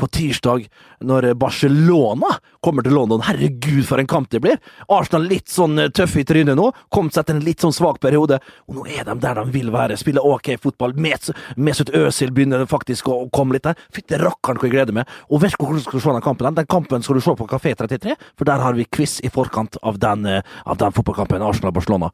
på 0.00 0.10
tirsdag, 0.12 0.68
når 1.04 1.30
Barcelona 1.40 2.36
kommer 2.64 2.84
til 2.84 2.96
London. 2.96 3.24
Herregud, 3.24 3.84
for 3.88 4.00
en 4.00 4.08
kamp 4.08 4.30
det 4.32 4.40
blir! 4.44 4.60
Arsenal 4.92 5.28
litt 5.28 5.52
sånn 5.52 5.76
tøff 5.92 6.14
tøffe 6.14 6.22
i 6.22 6.28
trynet 6.28 6.56
nå. 6.58 6.70
Kom 6.92 7.10
seg 7.12 7.26
til 7.26 7.38
en 7.38 7.44
litt 7.44 7.62
sånn 7.64 7.74
svak 7.74 8.00
periode. 8.00 8.13
Og 8.18 8.76
nå 8.78 8.84
er 8.90 9.06
de 9.08 9.16
der 9.20 9.40
de 9.40 9.44
vil 9.54 9.70
være. 9.74 9.96
Spiller 10.00 10.24
ok 10.24 10.54
fotball. 10.62 10.94
Mesut 10.98 11.92
Özil 11.94 12.32
begynner 12.34 12.66
faktisk 12.70 13.08
å 13.12 13.24
komme 13.34 13.56
litt 13.56 13.66
der. 13.66 13.78
Fytti 13.94 14.18
rakkeren 14.20 14.60
hvor 14.60 14.68
jeg 14.68 14.76
gleder 14.76 14.96
meg. 14.96 15.10
Og 15.30 15.42
vet 15.44 15.56
du 15.56 15.64
hvor 15.64 15.76
du 15.76 15.82
skal 15.84 16.02
se 16.02 16.16
den 16.16 16.24
kampen? 16.24 16.54
Den 16.54 16.70
kampen 16.70 17.04
skal 17.04 17.18
du 17.18 17.24
se 17.24 17.36
på 17.38 17.48
Kafé 17.50 17.74
33, 17.78 18.16
for 18.38 18.48
der 18.48 18.62
har 18.62 18.76
vi 18.76 18.86
quiz 18.88 19.20
i 19.24 19.32
forkant 19.32 19.78
av 19.82 19.98
den, 20.02 20.26
eh, 20.26 20.42
av 20.64 20.78
den 20.80 20.94
fotballkampen. 20.94 21.42
Arsenal-Barcelona. 21.44 22.10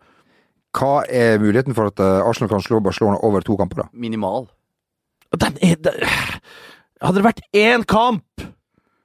Hva 0.76 1.02
er 1.10 1.40
muligheten 1.42 1.74
for 1.74 1.90
at 1.90 2.00
eh, 2.02 2.20
Arsenal 2.22 2.50
kan 2.52 2.62
slå 2.62 2.80
Barcelona 2.82 3.18
over 3.26 3.42
to 3.42 3.56
kamper, 3.58 3.84
da? 3.84 3.88
Minimal. 3.92 4.46
Den 5.40 5.58
er, 5.62 5.76
den, 5.78 6.06
hadde 7.00 7.20
det 7.20 7.26
vært 7.26 7.42
én 7.54 7.84
kamp 7.86 8.42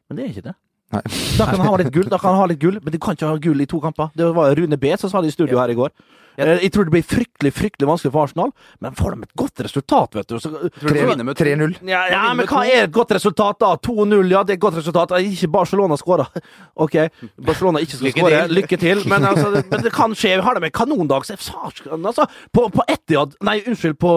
Men 0.09 0.17
det 0.17 0.23
er 0.23 0.31
ikke 0.31 0.47
det. 0.47 0.55
Da 0.95 1.47
kan 1.49 1.59
han 1.59 1.67
ha 1.67 1.77
litt 1.81 1.93
gull, 1.93 2.07
da 2.09 2.19
kan 2.21 2.35
han 2.35 2.43
ha 2.43 2.49
litt 2.49 2.61
gull, 2.61 2.77
men 2.83 2.93
de 2.93 2.99
kan 3.01 3.17
ikke 3.17 3.29
ha 3.29 3.39
gull 3.41 3.63
i 3.63 3.67
to 3.69 3.79
kamper. 3.83 4.11
Det 4.15 4.27
var 4.35 4.53
Rune 4.57 4.77
B 4.79 4.93
som 5.01 5.11
sa 5.11 5.21
det 5.23 5.33
i 5.33 5.35
studio 5.35 5.57
her 5.59 5.73
i 5.73 5.77
går. 5.77 5.91
Eh, 6.37 6.63
Jeg 6.65 6.71
tror 6.71 6.85
det 6.87 6.95
blir 6.95 7.05
fryktelig 7.05 7.53
fryktelig 7.55 7.87
vanskelig 7.87 8.11
for 8.13 8.23
Arsenal, 8.27 8.51
men 8.83 8.95
får 8.95 9.15
de 9.15 9.23
et 9.27 9.35
godt 9.39 9.61
resultat, 9.65 10.15
vet 10.15 10.27
du 10.27 10.39
så, 10.39 10.51
Tror 10.51 10.93
de 10.93 11.05
vinner 11.07 11.27
med 11.27 11.37
3-0. 11.37 11.77
ja, 11.87 12.01
ja, 12.11 12.33
men 12.33 12.47
hva 12.47 12.63
er 12.65 12.85
et 12.85 12.93
godt 12.95 13.11
resultat, 13.15 13.59
da? 13.59 13.75
2-0, 13.77 14.31
ja, 14.31 14.43
det 14.43 14.55
er 14.55 14.59
et 14.59 14.63
godt 14.63 14.79
resultat. 14.79 15.15
Ikke 15.21 15.49
Barcelona 15.51 15.97
skåra. 15.99 16.27
OK, 16.85 16.97
Barcelona 17.37 17.79
ikke 17.83 17.99
skal 17.99 18.15
skåre. 18.15 18.41
Lykke 18.51 18.79
til. 18.81 19.03
Men, 19.09 19.25
altså, 19.31 19.51
det, 19.55 19.65
men 19.71 19.85
det 19.85 19.93
kan 19.95 20.15
skje. 20.17 20.35
Har 20.45 20.59
de 20.59 20.67
en 20.67 20.75
kanondag, 20.75 21.25
så 21.25 21.35
altså, 21.35 22.27
på, 22.53 22.67
på 22.73 22.83
Etihad 22.91 23.35
Nei, 23.45 23.59
unnskyld, 23.67 23.97
på, 24.01 24.11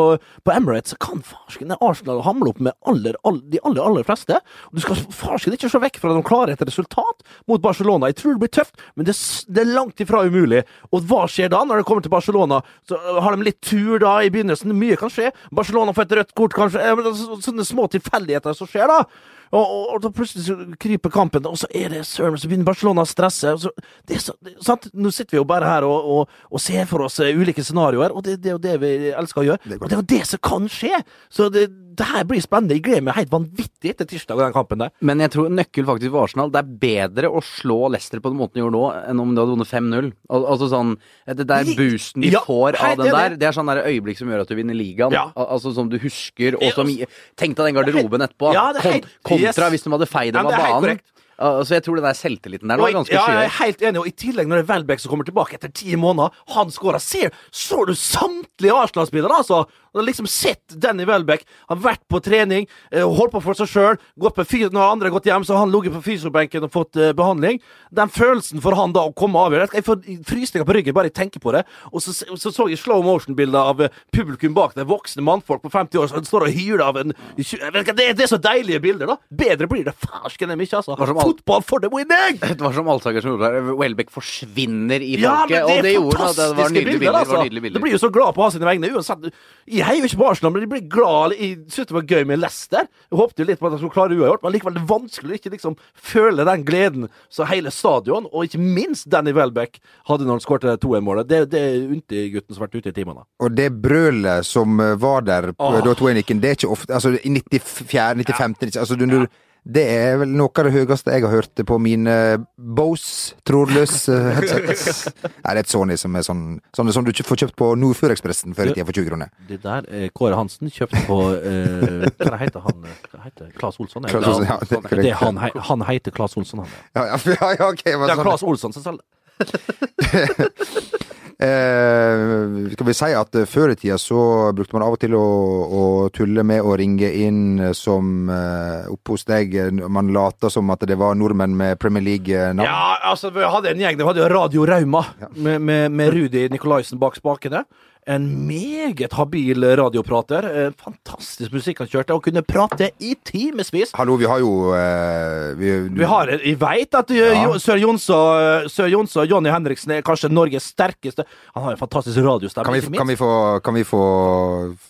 på 0.45 0.55
Emirates 0.55 0.97
kan 1.03 1.23
farsken 1.27 1.75
Arsenal 1.81 2.23
hamle 2.27 2.53
opp 2.53 2.61
med 2.65 2.75
aller, 2.89 3.17
all, 3.29 3.41
de 3.51 3.61
aller, 3.65 3.83
aller 3.85 4.07
fleste. 4.07 4.39
Og 4.71 4.79
du 4.79 4.83
skal 4.85 5.01
farsken 5.15 5.57
ikke 5.57 5.71
se 5.71 5.81
vekk 5.83 6.01
fra 6.01 6.13
at 6.13 6.19
de 6.21 6.27
klarer 6.27 6.55
et 6.55 6.65
resultat 6.65 7.25
mot 7.51 7.63
Barcelona. 7.63 8.11
Jeg 8.11 8.21
tror 8.23 8.37
det 8.37 8.43
blir 8.45 8.55
tøft, 8.61 8.81
men 8.97 9.09
det, 9.09 9.15
det 9.49 9.63
er 9.65 9.71
langt 9.75 10.01
ifra 10.03 10.25
umulig. 10.27 10.65
Og 10.93 11.05
hva 11.09 11.27
skjer 11.31 11.53
da, 11.53 11.63
når 11.67 11.83
det 11.83 11.89
kommer 11.89 12.05
til 12.05 12.08
Barcelona? 12.09 12.61
Så 12.89 12.97
øh, 12.99 13.23
har 13.23 13.37
de 13.37 13.43
litt 13.47 13.61
tur 13.63 13.99
da 14.03 14.19
i 14.25 14.31
begynnelsen. 14.31 14.75
Mye 14.79 14.97
kan 15.01 15.11
skje. 15.13 15.31
Barcelona 15.55 15.93
får 15.97 16.09
et 16.09 16.17
rødt 16.21 16.35
kort, 16.35 16.55
kanskje. 16.59 16.81
Eh, 16.83 16.95
men 16.97 17.05
det 17.05 17.13
er 17.15 17.19
så- 17.23 17.41
Sånne 17.49 17.65
små 17.69 17.89
tilfeldigheter 17.91 18.55
som 18.57 18.67
skjer, 18.67 18.87
da. 18.89 19.05
Og, 19.53 19.63
og, 19.63 19.85
og 19.95 20.03
da 20.05 20.11
plutselig 20.15 20.45
så 20.47 20.57
kryper 20.81 21.13
kampen, 21.15 21.47
og 21.49 21.57
så 21.61 21.69
er 21.75 21.93
det 21.95 22.05
søren, 22.09 22.37
så 22.41 22.51
begynner 22.51 22.69
Barcelona 22.69 23.05
å 23.07 23.09
stresse. 23.09 23.55
Så, 23.63 23.73
det 24.09 24.19
er 24.19 24.25
så, 24.25 24.37
det, 24.45 24.57
sant? 24.65 24.89
Nå 24.95 25.13
sitter 25.15 25.39
vi 25.39 25.43
jo 25.43 25.49
bare 25.49 25.69
her 25.69 25.87
og, 25.89 26.09
og, 26.19 26.39
og 26.53 26.63
ser 26.63 26.89
for 26.91 27.07
oss 27.07 27.19
eh, 27.25 27.35
ulike 27.37 27.65
scenarioer, 27.65 28.13
og 28.15 28.25
det, 28.27 28.39
det 28.45 28.53
er 28.53 28.57
jo 28.59 28.63
det 28.69 28.77
vi 28.85 28.93
elsker 29.17 29.45
å 29.45 29.47
gjøre. 29.53 29.79
og 29.81 29.87
det 29.89 29.97
er 29.97 30.01
jo 30.03 30.09
det 30.17 30.23
som 30.29 30.43
kan 30.45 30.69
skje! 30.73 31.03
Så 31.33 31.49
det, 31.55 31.69
det 31.99 32.07
her 32.07 32.27
blir 32.29 32.43
spennende. 32.45 32.77
Jeg 32.79 32.85
gleder 32.87 33.05
meg 33.09 33.17
helt 33.19 33.33
vanvittig 33.33 33.95
til 33.99 34.09
tirsdag 34.13 34.39
og 34.39 34.45
den 34.47 34.55
kampen 34.55 34.85
der. 34.85 34.93
Men 35.05 35.23
jeg 35.25 35.33
tror 35.35 35.49
nøkkel 35.51 35.87
faktisk 35.89 36.13
for 36.15 36.29
Arsenal 36.29 36.53
Det 36.55 36.61
er 36.61 36.69
bedre 36.85 37.31
å 37.33 37.41
slå 37.45 37.89
Leicester 37.93 38.21
på 38.23 38.31
den 38.31 38.39
måten 38.39 38.59
de 38.59 38.63
gjorde 38.63 38.77
nå, 38.77 38.85
enn 39.11 39.23
om 39.23 39.33
de 39.35 39.43
hadde 39.43 39.55
vunnet 39.57 39.71
5-0. 39.71 40.11
Al 40.37 40.47
altså 40.53 40.69
sånn 40.71 40.93
Det 41.27 41.47
der 41.49 41.73
boosten 41.79 42.23
de 42.25 42.31
Ja, 42.37 42.43
får 42.47 42.79
av 42.79 43.01
den 43.01 43.11
der, 43.15 43.37
det 43.41 43.49
er 43.49 43.57
sånn 43.57 43.71
der 43.71 43.83
øyeblikk 43.89 44.21
som 44.21 44.31
gjør 44.31 44.45
at 44.45 44.53
du 44.53 44.55
vinner 44.59 44.79
ligaen. 44.79 45.15
Ja. 45.17 45.27
Al 45.35 45.51
altså 45.57 45.73
Som 45.75 45.91
du 45.91 45.99
husker, 46.03 46.59
og 46.61 46.71
som 46.77 46.93
Tenk 47.39 47.57
deg 47.59 47.69
den 47.71 47.77
garderoben 47.79 48.25
etterpå. 48.29 48.53
Ja, 48.55 48.69
det 48.77 48.83
er 48.85 48.93
helt- 48.93 49.11
kontra 49.39 49.69
yes. 49.69 49.77
hvis 49.77 49.87
de 49.87 49.95
hadde 49.95 50.11
feid 50.11 50.37
dem 50.37 50.51
av 50.51 50.59
banen. 50.59 51.01
Så 51.39 51.77
Jeg 51.77 51.85
tror 51.87 52.01
den 52.01 52.07
der 52.09 52.17
selvtilliten 52.19 52.71
der 52.71 52.81
nå 52.81 52.87
er 52.89 52.97
ganske 52.97 53.15
ja, 53.15 53.23
jeg 53.31 53.47
er 53.47 53.53
helt 53.61 53.83
enig, 53.87 54.01
og 54.01 54.09
i 54.11 54.15
tillegg 54.25 54.49
når 54.51 54.59
det 54.59 54.65
er 54.65 54.71
Welbeck 54.73 55.03
som 55.03 55.13
kommer 55.13 55.29
tilbake 55.29 55.55
etter 55.55 55.71
ti 55.71 55.95
måneder, 55.95 56.35
han 56.57 56.73
skårer 56.75 57.03
ser, 57.03 57.31
Så 57.55 57.85
du 57.87 57.95
samtlige 57.95 58.75
Arsenal-spillere, 58.75 59.39
altså? 59.45 59.61
Har 59.99 60.09
liksom 60.09 60.29
sett 60.31 60.77
Danny 60.81 61.07
Welbeck. 61.09 61.45
Han 61.69 61.81
har 61.81 61.93
vært 61.93 62.05
på 62.11 62.21
trening, 62.25 62.69
eh, 62.93 63.05
holdt 63.05 63.35
på 63.35 63.43
for 63.45 63.59
seg 63.59 63.71
sjøl. 63.71 63.99
Når 64.19 64.85
andre 64.85 65.09
har 65.09 65.17
gått 65.17 65.29
hjem, 65.29 65.45
så 65.45 65.57
har 65.57 65.65
han 65.65 65.73
ligget 65.73 65.95
på 65.97 66.05
fysiobenken 66.05 66.67
og 66.67 66.73
fått 66.73 66.97
uh, 66.97 67.13
behandling. 67.17 67.61
Den 67.95 68.11
følelsen 68.13 68.63
for 68.63 68.77
han 68.79 68.93
da 68.93 69.07
å 69.09 69.15
komme 69.17 69.39
av 69.39 69.57
Jeg 69.59 69.85
får 69.85 70.03
frysninger 70.29 70.67
på 70.69 70.77
ryggen 70.77 70.95
bare 70.95 71.11
jeg 71.11 71.17
tenker 71.19 71.41
på 71.41 71.53
det. 71.57 71.65
Og 71.93 72.03
så 72.05 72.13
så, 72.13 72.51
så 72.53 72.67
jeg 72.69 72.79
slow 72.81 73.03
motion-bilder 73.05 73.71
av 73.73 73.83
eh, 73.85 73.95
publikum 74.15 74.55
bak 74.57 74.75
der, 74.77 74.87
voksne 74.89 75.25
mannfolk 75.25 75.63
på 75.65 75.73
50 75.73 76.01
år 76.01 76.11
som 76.11 76.25
står 76.27 76.49
og 76.49 76.55
hyler 76.55 76.85
av 76.85 76.99
en 77.01 77.15
ikke, 77.39 77.95
det, 77.97 78.09
det 78.19 78.25
er 78.27 78.31
så 78.31 78.39
deilige 78.43 78.81
bilder, 78.83 79.11
da. 79.11 79.17
Bedre 79.41 79.69
blir 79.71 79.85
det 79.87 79.95
farsken 79.99 80.53
enn 80.53 80.63
ikke, 80.65 80.81
altså. 80.81 80.97
Fotball 81.19 81.65
for 81.67 81.83
the 81.83 81.91
winning! 81.93 82.41
Det 82.59 82.65
var 82.65 82.75
som 82.75 82.89
Alsaker 82.91 83.23
som 83.23 83.35
gjorde 83.35 83.51
det. 83.55 83.75
Welbeck 83.79 84.11
forsvinner 84.11 85.03
i 85.05 85.19
Ja, 85.21 85.45
men 85.47 85.53
det 85.53 85.59
det 85.59 85.63
og 85.65 85.73
er 85.73 85.87
det 85.87 85.93
gjorde 85.95 86.21
han. 86.23 86.35
Det 86.39 86.47
var 86.59 86.73
nydelige 86.75 87.03
bilder, 87.03 87.25
bilder. 87.29 87.53
Det 87.53 87.69
altså. 87.69 87.83
blir 87.85 87.95
jo 87.95 88.01
så 88.03 88.11
glad 88.15 88.35
på 88.35 88.45
hans 88.45 88.57
sine 88.57 88.69
vegne 88.69 88.91
uansett. 88.95 89.29
Jeg 89.69 89.88
heier 89.89 90.03
jo 90.05 90.09
ikke 90.11 90.21
på 90.21 90.29
Arsenal, 90.31 90.53
men 90.55 90.63
de 90.65 90.69
blir 90.71 90.85
glad 90.93 91.35
i 91.37 91.49
syntes 91.67 91.89
det 91.91 91.97
var 91.97 92.07
gøy 92.13 92.27
med 92.29 92.41
Leicester. 92.43 92.87
Jeg 93.09 93.19
håpte 93.21 93.43
jo 93.43 93.47
litt 93.49 93.61
på 93.63 93.69
at 93.69 93.75
de 93.75 93.81
skulle 93.81 93.95
klare 93.97 94.17
uavgjort, 94.19 94.43
men 94.45 94.55
likevel 94.55 94.77
det 94.77 94.83
er 94.85 94.91
vanskelig 94.93 95.35
å 95.35 95.39
ikke 95.41 95.53
liksom 95.57 95.77
føle 96.13 96.47
den 96.49 96.65
gleden 96.69 97.09
som 97.33 97.49
hele 97.51 97.73
stadion, 97.75 98.29
og 98.33 98.45
ikke 98.49 98.61
minst 98.63 99.09
Danny 99.13 99.33
Welbeck, 99.37 99.81
hadde 100.09 100.29
når 100.29 100.39
han 100.39 100.45
skårte 100.45 100.77
2-1-målet. 100.85 101.29
Det, 101.31 101.41
det 101.53 101.65
er 101.65 101.89
Unti-gutten 101.97 102.55
som 102.55 102.63
har 102.63 102.69
vært 102.69 102.79
ute 102.83 102.93
i 102.93 102.97
timene. 103.01 103.25
Og 103.43 103.57
det 103.59 103.69
brølet 103.83 104.47
som 104.47 104.79
eh, 104.85 104.95
var 105.01 105.27
der 105.27 105.51
på- 105.53 105.73
Åh. 105.73 105.81
da 105.85 105.95
2-1 105.99 106.23
gikk 106.23 106.35
det 106.43 106.51
er 106.53 106.59
ikke 106.61 106.73
ofte 106.77 106.95
Altså, 106.99 107.15
i 107.19 107.31
94., 107.35 108.15
95. 108.23 108.77
Altså, 108.79 108.97
du, 108.99 109.07
du, 109.07 109.27
det 109.69 109.83
er 109.85 110.15
vel 110.23 110.31
noe 110.33 110.49
av 110.49 110.65
det 110.65 110.73
høyeste 110.73 111.13
jeg 111.13 111.25
har 111.27 111.33
hørt 111.35 111.61
på 111.69 111.77
mine 111.83 112.13
Bose 112.57 113.35
trådløs 113.45 114.07
eh, 114.09 114.29
headsets. 114.39 115.11
Nei, 115.45 115.53
det 115.53 115.53
er 115.53 115.61
et 115.61 115.69
Sony 115.69 115.99
som 116.01 116.17
er 116.17 116.25
sånn, 116.25 116.45
sånn 116.77 116.93
som 116.97 117.05
du 117.05 117.13
får 117.13 117.43
kjøpt 117.43 117.57
på 117.61 117.69
Nordfjordekspressen 117.77 118.57
før 118.57 118.73
i 118.73 118.77
tida 118.79 118.87
for 118.89 118.97
20 118.97 119.11
kroner. 119.11 119.29
Det 119.51 119.61
der 119.67 119.85
er 119.93 120.09
Kåre 120.17 120.39
Hansen 120.41 120.73
kjøpt 120.73 120.97
på 121.09 121.19
eh, 121.37 122.09
Hva 122.23 122.41
heter 122.41 122.65
han? 122.65 122.89
Hva 123.13 123.21
heter 123.27 123.53
Claes 123.59 123.77
Olsson? 123.85 124.09
Klaas 124.09 124.25
det? 124.25 124.33
Olsson, 124.33 124.49
ja, 124.49 124.57
det 124.65 124.81
er 124.81 125.03
det 125.03 125.13
er 125.13 125.21
han, 125.21 125.43
han 125.69 125.87
heter 125.91 126.17
Claes 126.17 126.39
Olsson, 126.41 126.65
han. 126.65 126.73
ja. 126.97 127.05
Ja, 127.13 127.53
ja, 127.53 127.53
ja. 127.61 127.73
Det 127.77 127.93
er 127.93 128.15
sånn, 128.15 128.25
Claes 128.25 128.49
Olsson 128.49 128.73
som 128.79 128.89
selger 128.89 129.05
eh, 131.39 132.73
skal 132.73 132.87
vi 132.89 132.95
si 132.97 133.11
at 133.15 133.39
eh, 133.39 133.47
før 133.49 133.73
i 133.73 133.77
tida 133.79 133.99
så 134.01 134.21
brukte 134.57 134.77
man 134.77 134.85
av 134.87 134.97
og 134.97 135.03
til 135.03 135.15
å, 135.19 135.23
å 135.23 135.83
tulle 136.15 136.45
med 136.47 136.63
å 136.63 136.77
ringe 136.79 137.11
inn 137.25 137.71
som 137.79 138.31
eh, 138.33 138.89
oppe 138.93 139.15
hos 139.15 139.27
deg 139.29 139.55
eh, 139.55 139.71
Man 139.89 140.13
lata 140.15 140.51
som 140.53 140.71
at 140.75 140.87
det 140.89 140.99
var 140.99 141.19
nordmenn 141.19 141.57
med 141.57 141.79
Premier 141.83 142.05
League-navn. 142.05 142.67
Ja, 142.67 142.99
altså, 143.13 143.31
vi 143.35 143.47
hadde 143.47 143.73
en 143.73 143.85
gjeng. 143.85 143.99
Vi 143.99 144.09
hadde 144.09 144.25
jo 144.25 144.31
Radio 144.33 144.67
Rauma 144.69 145.05
med, 145.37 145.61
med, 145.61 145.93
med 145.93 146.15
Rudi 146.15 146.49
Nikolaisen 146.53 147.01
bak 147.01 147.19
spakene. 147.19 147.65
En 148.09 148.25
meget 148.49 149.13
habil 149.13 149.65
radioprater. 149.77 150.47
Eh, 150.49 150.69
Fantastisk 150.81 151.53
musikk 151.53 151.83
han 151.83 151.91
kjørte, 151.91 152.17
og 152.17 152.23
kunne 152.25 152.41
prate 152.47 152.89
i 153.05 153.13
timevis. 153.29 153.93
Hallo, 153.99 154.17
vi 154.17 154.29
har 154.31 154.41
jo 154.41 154.53
eh, 154.73 155.51
vi, 155.59 155.73
Vi 155.99 156.09
har, 156.09 156.33
jeg 156.39 156.57
veit 156.61 156.97
at 156.97 157.13
eh, 157.13 157.37
Ja. 157.37 157.59
Sør 157.61 157.77
Jonsa 157.83 159.21
og 159.21 159.29
Jonny 159.29 159.53
Henriksen 159.53 159.93
er 159.93 160.07
kanskje 160.07 160.31
Norges 160.33 160.71
sterkeste 160.73 161.27
Han 161.55 161.67
har 161.67 161.77
en 161.77 161.81
fantastisk 161.81 162.17
radiostemme. 162.25 162.65
kan 162.65 162.79
vi, 162.79 162.97
kan 162.97 163.11
vi, 163.13 163.17
få, 163.21 163.61
kan 163.61 163.77
vi 163.77 163.85
få, 163.85 164.03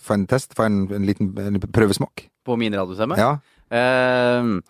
få 0.07 0.15
en 0.15 0.27
test? 0.27 0.55
Få 0.55 0.69
en, 0.69 0.85
en 0.95 1.05
liten 1.05 1.33
en 1.35 1.59
prøvesmak? 1.59 2.29
På 2.45 2.55
min 2.55 2.75
radiostemme? 2.75 3.19
Ja. 3.19 3.35
Uh, 3.69 4.61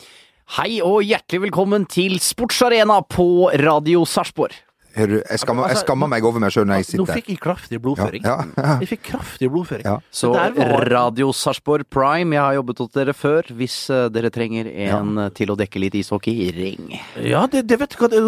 hei 0.58 0.82
og 0.82 1.06
hjertelig 1.06 1.46
velkommen 1.46 1.86
til 1.86 2.18
Sportsarena 2.24 2.98
på 3.06 3.52
Radio 3.62 4.02
Sarpsborg. 4.10 4.58
Jeg 4.98 5.40
skammer, 5.40 5.70
jeg 5.70 5.78
skammer 5.84 6.10
meg 6.10 6.26
over 6.26 6.42
meg 6.42 6.52
sjøl 6.54 6.66
når 6.68 6.80
jeg 6.82 6.86
sitter 6.88 7.02
Nå 7.04 7.06
fikk 7.14 7.28
jeg 7.30 7.40
kraftig 7.44 7.80
blodføring. 7.84 8.24
Ja, 8.26 8.38
ja, 8.58 8.78
Jeg 8.82 8.90
fikk 8.90 9.04
kraftig 9.12 9.50
blodføring. 9.54 9.86
Ja. 9.86 9.98
Så 10.12 10.32
var- 10.34 10.88
Radio 10.90 11.30
Sarpsborg 11.32 11.86
Prime, 11.90 12.34
jeg 12.36 12.42
har 12.42 12.54
jobbet 12.58 12.78
hos 12.82 12.90
dere 12.96 13.14
før. 13.14 13.44
Hvis 13.54 13.76
eh, 13.94 14.08
dere 14.10 14.32
trenger 14.34 14.66
en 14.90 15.18
eh, 15.18 15.30
til 15.38 15.54
å 15.54 15.58
dekke 15.60 15.80
litt 15.80 15.96
ishockey, 16.00 16.50
ring. 16.56 17.00
Ja, 17.22 17.46
det, 17.48 17.68
det 17.70 17.78
vet 17.80 17.94
du 17.94 17.98
hva 18.02 18.10
det, 18.10 18.24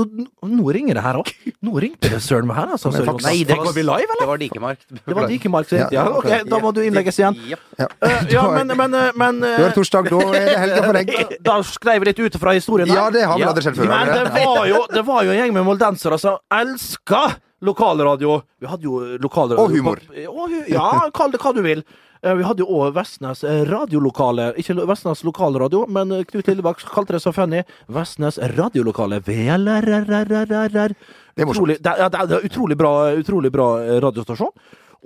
Nå 0.51 0.71
ringer 0.73 0.99
det 0.99 1.03
her 1.03 1.19
òg. 1.21 1.33
Nå 1.65 1.75
ringte 1.81 2.09
det 2.13 2.21
søren 2.21 2.47
meg 2.47 2.57
her, 2.61 2.75
altså. 2.77 2.91
Men 2.93 3.05
faktisk- 3.09 3.27
Nei, 3.31 3.43
det 3.43 3.57
var, 3.57 3.73
vi 3.73 3.83
live, 3.83 4.05
eller? 4.07 4.21
Det 4.21 4.29
var 4.31 4.37
Dikemark. 4.45 4.85
Det 4.91 5.15
var 5.17 5.27
Dikemark 5.27 5.71
ja. 5.71 5.87
Ja, 5.91 6.05
Ok, 6.21 6.29
da 6.47 6.59
må 6.61 6.71
du 6.73 6.81
innlegges 6.85 7.17
igjen. 7.19 7.37
Ja. 7.49 7.57
Eh, 8.05 8.27
ja, 8.31 8.45
men, 8.61 8.71
men, 8.77 8.95
men 9.17 9.41
uh, 9.43 9.65
er 9.65 9.73
torsdag, 9.75 10.09
da 10.13 10.21
er 10.37 10.45
det 10.45 10.57
helga 10.61 10.85
for 10.85 10.99
deg. 11.01 11.13
Da 11.51 11.57
skrev 11.65 12.03
vi 12.03 12.11
litt 12.11 12.19
ut 12.21 12.35
fra 12.39 12.53
historien. 12.53 12.87
her. 12.89 12.95
Ja, 12.95 13.09
det 13.13 13.25
har 13.25 13.37
vi 13.39 13.45
aldri 13.49 13.63
sett 13.65 13.75
før. 13.79 13.89
Men 13.89 14.11
det? 14.13 14.45
var, 14.45 14.65
jo, 14.69 14.81
det 14.93 15.03
var 15.07 15.25
jo 15.25 15.33
en 15.33 15.39
gjeng 15.41 15.53
med 15.57 15.65
moldensere 15.65 16.19
som 16.21 16.37
elska 16.61 17.23
lokalradio. 17.61 18.39
Vi 18.61 18.67
hadde 18.69 18.87
jo 18.87 18.99
lokalradio 19.21 19.63
Og 19.65 19.75
humor. 19.75 19.99
Og 20.31 20.55
Ja, 20.71 20.87
kall 21.13 21.31
det 21.33 21.41
hva 21.43 21.51
du 21.53 21.61
vil. 21.65 21.83
Eh, 22.23 22.35
Vi 22.37 22.43
hadde 22.45 22.61
jo 22.61 22.67
òg 22.69 22.93
Vestnes 22.93 23.43
eh, 23.43 23.63
radiolokale. 23.69 24.51
Ikke 24.61 24.75
Vestnes 24.85 25.23
lokalradio, 25.25 25.87
men 25.89 26.11
eh, 26.11 26.23
Knut 26.29 26.47
Lillebakk 26.49 26.83
kalte 26.93 27.13
det 27.17 27.21
så 27.23 27.33
funny. 27.33 27.63
Vestnes 27.89 28.37
radiolokale. 28.57 29.19
VLRRRRR. 29.25 30.93
Det 31.35 31.41
er. 31.41 31.49
Utrolig, 31.49 31.77
det, 31.81 31.91
er- 31.97 32.09
det 32.27 32.37
er 32.37 32.45
utrolig 32.49 32.77
bra, 32.77 32.91
utrolig 33.17 33.51
bra 33.53 33.67
eh, 33.81 33.99
radiostasjon. 34.03 34.53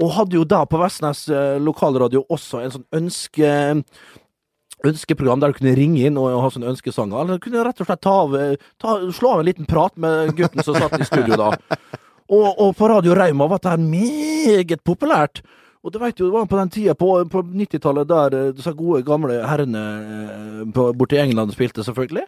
Og 0.04 0.12
hadde 0.12 0.36
jo 0.36 0.44
da 0.44 0.66
på 0.68 0.80
Vestnes 0.82 1.28
eh, 1.32 1.56
lokalradio 1.64 2.26
også 2.30 2.64
en 2.66 2.74
sånn 2.74 2.88
ønske 3.00 3.52
ønskeprogram 4.92 5.42
der 5.42 5.52
du 5.52 5.60
kunne 5.60 5.76
ringe 5.78 6.06
inn 6.08 6.20
og 6.22 6.40
ha 6.44 6.50
sånne 6.54 6.72
ønskesanger. 6.74 7.20
Eller 7.22 7.38
du 7.38 7.46
kunne 7.46 7.66
rett 7.68 7.82
og 7.82 7.90
slett 7.90 8.04
ta 8.06 8.16
av, 8.24 8.36
eh, 8.40 8.56
ta, 8.82 8.98
slå 9.16 9.36
av 9.36 9.44
en 9.44 9.50
liten 9.50 9.70
prat 9.70 9.96
med 9.98 10.36
gutten 10.38 10.64
som 10.66 10.78
satt 10.78 10.98
i 11.00 11.08
studio 11.08 11.40
da. 11.40 11.54
Og, 12.26 12.58
og 12.58 12.72
på 12.74 12.88
Radio 12.90 13.14
Rauma 13.14 13.46
var 13.46 13.60
dette 13.62 13.78
meget 13.78 14.80
populært. 14.82 15.44
Og 15.86 15.94
du 15.94 16.00
vet 16.02 16.18
jo, 16.18 16.26
det 16.26 16.34
var 16.34 16.48
på 16.50 16.58
den 16.58 16.72
tida 16.74 16.96
på, 16.98 17.10
på 17.30 17.44
90-tallet 17.46 18.08
der 18.10 18.38
eh, 18.40 18.54
disse 18.58 18.74
gode, 18.74 19.04
gamle 19.06 19.36
herrene 19.46 19.84
eh, 20.02 20.64
borte 20.74 21.20
i 21.20 21.22
England 21.22 21.54
spilte, 21.54 21.86
selvfølgelig. 21.86 22.26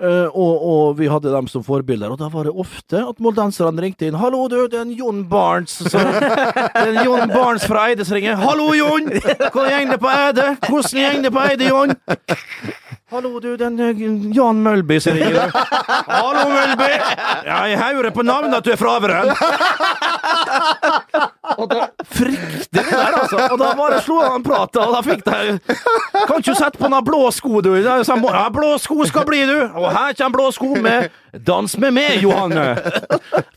Eh, 0.00 0.28
og, 0.32 0.62
og 0.66 0.94
vi 0.98 1.06
hadde 1.06 1.30
dem 1.30 1.46
som 1.50 1.62
forbilder, 1.62 2.10
og 2.10 2.18
da 2.18 2.26
var 2.32 2.48
det 2.48 2.54
ofte 2.58 3.02
at 3.04 3.20
moldenserne 3.22 3.84
ringte 3.84 4.08
inn. 4.08 4.16
'Hallo, 4.18 4.46
du, 4.48 4.64
det 4.66 4.78
er 4.80 4.86
en 4.86 4.94
Jon 4.96 5.20
Barnes 5.28 5.76
så, 5.78 6.00
Det 6.74 6.80
er 6.80 6.94
en 6.94 7.04
Jon 7.04 7.28
Barnes 7.30 7.66
fra 7.68 7.88
Eides 7.90 8.10
ringer. 8.10 8.34
'Hallo, 8.40 8.72
Jon! 8.74 9.12
Hvordan 9.52 9.86
går 9.86 9.92
det 9.92 10.00
på 10.02 10.10
Eide? 10.10 10.48
Hvordan 10.66 11.12
går 11.16 11.22
det 11.28 11.34
på 11.36 11.44
Eide, 11.46 11.68
Jon?' 11.68 12.80
'Hallo, 13.12 13.40
du, 13.40 13.56
det 13.60 13.66
er 13.68 13.92
Jan 14.32 14.62
Mølby 14.64 14.96
som 15.04 15.12
ringer.' 15.12 15.50
'Hallo, 16.08 16.46
Mølby! 16.48 16.88
Ja, 17.44 17.58
jeg 17.68 17.76
hører 17.78 18.10
på 18.10 18.24
navnet 18.24 18.56
at 18.56 18.64
du 18.64 18.72
er 18.72 18.80
fra 18.80 18.96
Averøy.' 18.96 19.34
Og 21.60 21.68
da, 21.68 21.86
fryktelig 22.08 22.70
der, 22.72 23.16
altså. 23.18 23.36
Og 23.52 23.58
da 23.60 23.72
bare 23.76 23.98
slo 24.00 24.20
han 24.22 24.38
en 24.38 24.44
prat, 24.46 24.76
og 24.80 24.94
da 24.94 25.02
fikk 25.04 25.24
de 25.26 25.58
Kan 25.66 26.38
ikke 26.38 26.54
du 26.54 26.56
sette 26.56 26.80
på 26.80 26.88
noen 26.88 27.04
blå 27.04 27.26
sko, 27.34 27.60
du? 27.64 27.74
Sa 28.06 28.16
Ja, 28.16 28.46
blå 28.54 28.70
sko 28.80 29.04
skal 29.08 29.26
bli, 29.28 29.42
du! 29.50 29.58
Og 29.68 29.90
her 29.92 30.16
kommer 30.16 30.38
blå 30.38 30.48
sko 30.56 30.72
med 30.80 31.10
Dans 31.44 31.76
med 31.80 31.94
meg, 31.96 32.22
Johanne! 32.24 32.64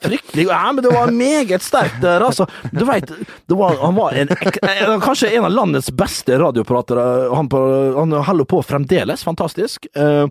Fryktelig 0.03 0.47
Ja, 0.49 0.60
men 0.72 0.84
det 0.84 0.91
var 0.91 1.12
meget 1.16 1.64
sterkt 1.64 2.01
der, 2.03 2.24
altså. 2.24 2.47
Du 2.72 2.86
veit, 2.88 3.12
han 3.51 3.95
var 3.95 4.16
en, 4.16 4.32
eh, 4.32 4.93
kanskje 5.03 5.32
en 5.36 5.47
av 5.47 5.51
landets 5.51 5.91
beste 5.91 6.38
radiopratere. 6.39 7.06
Han, 7.36 7.49
på, 7.51 7.60
han 7.97 8.16
holder 8.28 8.47
på 8.47 8.62
fremdeles. 8.64 9.24
Fantastisk. 9.24 9.45
Eh, 9.96 10.28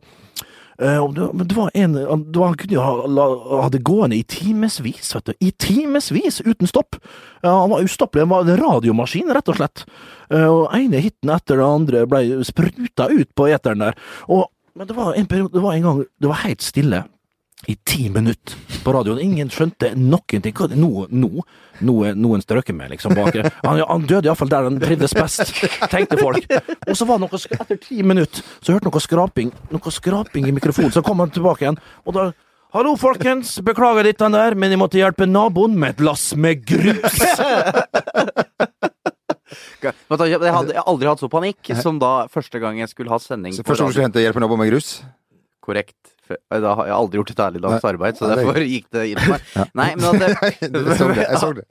Uh, 0.82 1.04
uh, 1.06 1.34
men 1.34 1.46
det 1.46 1.54
var 1.54 1.70
en 1.74 1.92
det 1.92 2.38
var, 2.38 2.46
Han 2.46 2.56
kunne 2.58 2.74
jo 2.74 2.82
ha, 2.82 3.06
la, 3.06 3.26
ha 3.62 3.68
det 3.70 3.78
gående 3.86 4.16
i 4.16 4.24
timevis, 4.26 5.12
vet 5.14 5.30
du. 5.30 5.34
I 5.38 5.52
timevis, 5.52 6.40
uten 6.42 6.66
stopp. 6.66 6.98
Han 7.42 7.70
var 7.70 7.84
ustoppelig. 7.86 8.24
Han 8.24 8.32
var 8.32 8.48
en 8.48 8.58
radiomaskin, 8.58 9.30
rett 9.30 9.52
og 9.52 9.60
slett. 9.60 9.84
Eh, 10.34 10.48
og 10.48 10.74
ene 10.74 11.02
hiten 11.04 11.30
etter 11.30 11.60
det 11.60 11.68
andre 11.68 12.04
ble 12.10 12.42
spruta 12.46 13.06
ut 13.12 13.30
på 13.38 13.48
eteren 13.54 13.86
der. 13.86 13.98
Og, 14.26 14.48
men 14.74 14.90
det 14.90 14.96
var 14.98 15.14
en 15.14 15.30
periode, 15.30 15.54
det 15.54 15.62
var 15.62 15.76
en 15.76 15.86
gang 15.86 16.02
det 16.02 16.30
var 16.32 16.42
helt 16.42 16.64
stille. 16.64 17.04
I 17.68 17.74
ti 17.88 18.08
minutter 18.12 18.54
på 18.84 18.92
radioen. 18.92 19.20
Ingen 19.24 19.48
skjønte 19.52 19.94
noen 19.96 20.42
ting. 20.44 20.52
Hva 20.52 20.66
er 20.68 20.74
det 20.74 20.78
nå, 20.82 21.06
nå, 21.08 21.44
nå 21.88 21.94
er 22.04 22.14
noen 22.18 22.42
strøket 22.44 22.76
med, 22.76 22.90
liksom, 22.92 23.14
bak. 23.16 23.38
Han, 23.64 23.80
han 23.88 24.04
døde 24.10 24.28
iallfall 24.28 24.50
der 24.52 24.66
han 24.68 24.76
trivdes 24.82 25.14
best, 25.16 25.54
tenkte 25.92 26.18
folk. 26.20 26.44
Og 26.84 26.92
så 26.98 27.06
var 27.08 27.16
det 27.20 27.24
noe, 27.28 27.40
sk- 27.40 27.56
etter 27.56 27.80
ti 27.80 28.02
minutter, 28.04 28.44
så 28.60 28.74
hørte 28.76 28.90
noe 28.90 29.00
skraping 29.04 29.52
Noe 29.72 29.94
skraping 29.94 30.48
i 30.50 30.52
mikrofonen. 30.56 30.92
Så 30.92 31.02
kom 31.06 31.22
han 31.24 31.32
tilbake 31.34 31.64
igjen, 31.66 31.80
og 32.04 32.18
da 32.18 32.26
Hallo, 32.74 32.96
folkens. 32.98 33.52
Beklager 33.62 34.02
litt 34.02 34.18
den 34.18 34.34
der, 34.34 34.56
men 34.58 34.72
jeg 34.74 34.80
måtte 34.80 34.98
hjelpe 34.98 35.28
naboen 35.30 35.76
med 35.78 35.92
et 35.94 36.00
lass 36.02 36.32
med 36.34 36.64
grus. 36.66 37.20
Jeg 39.84 39.92
hadde 40.10 40.82
aldri 40.82 41.06
hatt 41.10 41.22
så 41.22 41.28
panikk 41.30 41.70
som 41.78 42.00
da 42.02 42.24
første 42.32 42.58
gang 42.62 42.80
jeg 42.80 42.90
skulle 42.90 43.12
ha 43.12 43.20
sending 43.22 43.54
Så 43.54 43.62
første 43.62 43.84
gang 43.84 43.92
du 43.92 43.94
skulle 43.94 44.08
hente 44.08 44.24
hjelp 44.24 44.40
av 44.40 44.44
naboen 44.46 44.62
med 44.64 44.72
grus? 44.72 44.88
Korrekt. 45.64 46.03
Da 46.50 46.74
har 46.78 46.88
aldri 46.94 47.18
gjort 47.20 47.30
et 47.34 47.40
ærlig 47.44 47.60
dags 47.64 47.82
Nei. 47.84 47.90
arbeid, 47.92 48.16
så 48.16 48.28
Nei, 48.28 48.36
derfor 48.40 48.60
gikk 48.64 48.86
det 48.96 49.02
inn 49.10 49.18
på 49.20 49.32
meg. 49.34 49.42
Ja. 49.54 49.64
Nei, 49.76 49.88
men 49.98 50.06
at 50.08 50.22
det, 50.22 50.28
Jeg 50.64 50.96
så 50.98 51.08
det, 51.10 51.26
jeg 51.28 51.40
så 51.42 51.50
det. 51.58 51.64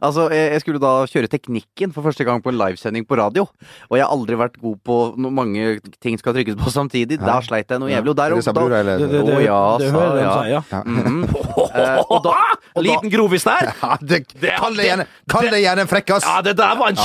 altså, 0.00 0.26
jeg 0.30 0.52
jeg 0.56 0.62
skulle 0.62 0.80
da 0.82 0.92
kjøre 1.10 1.30
teknikken 1.32 1.92
for 1.96 2.06
første 2.06 2.24
gang 2.28 2.42
på 2.44 2.52
en 2.52 2.58
livesending 2.60 3.06
på 3.08 3.18
radio. 3.18 3.46
Og 3.90 3.98
jeg 3.98 4.04
har 4.06 4.12
aldri 4.14 4.38
vært 4.38 4.60
god 4.62 4.78
på 4.86 4.98
når 5.18 5.34
mange 5.40 5.66
ting 6.02 6.18
skal 6.20 6.36
trykkes 6.36 6.58
på 6.60 6.70
samtidig. 6.72 7.18
Da 7.22 7.40
sleit 7.44 7.70
jeg 7.74 7.82
noe 7.82 7.90
jævlig. 7.90 8.14
Og 8.14 8.18
der 8.20 8.30
Er 8.30 8.38
det 8.38 8.46
Sabrura, 8.46 8.80
eller? 8.84 8.98
Det- 9.02 9.10
det- 9.10 9.36
Å 9.36 9.42
ja, 9.42 9.60
det 9.82 9.90
hører 9.92 10.14
de 10.16 10.22
ja. 10.22 10.36
ja. 10.54 10.62
Ja. 10.70 10.82
Eh, 11.76 11.98
og 12.08 12.22
da, 12.24 12.32
og 12.76 12.80
da 12.80 12.82
Liten 12.86 13.10
grovis 13.12 13.44
der. 13.44 13.72
Ja, 13.82 13.96
det, 14.00 14.22
kall 14.56 14.76
det 14.78 14.86
gjerne, 14.86 15.04
kall 15.28 15.50
det 15.52 15.60
gjerne 15.60 15.84
en 15.84 15.90
frekkas! 15.90 16.24
Ja, 16.24 16.38
det 16.46 16.54
der 16.56 16.76
var 16.78 16.88
en 16.94 16.96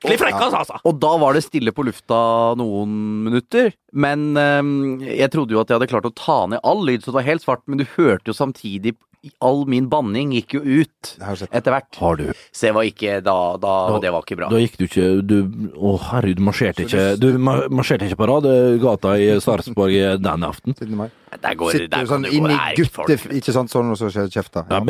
skikkelig 0.00 0.20
frekkas, 0.22 0.56
altså. 0.56 0.80
Og 0.88 0.96
da 1.02 1.12
var 1.20 1.36
det 1.36 1.44
stille 1.44 1.74
på 1.76 1.84
lufta 1.86 2.20
noen 2.58 2.96
minutter. 3.26 3.70
Men 3.92 4.32
ehm, 4.40 4.72
jeg 5.04 5.30
trodde 5.32 5.54
jo 5.54 5.60
at 5.60 5.70
jeg 5.70 5.80
hadde 5.80 5.90
klart 5.92 6.08
å 6.08 6.16
ta 6.16 6.40
ned 6.50 6.64
all 6.64 6.82
lyd, 6.86 7.04
så 7.04 7.12
det 7.12 7.20
var 7.20 7.28
helt 7.28 7.44
svart. 7.44 7.64
Men 7.68 7.82
du 7.82 7.86
hørte 7.96 8.32
jo 8.32 8.36
samtidig 8.36 8.96
All 9.44 9.66
min 9.68 9.84
banning 9.92 10.30
gikk 10.32 10.54
jo 10.56 10.60
ut 10.64 11.10
etter 11.20 11.74
hvert. 11.74 11.96
Har 12.00 12.16
du 12.16 12.30
Så 12.56 12.70
det 12.70 12.72
var 12.72 12.86
ikke 12.88 13.18
Da, 13.24 13.34
da 13.60 13.98
Det 14.00 14.12
var 14.14 14.24
ikke 14.24 14.38
bra. 14.38 14.48
Da 14.48 14.60
gikk 14.62 14.78
du 14.80 14.84
ikke 14.86 15.08
du, 15.20 15.34
Å, 15.76 15.90
herregud, 16.06 16.38
du 16.40 16.46
marsjerte 16.46 16.86
ikke 16.86 17.02
Du 17.20 17.26
marsjerte 17.36 18.08
ikke 18.08 18.16
på 18.22 18.28
Radegata 18.30 19.12
i 19.20 19.26
Sarpsborg 19.44 19.98
den 20.24 20.46
aften? 20.48 20.76
17. 20.78 21.10
Der 21.40 21.58
går 21.60 21.76
Sitter 21.76 21.92
der 21.92 22.08
sånn 22.08 22.24
du 22.24 22.30
inn 22.32 22.48
i 22.48 22.54
der, 22.54 22.78
gutte... 22.78 23.18
Ikke 23.36 23.54
sant, 23.54 23.72
sånn, 23.72 23.92
og 23.92 24.00
så 24.00 24.08
skjer 24.10 24.32
kjefta. 24.32 24.64
Ja, 24.72 24.80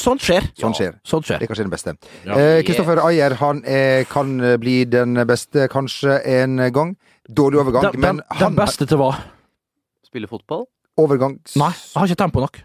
sånt 0.00 0.22
skjer. 0.24 0.46
Sånn 0.56 0.76
skjer. 0.78 0.94
Sånt 1.04 1.26
skjer. 1.28 1.42
Det 1.42 1.48
er 1.48 1.50
kanskje 1.50 1.66
den 1.66 1.74
beste. 1.74 1.96
Ja. 2.24 2.38
Eh, 2.38 2.60
Kristoffer 2.64 3.02
Ayer 3.04 3.36
han 3.42 3.60
er, 3.68 4.06
kan 4.08 4.38
bli 4.62 4.78
den 4.88 5.20
beste 5.28 5.66
kanskje 5.72 6.16
en 6.38 6.62
gang. 6.72 6.94
Dårlig 7.28 7.60
overgang, 7.60 7.90
Den, 7.90 8.00
men 8.00 8.22
den, 8.22 8.40
den 8.40 8.56
beste 8.56 8.88
til 8.88 9.02
hva? 9.02 9.10
Spille 10.06 10.30
fotball? 10.30 10.64
overgangs... 10.96 11.56
Nei, 11.60 11.72
jeg 11.74 12.00
har 12.00 12.08
ikke 12.08 12.22
tempo 12.24 12.42
nok. 12.44 12.60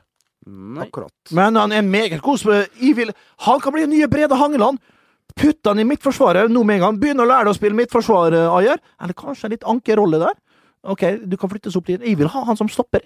Nei. 0.48 0.88
Akkurat. 0.88 1.14
Men 1.32 1.56
han 1.56 1.72
er 1.72 1.82
meget 1.82 2.22
god. 2.22 3.14
han 3.38 3.60
kan 3.62 3.74
bli 3.74 3.82
den 3.82 3.94
nye 3.94 4.08
Brede 4.08 4.36
Hangeland. 4.36 4.80
Putt 5.36 5.66
han 5.66 5.80
i 5.80 5.84
midtforsvaret 5.88 6.52
nå 6.52 6.64
med 6.64 6.80
en 6.80 6.82
gang. 6.82 7.00
Begynn 7.00 7.22
å 7.22 7.28
lære 7.28 7.46
deg 7.46 7.54
å 7.54 7.58
spille 7.60 7.78
midtforsvar, 7.78 8.34
eh, 8.34 8.56
Ayer. 8.58 8.80
Eller 9.02 9.14
kanskje 9.14 9.46
en 9.46 9.52
litt 9.52 9.64
ankerrolle 9.64 10.20
der. 10.20 10.34
Ok, 10.84 11.04
du 11.26 11.38
kan 11.38 11.50
flyttes 11.50 11.76
opp 11.78 11.86
dit. 11.86 12.02
Jeg 12.02 12.18
vil 12.18 12.28
ha 12.28 12.44
han 12.44 12.58
som 12.58 12.68
stopper. 12.68 13.02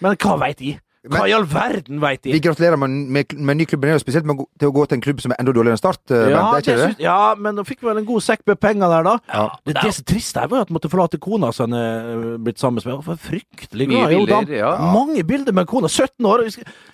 Men 0.00 0.16
hva 0.16 0.38
veit 0.40 0.60
jeg? 0.60 0.80
Hva 1.08 1.22
Men- 1.22 1.30
i 1.30 1.32
all 1.32 1.46
verden 1.48 1.96
veit 2.02 2.26
Vi 2.28 2.40
gratulerer 2.44 2.76
med, 2.76 2.90
med, 3.08 3.32
med 3.32 3.56
ny 3.56 3.64
klubb, 3.64 3.80
men 3.86 3.94
det 3.96 4.02
spesielt 4.02 4.26
med, 4.28 4.36
til 4.60 4.68
å 4.68 4.72
gå 4.76 4.82
til 4.86 4.98
en 4.98 5.00
klubb 5.00 5.20
som 5.24 5.32
er 5.32 5.36
enda 5.40 5.52
dårligere 5.56 5.72
enn 5.72 5.80
Start. 5.80 6.02
eh, 6.12 6.28
Ja, 6.28 6.42
er 6.52 6.60
ikke 6.60 6.76
det? 6.76 6.88
syns- 6.90 7.00
ja, 7.00 7.34
men 7.40 7.56
da 7.56 7.62
fikk 7.64 7.80
vi 7.80 7.88
vel 7.88 7.98
en 8.02 8.04
god 8.04 8.20
sekk 8.20 8.42
med 8.46 8.60
penger 8.60 8.92
der, 8.92 9.02
da. 9.08 9.14
Ja. 9.32 9.46
Det, 9.64 9.74
det 9.80 9.94
som 9.96 10.04
er 10.04 10.08
trist 10.12 10.36
her, 10.36 10.46
var 10.52 10.58
jo 10.58 10.62
at 10.66 10.68
han 10.68 10.76
måtte 10.76 10.90
forlate 10.92 11.18
kona 11.18 11.52
som 11.56 11.70
han 11.72 11.80
er 11.80 12.36
blitt 12.44 12.58
sammen 12.60 12.84
med. 12.84 13.00
For 13.06 13.16
fryktelig 13.16 13.88
glad 13.88 14.12
i 14.12 14.18
bilder, 14.26 14.52
ja. 14.58 14.76
Mange 14.92 15.24
bilder 15.24 15.52
med 15.56 15.66
kona. 15.72 15.88
17 15.88 16.20
år. 16.28 16.44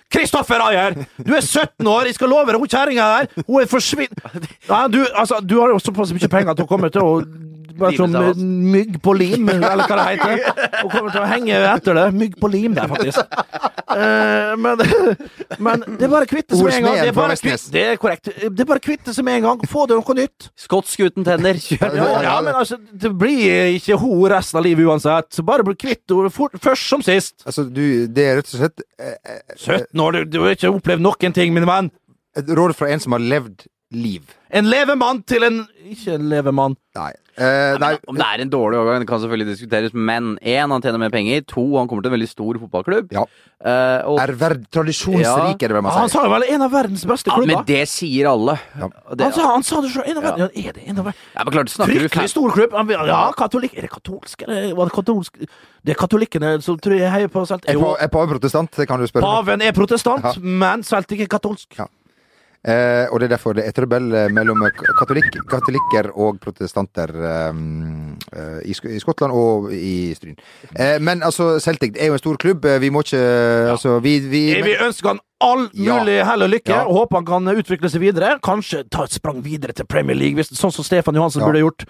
Kristoffer 0.09 0.61
Ayer! 0.69 0.95
Du 1.19 1.33
er 1.35 1.41
17 1.43 1.85
år! 1.85 2.05
Jeg 2.07 2.15
skal 2.15 2.29
love 2.31 2.45
deg, 2.47 2.61
hun 2.63 2.67
kjerringa 2.71 3.09
der, 3.27 3.43
hun 3.45 3.61
er 3.61 3.67
forsvinn... 3.67 4.07
Ja, 4.69 4.87
du, 4.87 5.01
altså, 5.15 5.41
du 5.43 5.59
har 5.59 5.67
jo 5.75 5.79
såpass 5.83 6.13
mye 6.15 6.29
penger 6.31 6.51
at 6.55 6.59
hun 6.63 6.67
kommer 6.67 6.89
til 6.91 7.03
å 7.03 7.11
bare 7.79 7.97
som 7.97 8.43
mygg 8.71 8.97
på 9.03 9.13
lim, 9.17 9.49
eller 9.53 9.83
hva 9.87 9.97
det 9.99 10.07
heter. 10.11 10.63
Og 10.83 10.91
kommer 10.91 11.13
til 11.13 11.21
å 11.23 11.29
henge 11.29 11.59
etter 11.73 11.97
det. 11.97 12.05
Mygg 12.17 12.37
på 12.41 12.51
lim 12.51 12.75
der, 12.77 12.89
faktisk. 12.91 13.21
Uh, 13.87 14.53
men, 14.59 14.81
men 15.63 15.83
det 15.95 16.07
er 16.07 16.11
bare 16.11 16.27
å 16.27 16.29
kvitte 16.29 16.57
seg 16.57 16.67
med 16.67 16.75
en 16.77 16.87
gang. 16.87 16.97
Det 16.99 17.07
er, 17.07 17.15
bare 17.17 17.37
kvitt, 17.39 17.67
det 17.73 17.83
er 17.93 17.99
korrekt. 18.01 18.31
Det 18.43 18.65
er 18.65 18.69
bare 18.69 18.81
å 18.81 18.85
kvitte 18.87 19.15
seg 19.15 19.27
med 19.27 19.39
en 19.39 19.47
gang. 19.47 19.63
Få 19.71 19.85
det 19.89 19.97
noe 19.99 20.17
nytt. 20.17 20.49
Skotsk 20.59 21.05
uten 21.07 21.27
tenner. 21.27 21.61
Ja, 21.77 21.91
ja, 22.23 22.35
men 22.43 22.53
altså, 22.53 22.77
det 22.77 23.11
blir 23.17 23.77
ikke 23.77 23.97
hun 24.01 24.27
resten 24.31 24.59
av 24.59 24.65
livet 24.67 24.87
uansett. 24.89 25.31
Så 25.33 25.45
bare 25.47 25.65
bli 25.65 25.77
kvitt 25.79 26.03
henne 26.11 26.59
først 26.61 26.89
som 26.89 27.05
sist. 27.05 27.39
Altså, 27.47 27.65
du, 27.69 28.07
det 28.11 28.25
er 28.25 28.39
rett 28.41 28.51
og 28.51 28.61
slett 28.61 28.83
eh, 28.99 29.15
eh, 29.15 29.55
17 29.55 30.03
år, 30.03 30.19
du, 30.19 30.37
du 30.37 30.39
har 30.43 30.57
ikke 30.57 30.73
opplevd 30.73 31.03
noen 31.03 31.35
ting, 31.35 31.55
min 31.55 31.67
venn. 31.67 31.89
et 32.37 32.49
råd 32.59 32.75
fra 32.77 32.91
en 32.93 33.01
som 33.01 33.15
har 33.15 33.23
levd 33.23 33.65
liv. 33.91 34.21
En 34.51 34.65
levemann 34.67 35.23
til 35.27 35.43
en 35.47 35.61
Ikke 35.87 36.13
en 36.17 36.27
levemann. 36.29 36.75
Nei. 36.97 37.13
Eh, 37.37 37.77
nei. 37.77 37.91
Om 38.09 38.15
det 38.17 38.25
er 38.25 38.41
en 38.41 38.49
dårlig 38.49 38.79
overgang, 38.79 39.03
det 39.03 39.07
kan 39.07 39.19
selvfølgelig 39.21 39.53
diskuteres, 39.53 39.93
men 39.93 40.39
én, 40.41 40.71
han 40.73 40.81
tjener 40.81 40.97
mer 40.97 41.11
penger. 41.13 41.43
To, 41.53 41.63
han 41.77 41.87
kommer 41.87 42.01
til 42.03 42.09
en 42.11 42.15
veldig 42.17 42.27
stor 42.31 42.57
fotballklubb. 42.63 43.11
Ja. 43.13 43.21
Eh, 43.61 44.01
og, 44.09 44.17
Er 44.23 44.33
verd 44.33 44.63
tradisjonsrik, 44.73 45.61
er 45.61 45.69
det 45.69 45.75
hvem 45.77 45.83
man 45.85 45.93
Han 45.93 46.09
sier. 46.09 46.23
sa 46.25 46.31
vel 46.33 46.43
en 46.49 46.61
av 46.65 46.71
verdens 46.73 47.05
beste 47.05 47.29
ja, 47.29 47.35
klubber. 47.37 47.53
men 47.53 47.65
det 47.69 47.83
sier 47.87 48.27
alle. 48.31 48.57
Ja. 48.79 48.89
Det, 49.13 49.23
han, 49.23 49.33
sa, 49.37 49.45
han 49.53 49.63
sa 49.63 49.81
det 49.85 49.91
sjøl. 49.93 50.03
En 50.09 50.17
av 50.17 50.23
Ja. 50.23 50.31
verdens 50.31 50.57
ja, 50.57 50.69
Er 50.69 50.73
det 50.73 50.83
en 50.87 50.97
av 50.97 51.05
verdens 51.05 51.77
ja, 51.77 51.85
Fryktelig 51.85 52.29
stor 52.33 52.51
klubb. 52.57 52.73
Han- 52.73 52.89
Ja, 53.07 53.31
katolikk 53.37 53.77
Er 53.77 53.81
det 53.81 53.91
katolsk, 53.91 54.41
eller 54.47 54.73
var 54.75 54.85
det 54.89 54.93
katolsk? 54.97 55.37
Det 55.85 55.91
er 55.95 55.99
katolikkene 56.01 56.61
som 56.63 56.77
tror 56.79 56.97
jeg 56.97 57.11
heier 57.11 57.27
på 57.29 57.45
Celtic. 57.47 57.69
Er 57.69 57.73
Jo, 57.73 57.81
pa- 57.93 58.03
er 58.03 58.07
pave 58.09 58.27
protestant? 58.33 58.71
Det 58.71 58.87
kan 58.87 58.99
du 58.99 59.05
spørre 59.07 59.21
paven 59.23 59.61
er 59.61 59.71
protestant, 59.71 60.23
Ja. 60.25 60.33
men 60.41 60.81
Celtic 60.83 61.21
er 61.21 61.27
katolsk. 61.27 61.77
Ja. 61.77 61.85
Eh, 62.65 63.05
og 63.13 63.19
det 63.21 63.27
er 63.27 63.35
derfor 63.37 63.53
det 63.55 63.65
er 63.67 63.71
trøbbel 63.71 64.07
eh, 64.17 64.27
mellom 64.33 64.63
katolik, 64.99 65.29
katolikker 65.47 66.09
og 66.17 66.39
protestanter 66.43 67.13
eh, 67.15 67.59
eh, 68.33 68.57
i, 68.65 68.73
Sk 68.75 68.89
i 68.91 68.99
Skottland 68.99 69.31
og 69.37 69.69
i 69.71 70.13
Stryn. 70.17 70.35
Eh, 70.75 70.97
men 70.99 71.21
altså, 71.23 71.59
Celtic 71.63 71.95
er 72.01 72.07
jo 72.09 72.17
en 72.17 72.19
stor 72.23 72.35
klubb. 72.41 72.65
Eh, 72.65 72.79
Vi 72.83 72.89
må 72.89 73.05
ikke 73.05 73.21
Altså, 73.71 73.99
vi, 74.03 74.19
vi 74.19 74.41
Jeg 74.55 74.63
vil 74.65 74.83
ønske 74.87 75.07
han 75.13 75.19
all 75.39 75.67
Ja. 75.73 75.99
mulig 75.99 76.17
hell 76.25 76.41
og 76.43 76.49
lykke, 76.49 76.73
Ja. 76.73 76.83
og 76.89 76.95
håper 77.05 77.17
han 77.21 77.25
kan 77.25 77.47
utvikle 77.61 77.89
seg 77.93 78.01
videre. 78.01 78.39
Kanskje 78.43 78.83
ta 78.89 79.03
et 79.03 79.11
sprang 79.13 79.43
videre 79.45 79.71
til 79.73 79.85
Premier 79.85 80.15
League, 80.17 80.35
hvis, 80.35 80.49
sånn 80.57 80.73
som 80.73 80.83
Stefan 80.83 81.15
Johansen 81.15 81.41
Ja. 81.41 81.47
burde 81.47 81.61
gjort. 81.61 81.85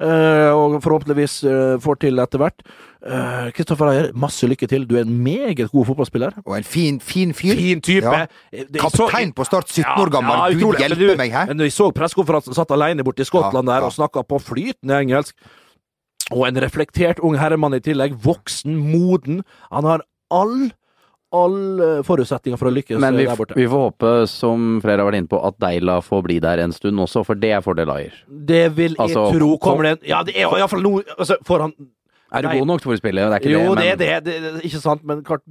Eh, 0.00 0.50
og 0.56 0.78
forhåpentligvis 0.80 1.34
eh, 1.44 1.74
får 1.84 1.98
til 2.00 2.22
etter 2.22 2.40
hvert. 2.40 2.62
Eh, 3.04 3.50
Kristoffer 3.56 3.90
Ayer, 3.90 4.06
masse 4.16 4.48
lykke 4.48 4.68
til. 4.70 4.86
Du 4.88 4.94
er 4.96 5.04
en 5.04 5.18
meget 5.24 5.60
god 5.70 5.86
fotballspiller. 5.90 6.38
Og 6.46 6.56
en 6.56 6.64
fin, 6.64 7.00
fin 7.04 7.34
fyr. 7.36 7.52
Fin 7.58 7.82
type. 7.84 8.08
Ja. 8.08 8.24
Kaptein 8.80 9.34
på 9.36 9.44
Start, 9.44 9.68
17 9.68 9.84
år 10.00 10.12
gammel. 10.14 10.32
Ja, 10.32 10.58
Gud 10.64 10.80
hjelpe 10.80 11.00
du- 11.12 11.16
meg, 11.20 11.30
hæ? 11.36 11.46
Men 11.52 11.58
vi 11.66 11.68
så 11.74 11.90
pressekonferansen, 11.92 12.54
satt 12.56 12.70
alene 12.72 13.04
borte 13.04 13.20
i 13.20 13.28
Skottland 13.28 13.68
Ja, 13.68 13.74
der 13.74 13.80
ja. 13.84 13.86
og 13.90 13.92
snakka 13.92 14.24
på 14.24 14.40
flytende 14.40 15.00
engelsk. 15.04 15.34
Og 16.32 16.46
en 16.48 16.56
reflektert 16.62 17.18
ung 17.20 17.36
herremann 17.36 17.74
i 17.74 17.80
tillegg. 17.80 18.14
Voksen, 18.24 18.76
moden. 18.76 19.42
Han 19.70 19.84
har 19.84 20.00
all 20.30 20.70
alle 21.32 21.88
forutsetninger 22.06 22.58
for 22.58 22.70
å 22.70 22.72
lykkes 22.74 22.98
Men 23.02 23.16
vi, 23.16 23.24
der 23.28 23.36
borte. 23.38 23.54
vi 23.58 23.66
får 23.70 23.84
håpe, 23.86 24.12
som 24.30 24.80
flere 24.82 25.02
har 25.04 25.10
vært 25.10 25.20
inne 25.20 25.30
på, 25.30 25.38
at 25.46 25.58
Deila 25.62 26.00
får 26.02 26.22
bli 26.26 26.38
der 26.42 26.58
en 26.64 26.72
stund 26.74 26.98
også, 27.04 27.22
for 27.26 27.38
det 27.38 27.52
er 27.56 27.62
fordel 27.64 27.90
Ayer. 27.94 28.16
Det 28.28 28.64
vil 28.76 28.96
jeg 28.96 29.04
Altså, 29.06 29.28
tro 29.36 29.52
kommer 29.62 29.86
det 29.86 29.92
en 29.98 30.08
Ja, 30.10 30.22
det 30.26 30.34
er 30.36 30.48
iallfall 30.48 30.82
noe 30.82 31.04
altså, 31.18 31.36
får 31.46 31.60
han 31.68 31.74
Er 32.32 32.42
du 32.42 32.48
Nei. 32.48 32.58
god 32.58 32.66
nok 32.72 32.82
til 32.82 32.92
å 32.92 32.98
spille? 32.98 33.28
Det 33.30 33.38
er 33.38 33.44
ikke 33.44 33.54
Jo, 33.54 33.74
det, 33.74 33.86
det 33.98 34.10
men 34.10 34.24
det, 34.24 34.34
det, 34.42 34.52
det. 34.58 34.64
Ikke 34.70 34.82
sant, 34.82 35.02
men 35.06 35.22
klart 35.26 35.42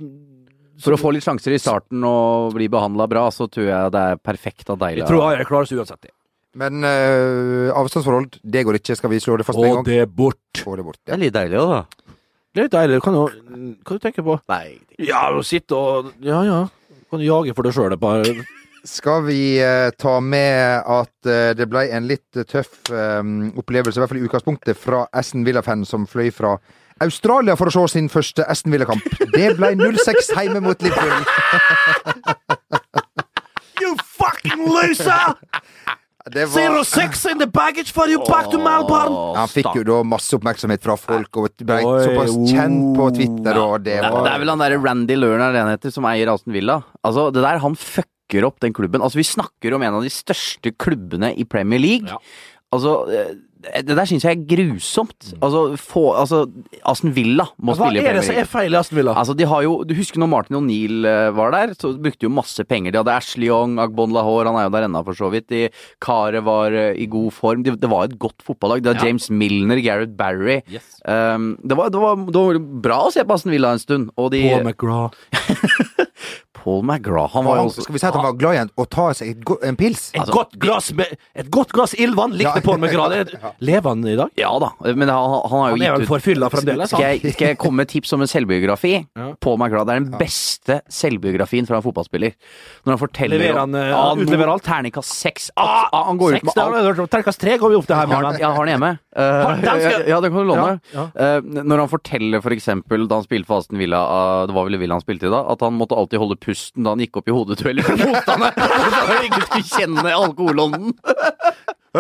for 0.80 0.96
å 0.96 1.00
få 1.02 1.10
litt 1.12 1.26
sjanser 1.26 1.52
i 1.52 1.60
starten 1.60 2.04
og 2.08 2.54
bli 2.56 2.70
behandla 2.72 3.04
bra, 3.12 3.26
så 3.36 3.50
tror 3.52 3.66
jeg 3.68 3.92
det 3.92 4.00
er 4.14 4.22
perfekt 4.24 4.70
at 4.72 4.80
Deila 4.80 5.02
Jeg 5.04 5.10
tror 5.10 5.26
jeg 5.36 5.48
klarer 5.50 5.68
oss 5.68 5.74
uansett. 5.76 6.02
det. 6.08 6.14
Men 6.60 6.84
eh, 6.88 7.68
avstandsforhold, 7.76 8.38
det 8.44 8.64
går 8.66 8.78
ikke. 8.80 8.96
Skal 8.96 9.12
vi 9.12 9.20
slå 9.20 9.36
det 9.38 9.46
fast 9.46 9.60
med 9.60 9.68
en 9.68 9.72
Og 9.74 9.76
gang? 9.82 9.90
det 9.90 9.98
er 10.02 10.08
bort. 10.08 10.40
Få 10.64 10.78
det 10.80 10.86
bort. 10.88 10.98
Det 11.06 11.14
er 11.14 11.20
litt 11.22 11.36
deilig 11.36 11.60
òg, 11.60 11.74
da. 11.76 12.16
Det 12.50 12.64
er 12.64 12.66
litt 12.66 12.74
deilig. 12.74 13.02
Kan 13.06 13.14
jo 13.18 13.28
Hva 13.30 13.98
du 13.98 14.02
tenker 14.02 14.26
på? 14.26 14.40
Nei. 14.50 14.80
Ja, 14.98 15.28
du 15.34 15.44
sitter 15.46 15.76
og 15.78 16.14
Ja, 16.26 16.42
ja. 16.48 16.64
Kan 17.10 17.22
du 17.22 17.26
jage 17.26 17.54
for 17.58 17.66
deg 17.66 17.76
sjøl 17.76 17.94
et 17.94 18.02
par 18.02 18.26
Skal 18.90 19.24
vi 19.28 19.60
eh, 19.62 19.90
ta 19.98 20.20
med 20.24 20.86
at 20.88 21.30
eh, 21.30 21.52
det 21.58 21.68
ble 21.70 21.86
en 21.94 22.08
litt 22.10 22.42
tøff 22.50 22.90
eh, 22.94 23.22
opplevelse, 23.60 23.98
i 23.98 24.02
hvert 24.02 24.12
fall 24.14 24.22
i 24.22 24.28
utgangspunktet, 24.28 24.78
fra 24.80 25.04
Aston 25.14 25.44
Villa-fan 25.46 25.84
som 25.86 26.08
fløy 26.10 26.30
fra 26.34 26.56
Australia 27.04 27.56
for 27.60 27.70
å 27.70 27.74
se 27.76 27.84
sin 27.96 28.10
første 28.12 28.46
Aston 28.48 28.74
Villa-kamp. 28.74 29.04
Det 29.36 29.52
ble 29.60 29.74
0-6 29.80 30.32
hjemme 30.36 30.64
mot 30.64 30.82
Liverpool. 30.86 31.26
You 33.80 33.96
fucking 34.04 34.66
loser! 34.68 35.36
Det 36.28 36.46
var- 36.46 36.54
Zero 36.62 36.84
six 36.84 37.26
in 37.32 37.40
the 37.40 37.48
baggage 37.48 37.94
for 37.96 38.08
you 38.10 38.20
back 38.28 38.50
to 38.52 38.58
Melbourne! 38.60 39.16
Han 39.38 39.48
fikk 39.48 39.72
jo 39.80 39.84
da 39.88 40.04
masse 40.04 40.36
oppmerksomhet 40.36 40.84
fra 40.84 40.98
folk, 41.00 41.38
og 41.40 41.50
ble 41.64 41.80
Oi, 41.80 42.04
såpass 42.06 42.36
kjent 42.52 42.92
på 42.98 43.08
Twitter, 43.16 43.58
og 43.58 43.84
det 43.86 44.02
var... 44.04 44.24
det 44.28 44.34
er 44.34 44.40
vel 44.44 44.50
han 44.52 44.60
derre 44.60 44.82
Randy 44.84 45.16
Lerner 45.16 45.56
den 45.56 45.72
heter, 45.72 45.92
som 45.96 46.04
eier 46.06 46.28
Aston 46.34 46.54
Villa. 46.54 46.82
Altså, 47.08 47.30
det 47.34 47.42
der, 47.42 47.58
han 47.64 47.76
fucker 47.80 48.46
opp 48.46 48.60
den 48.60 48.74
klubben. 48.74 49.02
Altså, 49.02 49.16
vi 49.22 49.24
snakker 49.26 49.74
om 49.74 49.82
en 49.88 49.96
av 50.02 50.04
de 50.06 50.12
største 50.14 50.76
klubbene 50.78 51.32
i 51.40 51.48
Premier 51.50 51.80
League. 51.80 52.20
Altså, 52.76 52.98
eh, 53.10 53.32
det 53.60 53.92
der 53.92 54.08
syns 54.08 54.24
jeg 54.24 54.38
er 54.38 54.44
grusomt. 54.48 55.34
Altså, 55.44 55.62
få, 55.76 56.04
altså, 56.16 56.46
Aston 56.88 57.12
Villa 57.16 57.44
må 57.60 57.74
Hva 57.76 57.90
spille 57.90 58.00
i 58.06 58.08
er 58.08 58.16
det 58.16 58.24
som 58.24 58.38
er 58.40 58.48
feil 58.48 58.72
i 58.72 58.78
Aston 58.80 58.96
Villa? 58.96 59.16
Altså, 59.20 59.36
de 59.36 59.48
har 59.52 59.66
jo, 59.66 59.74
Du 59.88 59.92
husker 59.98 60.22
når 60.22 60.30
Martin 60.32 60.56
O'Neill 60.62 61.04
eh, 61.10 61.28
var 61.36 61.52
der? 61.52 61.74
Så 61.76 61.92
brukte 62.00 62.24
de 62.24 62.30
jo 62.30 62.32
masse 62.32 62.64
penger. 62.64 62.96
De 62.96 63.02
hadde 63.02 63.18
Ashley 63.18 63.50
Young, 63.50 63.76
Agbon 63.84 64.16
Lahore, 64.16 64.48
han 64.48 64.62
er 64.62 64.70
jo 64.70 64.74
der 64.78 64.88
ennå 64.88 65.04
for 65.10 65.20
så 65.20 65.32
vidt. 65.34 65.50
De, 65.52 65.66
Karet 66.00 66.46
var 66.48 66.72
eh, 66.72 66.94
i 66.96 67.10
god 67.12 67.36
form. 67.36 67.66
Det, 67.68 67.76
det 67.84 67.92
var 67.92 68.08
et 68.08 68.16
godt 68.22 68.48
fotballag. 68.48 68.86
Det 68.86 68.94
var 68.94 69.04
James 69.10 69.28
Milner, 69.28 69.84
Gareth 69.84 70.16
Barry. 70.16 70.62
Um, 71.04 71.52
det, 71.60 71.76
var, 71.76 71.92
det, 71.92 72.00
var, 72.00 72.16
det 72.16 72.46
var 72.46 72.64
bra 72.88 73.02
å 73.10 73.12
se 73.12 73.28
på 73.28 73.36
Aston 73.36 73.58
Villa 73.58 73.76
en 73.76 73.84
stund. 73.84 74.14
Og 74.16 74.32
de, 74.32 74.46
Paul 74.48 74.72
McGraw. 74.72 75.12
Paul 76.64 76.84
McGraw. 76.84 77.28
Han 77.34 77.46
var 77.46 77.58
jo 77.62 77.64
også 77.70 77.84
Skal 77.86 77.94
vi 77.96 78.00
si 78.00 78.08
at 78.08 78.14
han 78.18 78.24
var 78.26 78.34
glad 78.40 78.54
i 78.56 78.58
en- 78.64 78.72
å 78.78 78.86
ta 78.90 79.08
seg 79.14 79.30
et, 79.34 79.44
go- 79.46 79.58
en 79.64 79.76
pils? 79.80 80.10
Et 80.14 80.32
godt 80.34 80.58
glass 80.60 80.92
med 80.94 81.08
Et 81.36 81.50
godt 81.50 81.72
glass 81.72 81.94
ildvann 81.96 82.34
likte 82.38 82.62
Paul 82.64 82.78
McGraw. 82.78 83.10
Ja. 83.16 83.24
er- 83.24 83.54
Lever 83.64 83.90
han 83.90 84.04
i 84.08 84.16
dag? 84.20 84.30
Ja 84.38 84.52
da, 84.60 84.70
men 84.86 85.08
han, 85.08 85.18
han 85.50 85.60
har 85.60 85.70
jo 85.72 85.76
Han 85.76 85.82
er 85.82 85.92
vel 85.94 86.00
gitt 86.02 86.08
ut 86.10 86.14
forfylla 86.14 86.50
fremdeles, 86.52 86.90
Skal 86.92 87.02
han. 87.04 87.20
jeg, 87.20 87.34
skal 87.34 87.48
jeg 87.54 87.58
komme 87.62 87.78
med 87.82 87.88
et 87.90 87.94
tips 87.96 88.14
om 88.14 88.22
en 88.22 88.28
selvbiografi? 88.32 88.94
Ja. 89.20 89.34
Paul 89.42 89.58
McGraw. 89.58 89.84
Det 89.86 89.96
er 89.96 90.00
den 90.04 90.12
beste 90.20 90.80
selvbiografien 90.90 91.66
fra 91.68 91.78
en 91.80 91.84
fotballspiller. 91.84 92.34
Når 92.86 92.92
han 92.96 93.02
forteller 93.02 93.38
Leverer 93.40 93.60
om- 93.64 93.74
han, 93.74 93.82
uh, 93.82 93.90
Ja, 93.90 94.16
utleverer 94.16 94.52
alt? 94.54 94.64
Terningkast 94.64 95.12
seks. 95.16 95.50
Ah, 95.60 95.88
han 96.06 96.18
går 96.20 96.38
ut 96.38 96.44
med 96.44 96.58
alt. 96.58 97.10
Terningkast 97.10 97.40
tre 97.42 97.58
går 97.58 97.70
vi 97.74 97.76
opp 97.80 97.88
til 97.90 97.96
her. 97.96 98.08
Har, 98.08 98.30
jeg 98.40 98.46
har 98.56 98.66
den 98.66 98.74
hjemme. 98.78 98.92
Eh, 99.20 99.26
Har- 99.44 99.56
den 99.58 99.66
skal 99.82 99.92
jeg- 99.92 100.08
ja, 100.08 100.20
den 100.22 100.32
kan 100.32 100.46
du 100.46 100.54
låne. 100.54 100.80
Ja, 100.94 101.04
Eh, 101.20 101.42
når 101.42 101.80
han 101.82 101.90
forteller 101.92 102.42
for 102.46 102.52
eksempel 102.56 103.08
da 103.10 103.16
han 103.18 103.26
spilte 103.26 103.48
for 103.50 103.58
Aston 103.60 103.78
Villa, 103.82 104.00
eh, 104.00 104.46
det 104.48 104.54
var 104.56 104.64
vel 104.70 104.78
Villa 104.80 104.96
han 104.96 105.02
spilte 105.02 105.28
i 105.28 105.32
da, 105.34 105.42
at 105.52 105.60
han 105.66 105.74
måtte 105.76 105.98
alltid 105.98 106.20
holde 106.22 106.38
pusten 106.50 106.82
da 106.86 106.90
han 106.96 107.02
gikk 107.06 107.14
opp 107.22 107.28
i 107.30 107.36
hodedueller 107.36 107.86
med 107.94 108.00
motstanderen. 108.10 108.56
Så 108.58 108.64
han 109.14 109.24
ikke 109.30 109.42
skulle 109.48 109.70
kjenne 109.70 110.10
alkoholånden. 110.18 110.90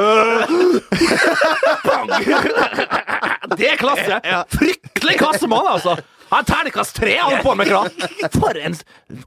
Det 3.57 3.69
er 3.71 3.79
klasse! 3.79 4.19
Fryktelig 4.53 5.17
klassemann, 5.19 5.67
altså! 5.71 5.95
Han 6.29 6.43
er 6.43 6.45
terningkast 6.45 6.93
tre, 6.99 7.15
han 7.17 7.39
på 7.41 7.55
med 7.57 7.71
kran! 7.71 7.89
For 8.35 8.57
en 8.61 8.75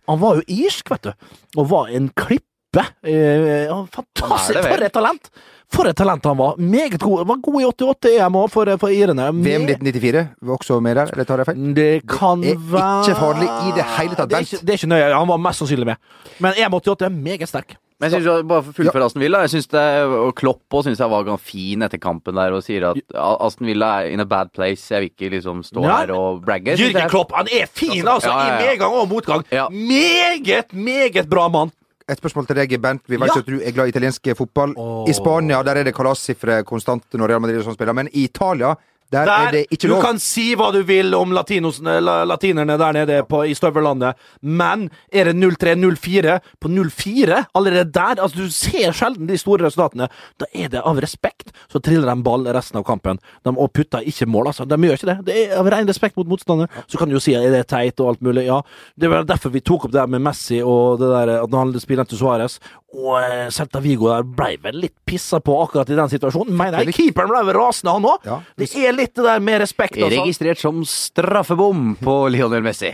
Han 0.07 0.21
var 0.23 0.39
jo 0.39 0.45
irsk, 0.47 0.93
vet 0.93 1.09
du. 1.09 1.13
Og 1.59 1.67
var 1.73 1.91
en 1.91 2.07
klippe. 2.15 2.85
Eh, 3.03 3.73
fantastisk! 3.93 4.61
For 4.63 4.87
et 4.87 4.95
talent! 4.95 5.27
For 5.73 5.89
et 5.89 5.97
talent 5.97 6.25
han 6.29 6.37
var. 6.37 6.59
Meget 6.59 6.99
god. 7.01 7.23
Var 7.27 7.39
god 7.43 7.61
i 7.63 7.65
88 7.65 8.11
EM 8.19 8.35
òg, 8.43 8.51
for, 8.53 8.69
for 8.83 8.93
irene. 8.93 9.29
VM 9.33 9.65
1994 9.65 10.27
var 10.43 10.59
også 10.59 10.81
med 10.85 10.95
der, 10.99 11.13
eller 11.15 11.25
tar 11.25 11.41
jeg 11.43 11.47
feil? 11.49 11.63
Det 11.75 11.93
kan 12.09 12.43
Det 12.45 12.53
er 12.57 12.67
være 12.75 13.07
ikke 13.07 13.21
farlig 13.21 13.49
i 13.49 13.73
det 13.79 13.87
hele 13.97 14.15
tatt, 14.19 14.29
Det 14.29 14.37
er 14.37 14.43
Bent. 14.43 14.53
ikke, 14.53 14.61
det 14.67 14.75
er 14.75 14.81
ikke 14.83 14.91
nøye. 14.93 15.15
Han 15.17 15.29
var 15.33 15.41
mest 15.49 15.59
sannsynlig 15.63 15.87
med. 15.87 15.97
Men 16.45 16.53
EM 16.61 16.75
88 16.75 17.07
er 17.09 17.17
meget 17.17 17.49
sterk. 17.49 17.77
Men 18.03 18.11
jeg 18.11 18.23
synes 18.25 18.47
bare 18.51 18.63
for 18.67 19.05
Aston 19.07 19.23
Villa, 19.23 19.39
jeg 19.45 19.51
synes 19.53 19.67
det, 19.71 19.81
og 20.05 20.33
Klopp 20.35 20.75
også 20.75 20.89
synes 20.91 20.99
jeg 20.99 21.11
var 21.13 21.23
ganske 21.23 21.47
fin 21.53 21.83
etter 21.87 21.99
kampen 22.03 22.35
der 22.35 22.51
og 22.57 22.65
sier 22.67 22.89
at 22.91 22.99
Aston 23.15 23.67
Villa 23.71 23.93
er 24.03 24.09
in 24.11 24.21
a 24.21 24.25
bad 24.27 24.51
place. 24.55 24.91
Jeg 24.93 25.01
vil 25.05 25.11
ikke 25.13 25.31
liksom 25.37 25.63
stå 25.63 25.85
Ja. 25.87 26.01
her 26.01 26.13
og 26.13 26.43
bragge. 26.45 26.75
Det 26.77 26.97
er- 26.97 27.09
Klopp 27.09 27.31
han 27.37 27.47
er 27.47 27.67
fin, 27.73 28.03
altså! 28.09 28.29
Ja, 28.29 28.39
ja, 28.39 28.49
ja. 28.49 28.59
I 28.59 28.67
medgang 28.69 28.93
og 28.93 29.09
motgang. 29.09 29.45
Ja. 29.53 29.69
Meget, 29.71 30.73
meget 30.75 31.31
bra 31.31 31.49
mann. 31.49 31.71
Et 32.09 32.19
spørsmål 32.19 32.47
til 32.47 32.57
deg, 32.57 32.81
Bent. 32.83 33.03
Vi 33.09 33.17
vet 33.17 33.29
Ja. 33.29 33.39
at 33.41 33.47
du 33.47 33.61
er 33.61 33.71
glad 33.73 33.87
i 33.87 33.93
italiensk 33.95 34.23
fotball. 34.37 34.75
I 35.09 35.13
Spania 35.13 35.63
der 35.63 35.77
er 35.77 35.85
det 35.85 35.95
kalassifre 35.95 36.65
konstant 36.65 37.05
når 37.15 37.29
Real 37.29 37.41
Madrid 37.41 37.59
og 37.59 37.65
sånn 37.65 37.75
spiller, 37.75 37.93
men 37.95 38.09
i 38.13 38.25
Italia 38.25 38.75
der, 39.13 39.31
er 39.33 39.55
det 39.55 39.63
ikke 39.71 39.91
du 39.91 39.97
kan 40.03 40.21
si 40.23 40.53
hva 40.59 40.71
du 40.75 40.81
vil 40.89 41.15
om 41.17 41.35
latinosene, 41.37 41.99
latinerne 42.29 42.79
der 42.81 42.97
nede 42.97 43.21
på, 43.29 43.45
i 43.49 43.57
støvellandet, 43.57 44.19
men 44.43 44.89
er 45.13 45.31
det 45.31 45.37
0-3-0-4 45.39 46.39
på 46.63 46.73
0-4 46.73 47.43
allerede 47.53 47.91
der? 47.93 48.23
Altså, 48.23 48.47
du 48.47 48.51
ser 48.53 48.97
sjelden 48.97 49.29
de 49.31 49.39
store 49.41 49.67
resultatene. 49.67 50.09
Da 50.41 50.49
er 50.55 50.73
det 50.73 50.83
av 50.87 51.01
respekt 51.03 51.53
så 51.73 51.81
triller 51.81 52.09
de 52.09 52.23
ball 52.25 52.47
resten 52.55 52.81
av 52.81 52.87
kampen. 52.87 53.21
De, 53.45 53.53
og 53.53 53.73
putter 53.75 54.05
ikke 54.09 54.29
mål, 54.31 54.51
altså. 54.53 54.67
De 54.69 54.79
gjør 54.79 54.99
ikke 54.99 55.11
det. 55.11 55.19
Det 55.29 55.39
er 55.43 55.57
av 55.61 55.71
ren 55.73 55.89
respekt 55.89 56.19
mot 56.21 56.29
motstander. 56.29 56.71
Så 56.87 57.01
kan 57.01 57.11
du 57.11 57.17
jo 57.17 57.23
si 57.23 57.35
at 57.39 57.47
det 57.53 57.63
er 57.65 57.69
teit 57.69 58.01
og 58.03 58.15
alt 58.15 58.25
mulig. 58.25 58.47
Ja, 58.49 58.61
det 59.01 59.11
var 59.13 59.27
derfor 59.29 59.53
vi 59.55 59.65
tok 59.65 59.87
opp 59.87 59.95
det 59.95 60.01
der 60.01 60.13
med 60.13 60.25
Messi 60.25 60.63
og 60.63 61.01
det 61.03 61.11
der 61.13 61.37
at 61.41 61.59
han 61.59 61.75
spiller 61.83 62.09
til 62.09 62.21
Suárez. 62.21 62.59
Og 62.93 63.17
eh, 63.23 63.49
Celta 63.53 63.81
Vigo 63.81 64.11
der 64.11 64.25
ble 64.27 64.57
vel 64.63 64.83
litt 64.85 64.95
pissa 65.09 65.41
på 65.41 65.55
akkurat 65.63 65.89
i 65.89 65.97
den 65.97 66.11
situasjonen. 66.13 66.53
Mener 66.57 66.83
jeg. 66.83 66.97
Keeperen 66.99 67.31
ble 67.33 67.41
vel 67.49 67.57
rasende, 67.57 67.95
han 67.97 68.09
òg. 68.09 68.27
Ja. 68.29 68.39
Det 68.61 68.69
er 68.77 68.93
litt 68.97 69.02
det 69.11 69.25
der 69.27 69.43
med 69.43 69.61
respekt, 69.65 69.99
Også. 69.99 70.15
Registrert 70.15 70.63
som 70.63 70.85
straffebom 70.87 71.97
på 72.03 72.17
Lionel 72.33 72.63
Messi. 72.63 72.93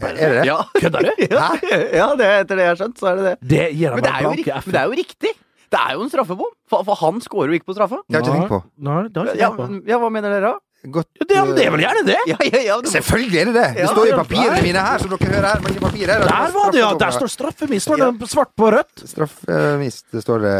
Er 0.00 0.16
det 0.16 0.28
det? 0.38 0.44
Ja. 0.48 0.58
Kødder 0.80 1.04
du? 1.04 1.10
Ja, 1.36 1.48
ja 1.92 2.08
det, 2.16 2.28
etter 2.42 2.56
det 2.56 2.64
jeg 2.64 2.72
har 2.72 2.80
skjønt, 2.80 2.98
så 2.98 3.10
er 3.12 3.16
det 3.20 3.24
det. 3.28 3.34
Det 3.52 3.64
gir 3.76 3.96
Men 3.96 4.04
det 4.06 4.12
er 4.12 4.22
jo, 4.24 4.32
riktig, 4.32 4.54
men 4.64 4.72
det 4.72 4.80
er 4.80 4.86
jo 4.88 4.98
riktig. 5.02 5.32
Det 5.72 5.80
er 5.80 5.94
jo 5.96 6.04
en 6.04 6.12
straffebom. 6.12 6.52
For, 6.68 6.84
for 6.88 7.00
han 7.00 7.20
scorer 7.24 7.52
jo 7.52 7.60
ikke 7.60 7.68
på 7.70 7.76
straffa. 7.76 8.00
Det 8.08 8.16
har 8.16 8.24
jeg 8.24 8.28
ikke 8.28 8.38
tenkt 8.40 8.52
på. 8.52 8.60
Nei, 8.88 8.98
det 9.08 9.20
har 9.20 9.30
jeg 9.30 9.36
ikke 9.40 9.56
tenkt 9.56 9.84
på. 9.84 9.90
ja, 9.92 10.00
hva 10.02 10.10
mener 10.12 10.34
dere 10.36 10.50
da? 10.52 10.54
Godt, 10.90 11.06
Ja, 11.20 11.44
det, 11.46 11.54
det 11.54 11.64
er 11.66 11.70
vel 11.70 11.80
gjerne 11.84 12.00
det? 12.08 12.16
Ja, 12.26 12.36
ja, 12.42 12.60
ja, 12.66 12.76
det- 12.82 12.90
Selvfølgelig 12.90 13.38
er 13.38 13.44
det 13.44 13.54
det! 13.54 13.66
Det 13.76 13.82
Ja, 13.84 13.86
står 13.92 14.06
i 14.08 14.14
papirene 14.18 14.62
mine 14.64 14.80
her, 14.82 14.98
som 14.98 15.10
dere 15.12 15.28
hører 15.30 15.46
her. 15.46 15.60
Men 15.62 15.74
papir 15.80 16.06
her, 16.10 16.24
Der 16.26 16.52
var 16.56 16.72
det, 16.72 16.80
ja! 16.80 16.88
Der 16.98 17.10
står 17.14 17.26
straffemist. 17.30 17.86
Står 17.86 17.96
det 18.02 18.28
svart 18.30 18.50
på 18.58 18.70
rødt? 18.74 19.04
Straffemist. 19.06 20.06
Det 20.10 20.22
står 20.24 20.38
det 20.42 20.56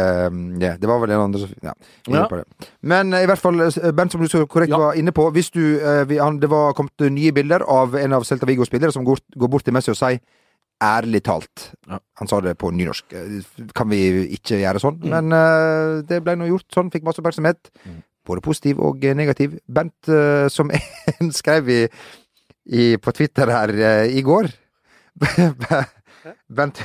ja, 0.63 0.77
Det 0.79 0.87
var 0.87 0.99
vel 1.03 1.11
en 1.11 1.25
andre. 1.27 2.43
Men 2.81 3.13
eh, 3.13 3.23
i 3.23 3.27
hvert 3.27 3.39
fall, 3.41 3.59
Bernt, 3.93 4.11
som 4.15 4.21
du 4.21 4.27
så 4.31 4.45
korrekt 4.47 4.71
Ja. 4.71 4.77
var 4.77 4.93
inne 4.95 5.11
på 5.11 5.27
Hvis 5.35 5.51
du 5.51 5.79
eh, 5.79 6.03
vi, 6.07 6.17
han, 6.17 6.39
Det 6.39 6.49
var 6.49 6.73
kommet 6.73 6.99
nye 7.11 7.31
bilder 7.35 7.63
av 7.67 7.95
en 7.95 8.13
av 8.13 8.23
Celta 8.23 8.45
Vigos 8.47 8.67
spillere 8.71 8.91
som 8.95 9.03
går, 9.05 9.19
går 9.35 9.47
bort 9.51 9.63
til 9.67 9.73
Messi 9.75 9.91
og 9.91 9.97
sier 9.99 10.19
Ærlig 10.83 11.21
talt. 11.23 11.69
Ja. 11.87 11.99
Han 12.19 12.27
sa 12.27 12.41
det 12.43 12.57
på 12.59 12.71
nynorsk. 12.73 13.13
Eh, 13.15 13.43
Kan 13.75 13.87
vi 13.89 13.99
ikke 14.35 14.57
gjøre 14.59 14.81
sånn? 14.83 14.97
Mm. 14.99 15.13
Men 15.13 15.31
uh, 15.31 16.01
det 16.03 16.17
ble 16.25 16.33
nå 16.35 16.47
gjort 16.49 16.65
sånn. 16.75 16.89
Fikk 16.91 17.05
masse 17.07 17.21
oppmerksomhet. 17.23 17.69
Både 18.27 18.41
positiv 18.43 18.79
og 18.83 19.03
eh, 19.03 19.15
negativ. 19.15 19.57
Bent, 19.67 20.07
eh, 20.07 20.47
som 20.51 20.71
en 20.71 21.31
skrev 21.39 21.69
i, 21.69 21.81
i, 22.65 22.95
på 22.97 23.11
Twitter 23.15 23.51
her 23.51 23.73
eh, 23.75 24.15
i 24.15 24.23
går 24.23 24.47
Bent 26.57 26.79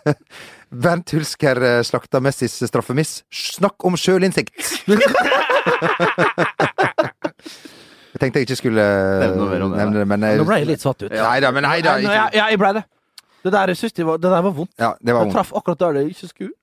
Bent 0.84 1.10
Hulsker 1.10 1.82
slakta 1.82 2.20
Messis 2.22 2.54
straffemiss. 2.70 3.24
Snakk 3.34 3.82
om 3.84 3.96
sjølinnsikt! 3.98 4.54
Jeg 8.10 8.20
tenkte 8.22 8.38
jeg 8.38 8.46
ikke 8.46 8.58
skulle 8.60 8.84
Nevne 9.34 9.98
det, 9.98 10.06
men 10.06 10.22
Nå 10.22 10.46
ble 10.46 10.60
jeg 10.60 10.68
litt 10.70 10.84
satt 10.84 11.02
ut. 11.02 11.10
Nei 11.10 11.40
da, 11.42 11.50
men 11.56 11.66
nei 11.66 11.80
da. 11.82 11.96
Ikke, 11.98 12.14
jeg, 12.14 12.38
jeg 12.38 12.60
ble 12.62 12.70
det. 12.78 12.84
Det 13.40 13.52
der, 13.56 13.72
jeg 13.72 13.80
synes 13.80 13.96
det, 13.96 14.06
var, 14.06 14.22
det 14.22 14.30
der 14.30 14.42
var 14.46 14.54
vondt. 14.54 14.72
ja, 14.78 14.92
det 15.00 15.14
var 15.16 15.24
vondt. 15.24 15.32
Jeg 15.32 15.38
traff 15.40 15.52
akkurat 15.56 15.80
der 15.82 15.98
det 15.98 16.02
ikke 16.12 16.28
skulle. 16.30 16.54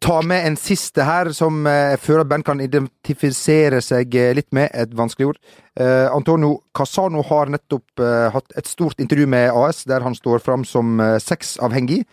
Ta 0.00 0.22
med 0.24 0.46
en 0.46 0.56
siste 0.56 1.04
her, 1.04 1.28
som 1.36 1.66
eh, 1.68 1.90
jeg 1.92 2.00
føler 2.00 2.24
Bent 2.28 2.46
kan 2.46 2.60
identifisere 2.64 3.82
seg 3.84 4.14
eh, 4.16 4.32
litt 4.36 4.48
med. 4.56 4.70
Et 4.72 4.94
vanskelig 4.96 5.34
ord. 5.34 5.40
Eh, 5.76 6.06
Antonio 6.08 6.62
Casano 6.76 7.24
har 7.28 7.52
nettopp 7.52 8.00
eh, 8.00 8.28
hatt 8.32 8.56
et 8.56 8.70
stort 8.70 9.02
intervju 9.04 9.26
med 9.28 9.50
AS, 9.52 9.82
der 9.90 10.06
han 10.06 10.16
står 10.16 10.40
fram 10.44 10.64
som 10.64 10.96
eh, 11.04 11.18
sexavhengig. 11.20 12.04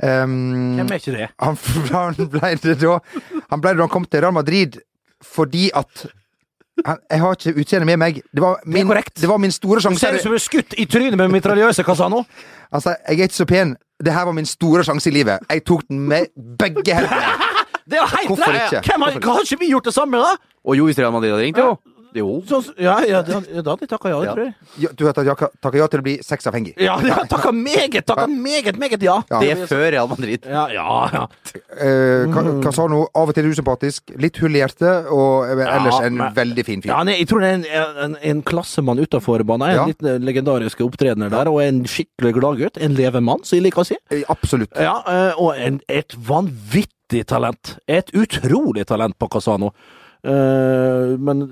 Um, 0.00 0.78
Hvem 0.78 0.88
er 0.88 0.98
ikke 0.98 1.12
det? 1.12 1.26
han, 1.36 1.58
han 1.92 2.14
ble 2.32 2.54
det 2.62 2.76
da 2.80 2.94
Han 3.50 3.60
ble 3.60 3.74
det 3.74 3.80
da 3.82 3.84
han 3.84 3.90
kom 3.92 4.06
til 4.08 4.22
Real 4.24 4.32
Madrid 4.32 4.78
fordi 5.20 5.66
at 5.76 6.06
han, 6.86 7.02
Jeg 7.10 7.20
har 7.20 7.36
ikke 7.36 7.52
utseendet 7.60 7.86
med 7.90 7.98
meg. 8.00 8.22
Det 8.32 8.40
var 8.40 8.62
min, 8.64 8.88
det, 8.88 9.02
det 9.20 9.28
var 9.28 9.36
min 9.42 9.52
store 9.52 9.82
Du 9.84 9.98
ser 10.00 10.16
ut 10.16 10.24
som 10.24 10.32
du 10.32 10.38
er 10.38 10.42
skutt 10.42 10.74
i 10.80 10.86
trynet 10.88 11.18
med 11.20 11.28
mitraljøse, 11.28 11.84
Casano. 11.84 12.24
Altså, 12.72 12.94
jeg 13.08 13.18
er 13.18 13.28
ikke 13.28 13.36
så 13.42 13.44
pen. 13.44 13.76
Det 14.04 14.12
her 14.14 14.24
var 14.28 14.32
min 14.36 14.46
store 14.48 14.84
sjanse 14.86 15.10
i 15.10 15.14
livet. 15.14 15.38
Jeg 15.50 15.64
tok 15.68 15.82
den 15.88 16.00
med 16.08 16.30
begge 16.58 16.94
hendene. 16.96 17.32
Det 17.90 17.98
er 17.98 18.04
jo 18.04 18.10
helt 18.12 18.28
Hvorfor 18.30 18.52
rett! 18.54 18.74
ikke? 18.78 18.92
Hvem 18.92 19.02
har, 19.02 19.16
har 19.24 19.40
ikke 19.42 19.56
vi 19.58 19.68
gjort 19.72 19.88
det 19.88 19.92
samme, 19.96 20.18
da? 20.22 20.36
Og 20.62 20.76
jo, 20.78 20.84
hvis 20.86 20.98
Real 21.00 21.10
Madrid 21.12 21.32
hadde 21.32 21.42
ringt, 21.42 21.58
jo. 21.58 21.72
Jo. 22.16 22.42
Så, 22.48 22.62
ja, 22.80 22.98
ja, 23.06 23.22
da, 23.22 23.40
da 23.40 23.74
hadde 23.74 23.86
jeg 23.86 23.90
takka 23.92 24.10
ja, 24.12 24.20
det 24.24 24.34
tror 24.34 24.44
jeg. 24.44 24.54
Ja, 24.84 24.92
du 24.96 25.04
har 25.06 25.14
takka 25.14 25.78
ja 25.78 25.88
til 25.92 26.02
å 26.02 26.06
bli 26.06 26.16
sexavhengig. 26.26 26.74
Ja, 26.80 26.96
ja 27.06 27.20
takka 27.30 27.52
meget, 27.54 28.02
takka 28.08 28.26
meget, 28.30 28.80
meget 28.80 29.04
ja. 29.06 29.20
Ja. 29.30 29.40
Det 29.42 29.52
er 29.54 29.64
før 29.70 29.86
Real 29.94 30.10
Madrid. 30.10 30.46
Ja, 30.50 30.66
ja, 30.74 30.86
ja. 31.14 31.24
sa 32.70 32.86
du 32.86 32.94
nå? 32.94 33.04
av 33.14 33.30
og 33.30 33.36
til 33.36 33.50
usympatisk, 33.50 34.12
litt 34.20 34.38
hull 34.42 34.56
i 34.56 34.62
hjertet, 34.62 35.10
og 35.12 35.50
eh, 35.50 35.64
ellers 35.66 36.00
en 36.06 36.18
men- 36.18 36.34
veldig 36.36 36.66
fin 36.66 36.82
fyr. 36.82 36.92
Ja, 36.92 37.00
er, 37.04 37.16
jeg 37.20 37.30
tror 37.30 37.44
det 37.44 37.52
er 37.52 37.60
en, 37.60 37.96
en, 38.06 38.18
en 38.32 38.42
klassemann 38.46 39.00
utafor 39.02 39.44
banen. 39.46 39.70
En 39.70 39.78
Ja. 39.80 39.86
litt 39.86 40.02
legendarisk 40.02 40.50
legendariske 40.50 40.84
opptredener 40.86 41.30
der, 41.32 41.50
og 41.50 41.60
en 41.62 41.84
skikkelig 41.88 42.34
gladgutt. 42.36 42.80
En 42.80 42.94
levemann, 42.94 43.44
som 43.44 43.56
jeg 43.58 43.66
liker 43.68 43.82
å 43.82 43.86
si. 43.86 43.96
Eh, 44.10 44.24
Absolutt. 44.28 44.72
Ja, 44.76 44.98
eh, 45.06 45.38
og 45.40 45.54
en, 45.58 45.80
et 45.88 46.14
vanvittig 46.16 47.24
talent. 47.26 47.76
Et 47.88 48.10
utrolig 48.14 48.86
talent 48.86 49.16
på 49.18 49.28
Casano. 49.30 49.72
Eh, 50.20 51.16
men 51.16 51.46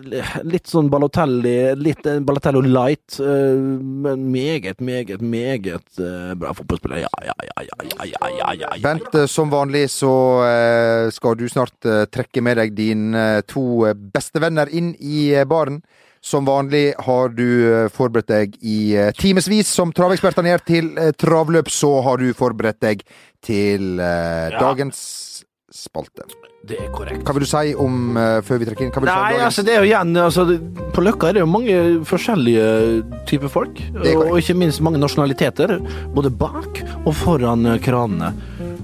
litt 0.44 0.68
sånn 0.68 0.90
Balotelli, 0.92 1.72
litt 1.80 2.02
Balotello 2.04 2.60
Balotelli 2.60 2.72
light, 2.74 3.16
eh, 3.20 3.56
men 3.56 4.26
meget, 4.32 4.82
meget, 4.84 5.22
meget 5.24 6.00
eh, 6.02 6.34
bra 6.36 6.52
fotballspiller. 6.52 6.98
Ja, 7.06 7.08
ja, 7.24 7.36
ja, 7.48 7.62
ja, 7.64 7.78
ja, 7.86 8.04
ja, 8.04 8.28
ja, 8.28 8.52
ja, 8.52 8.72
ja. 8.76 8.82
Bent, 8.84 9.14
eh, 9.14 9.24
som 9.26 9.48
vanlig 9.50 9.86
så 9.90 10.12
eh, 10.44 11.08
skal 11.14 11.38
du 11.40 11.46
snart 11.48 11.88
eh, 11.88 12.04
trekke 12.12 12.44
med 12.44 12.60
deg 12.60 12.76
dine 12.76 13.22
eh, 13.38 13.40
to 13.48 13.86
eh, 13.88 13.96
bestevenner 13.96 14.68
inn 14.68 14.92
i 15.00 15.30
eh, 15.32 15.48
baren. 15.48 15.80
Som 16.20 16.44
vanlig 16.44 16.92
har 17.06 17.30
du 17.30 17.46
eh, 17.70 17.88
forberedt 17.94 18.28
deg 18.28 18.58
i 18.60 18.96
eh, 18.98 19.12
timevis, 19.16 19.70
som 19.70 19.94
travekspertene 19.94 20.52
gjør, 20.52 20.66
til 20.68 20.92
eh, 20.98 21.14
travløp. 21.16 21.72
Så 21.72 21.94
har 22.04 22.20
du 22.20 22.34
forberedt 22.36 22.82
deg 22.84 23.06
til 23.40 23.96
eh, 24.02 24.58
dagens 24.58 25.00
spalte. 25.72 26.28
Det 26.66 26.74
er 26.82 26.88
korrekt. 26.90 27.22
Hva 27.22 27.34
vil 27.36 27.44
du 27.44 27.48
si 27.48 27.70
om, 27.78 28.16
uh, 28.18 28.40
før 28.42 28.58
vi 28.60 28.66
trekker 28.66 28.84
inn, 28.84 28.90
si 28.90 29.02
Nei, 29.06 29.12
dagens 29.14 29.44
altså 29.46 29.62
det 29.64 29.74
er 29.76 29.84
jo 29.84 29.86
igjen 29.86 30.18
altså, 30.18 30.44
På 30.96 31.04
Løkka 31.06 31.28
er 31.28 31.38
det 31.38 31.44
jo 31.44 31.50
mange 31.50 31.76
forskjellige 32.08 32.64
typer 33.30 33.52
folk. 33.52 33.78
Og 33.94 34.34
ikke 34.40 34.56
minst 34.58 34.82
mange 34.82 34.98
nasjonaliteter. 35.00 35.76
Både 36.16 36.32
bak 36.34 36.82
og 37.04 37.14
foran 37.14 37.62
eh, 37.70 37.78
kranene. 37.84 38.32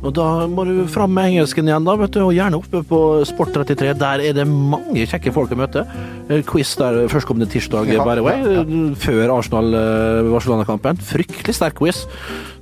Og 0.04 0.12
da 0.14 0.46
må 0.50 0.66
du 0.68 0.84
fram 0.92 1.14
med 1.16 1.32
engelsken 1.32 1.66
igjen, 1.66 1.86
da, 1.88 1.96
vet 1.98 2.14
du, 2.14 2.20
og 2.22 2.32
gjerne 2.36 2.60
oppe 2.60 2.84
på 2.86 3.02
Sport33. 3.26 3.90
Der 3.98 4.24
er 4.28 4.38
det 4.38 4.46
mange 4.46 5.08
kjekke 5.10 5.34
folk 5.34 5.52
å 5.56 5.60
møte. 5.64 5.84
Eh, 6.28 6.44
Quiz 6.46 6.76
der 6.78 7.02
førstkommende 7.10 7.50
tirsdag, 7.50 7.90
Ja, 7.90 8.06
by 8.06 8.20
the 8.20 8.24
way. 8.24 8.38
ja, 8.38 8.62
ja. 8.62 8.88
Før 9.02 9.36
Arsenal-Barcelona-kampen. 9.40 11.02
Fryktelig 11.10 11.58
sterk 11.58 11.80
quiz. 11.82 12.04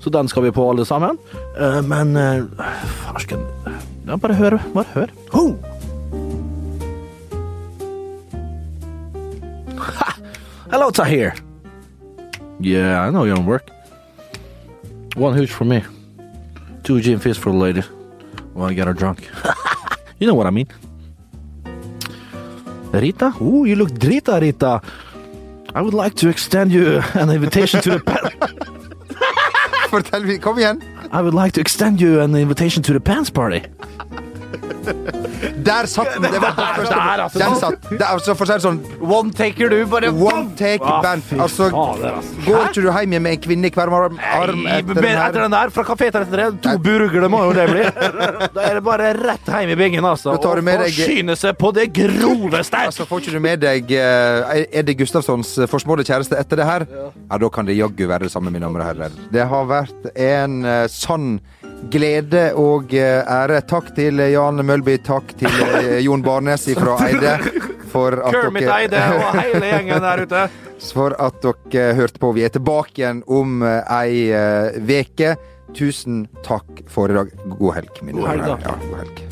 Så 0.01 0.11
den 0.11 0.33
skal 0.33 0.49
vi 0.49 0.57
på, 0.57 0.67
alle 0.73 0.89
sammen. 0.89 1.21
Men 1.87 2.17
farsken 3.13 3.45
ja, 4.07 4.17
Bare 4.17 4.35
hør. 4.35 4.59
Bare 4.75 4.87
hør. 4.95 5.07
Ho! 5.33 5.45
Hello, 10.71 10.91
Tahir. 10.91 11.35
Yeah, 12.61 13.07
I 13.07 13.11
know 13.11 13.25
you're 13.25 13.37
on 13.37 13.47
work. 13.47 13.69
One 15.17 15.35
hooch 15.35 15.51
for 15.53 15.65
me. 15.65 15.83
Two 16.83 17.01
gin 17.01 17.19
fizz 17.19 17.37
for 17.39 17.51
the 17.53 17.59
lady. 17.59 17.83
Well, 18.55 18.69
I 18.71 18.75
get 18.75 18.87
her 18.87 18.95
drunk. 18.95 19.29
you 20.19 20.27
know 20.27 20.35
what 20.35 20.47
I 20.47 20.51
mean. 20.51 20.67
Rita? 22.93 23.33
Ooh, 23.41 23.65
you 23.65 23.77
look 23.77 23.91
drita, 23.91 24.41
Rita. 24.41 24.81
I 25.75 25.81
would 25.81 25.95
like 25.95 26.15
to 26.17 26.29
extend 26.29 26.71
you 26.73 27.01
an 27.15 27.31
invitation 27.31 27.81
to 27.83 27.91
the 27.91 28.01
pa- 28.09 28.31
Fortell, 29.89 30.25
vi- 30.25 30.39
kom 30.39 30.57
igjen! 30.59 30.81
I 31.13 31.21
would 31.21 31.35
like 31.35 31.53
to 31.53 31.61
extend 31.61 32.01
you 32.01 32.21
an 32.21 32.35
invitation 32.35 32.83
to 32.85 32.95
the 32.95 33.01
pants 33.01 33.29
party. 33.29 33.63
Der 35.67 35.87
satt 35.91 36.13
den! 36.15 36.23
Det 36.33 36.41
var 36.43 36.53
på 36.57 36.65
første. 36.77 36.95
Der, 36.95 37.23
altså. 37.25 37.39
Den 37.43 37.57
satt. 37.61 37.87
Det, 37.91 38.03
altså, 38.07 38.35
for 38.39 38.45
å 38.45 38.49
si 38.49 38.57
det 38.59 38.65
sånn, 38.65 38.79
One 39.03 39.33
taker 39.37 39.73
du, 39.73 39.79
bare 39.91 40.11
one 40.15 40.53
take 40.59 40.85
Ah, 40.87 41.01
band. 41.05 41.25
Altså, 41.41 41.69
fader, 41.73 42.19
altså. 42.21 42.43
går 42.47 42.69
ikke 42.69 42.85
du 42.85 42.89
hjem 42.93 43.17
med 43.23 43.33
en 43.33 43.43
kvinne 43.47 43.71
i 43.71 43.73
hver 43.75 43.93
arm, 43.97 44.19
etter 44.23 44.53
den 44.53 45.03
den 45.03 45.21
etter 45.23 45.41
den 45.45 45.55
der, 45.57 45.73
fra 45.75 45.85
Kafé 45.89 46.11
33, 46.15 46.49
to 46.65 46.77
burgere 46.85 47.31
må 47.33 47.43
jo 47.49 47.55
det 47.57 47.67
bli. 47.71 47.87
Da 48.57 48.67
er 48.69 48.79
det 48.79 48.85
bare 48.87 49.13
rett 49.17 49.49
hjem 49.49 49.73
i 49.75 49.79
bingen, 49.79 50.05
altså. 50.07 50.35
Og 50.37 50.43
forsyne 50.45 51.37
seg 51.39 51.57
på 51.61 51.73
det 51.77 51.89
groveste. 51.97 52.85
Altså, 52.89 53.07
Får 53.09 53.23
ikke 53.25 53.37
du 53.37 53.41
med 53.45 53.63
deg 53.63 53.93
eh, 53.97 54.63
Eddie 54.83 54.97
Gustavssons 54.99 55.55
forsmådde 55.71 56.07
kjæreste 56.09 56.39
etter 56.41 56.61
det 56.63 56.69
her? 56.69 56.87
Ja, 56.91 57.39
Da 57.43 57.51
kan 57.53 57.67
det 57.67 57.77
jaggu 57.79 58.07
være 58.09 58.29
det 58.29 58.33
samme, 58.35 58.53
mine 58.53 58.65
damer 58.67 58.85
og 58.85 58.91
herrer. 58.93 59.17
Det 59.33 59.47
har 59.51 59.67
vært 59.71 60.11
en 60.15 60.63
eh, 60.69 60.85
sann 60.93 61.35
glede 61.91 62.53
og 62.59 62.93
eh, 62.95 63.23
ære. 63.27 63.61
Takk 63.69 63.93
til 63.97 64.23
Jan 64.33 64.63
Mølby, 64.67 64.99
takk 65.05 65.35
til 65.41 65.63
eh, 65.81 65.99
Jon 66.05 66.23
Barnes 66.25 66.67
fra 66.79 66.99
Eide. 67.09 67.37
For 67.93 68.17
at 68.25 68.33
Kermit 68.33 68.65
dere- 68.65 68.79
Eide 68.87 69.03
og 69.19 69.41
hele 69.41 69.67
gjengen 69.73 70.05
der 70.07 70.23
ute. 70.27 70.45
for 70.93 71.15
at 71.23 71.43
dere 71.45 71.93
hørte 71.99 72.19
på. 72.23 72.33
Vi 72.37 72.45
er 72.47 72.55
tilbake 72.55 73.03
igjen 73.03 73.23
om 73.27 73.63
eh, 73.67 73.83
ei 74.01 74.25
eh, 74.35 74.81
veke. 74.89 75.37
Tusen 75.77 76.27
takk 76.45 76.83
for 76.93 77.09
i 77.13 77.17
dag. 77.17 77.31
God 77.59 77.79
helg, 77.81 78.03
mine 78.05 78.27
herrer. 78.29 78.59
Ja, 78.61 78.77
god 78.89 78.99
helg. 79.05 79.32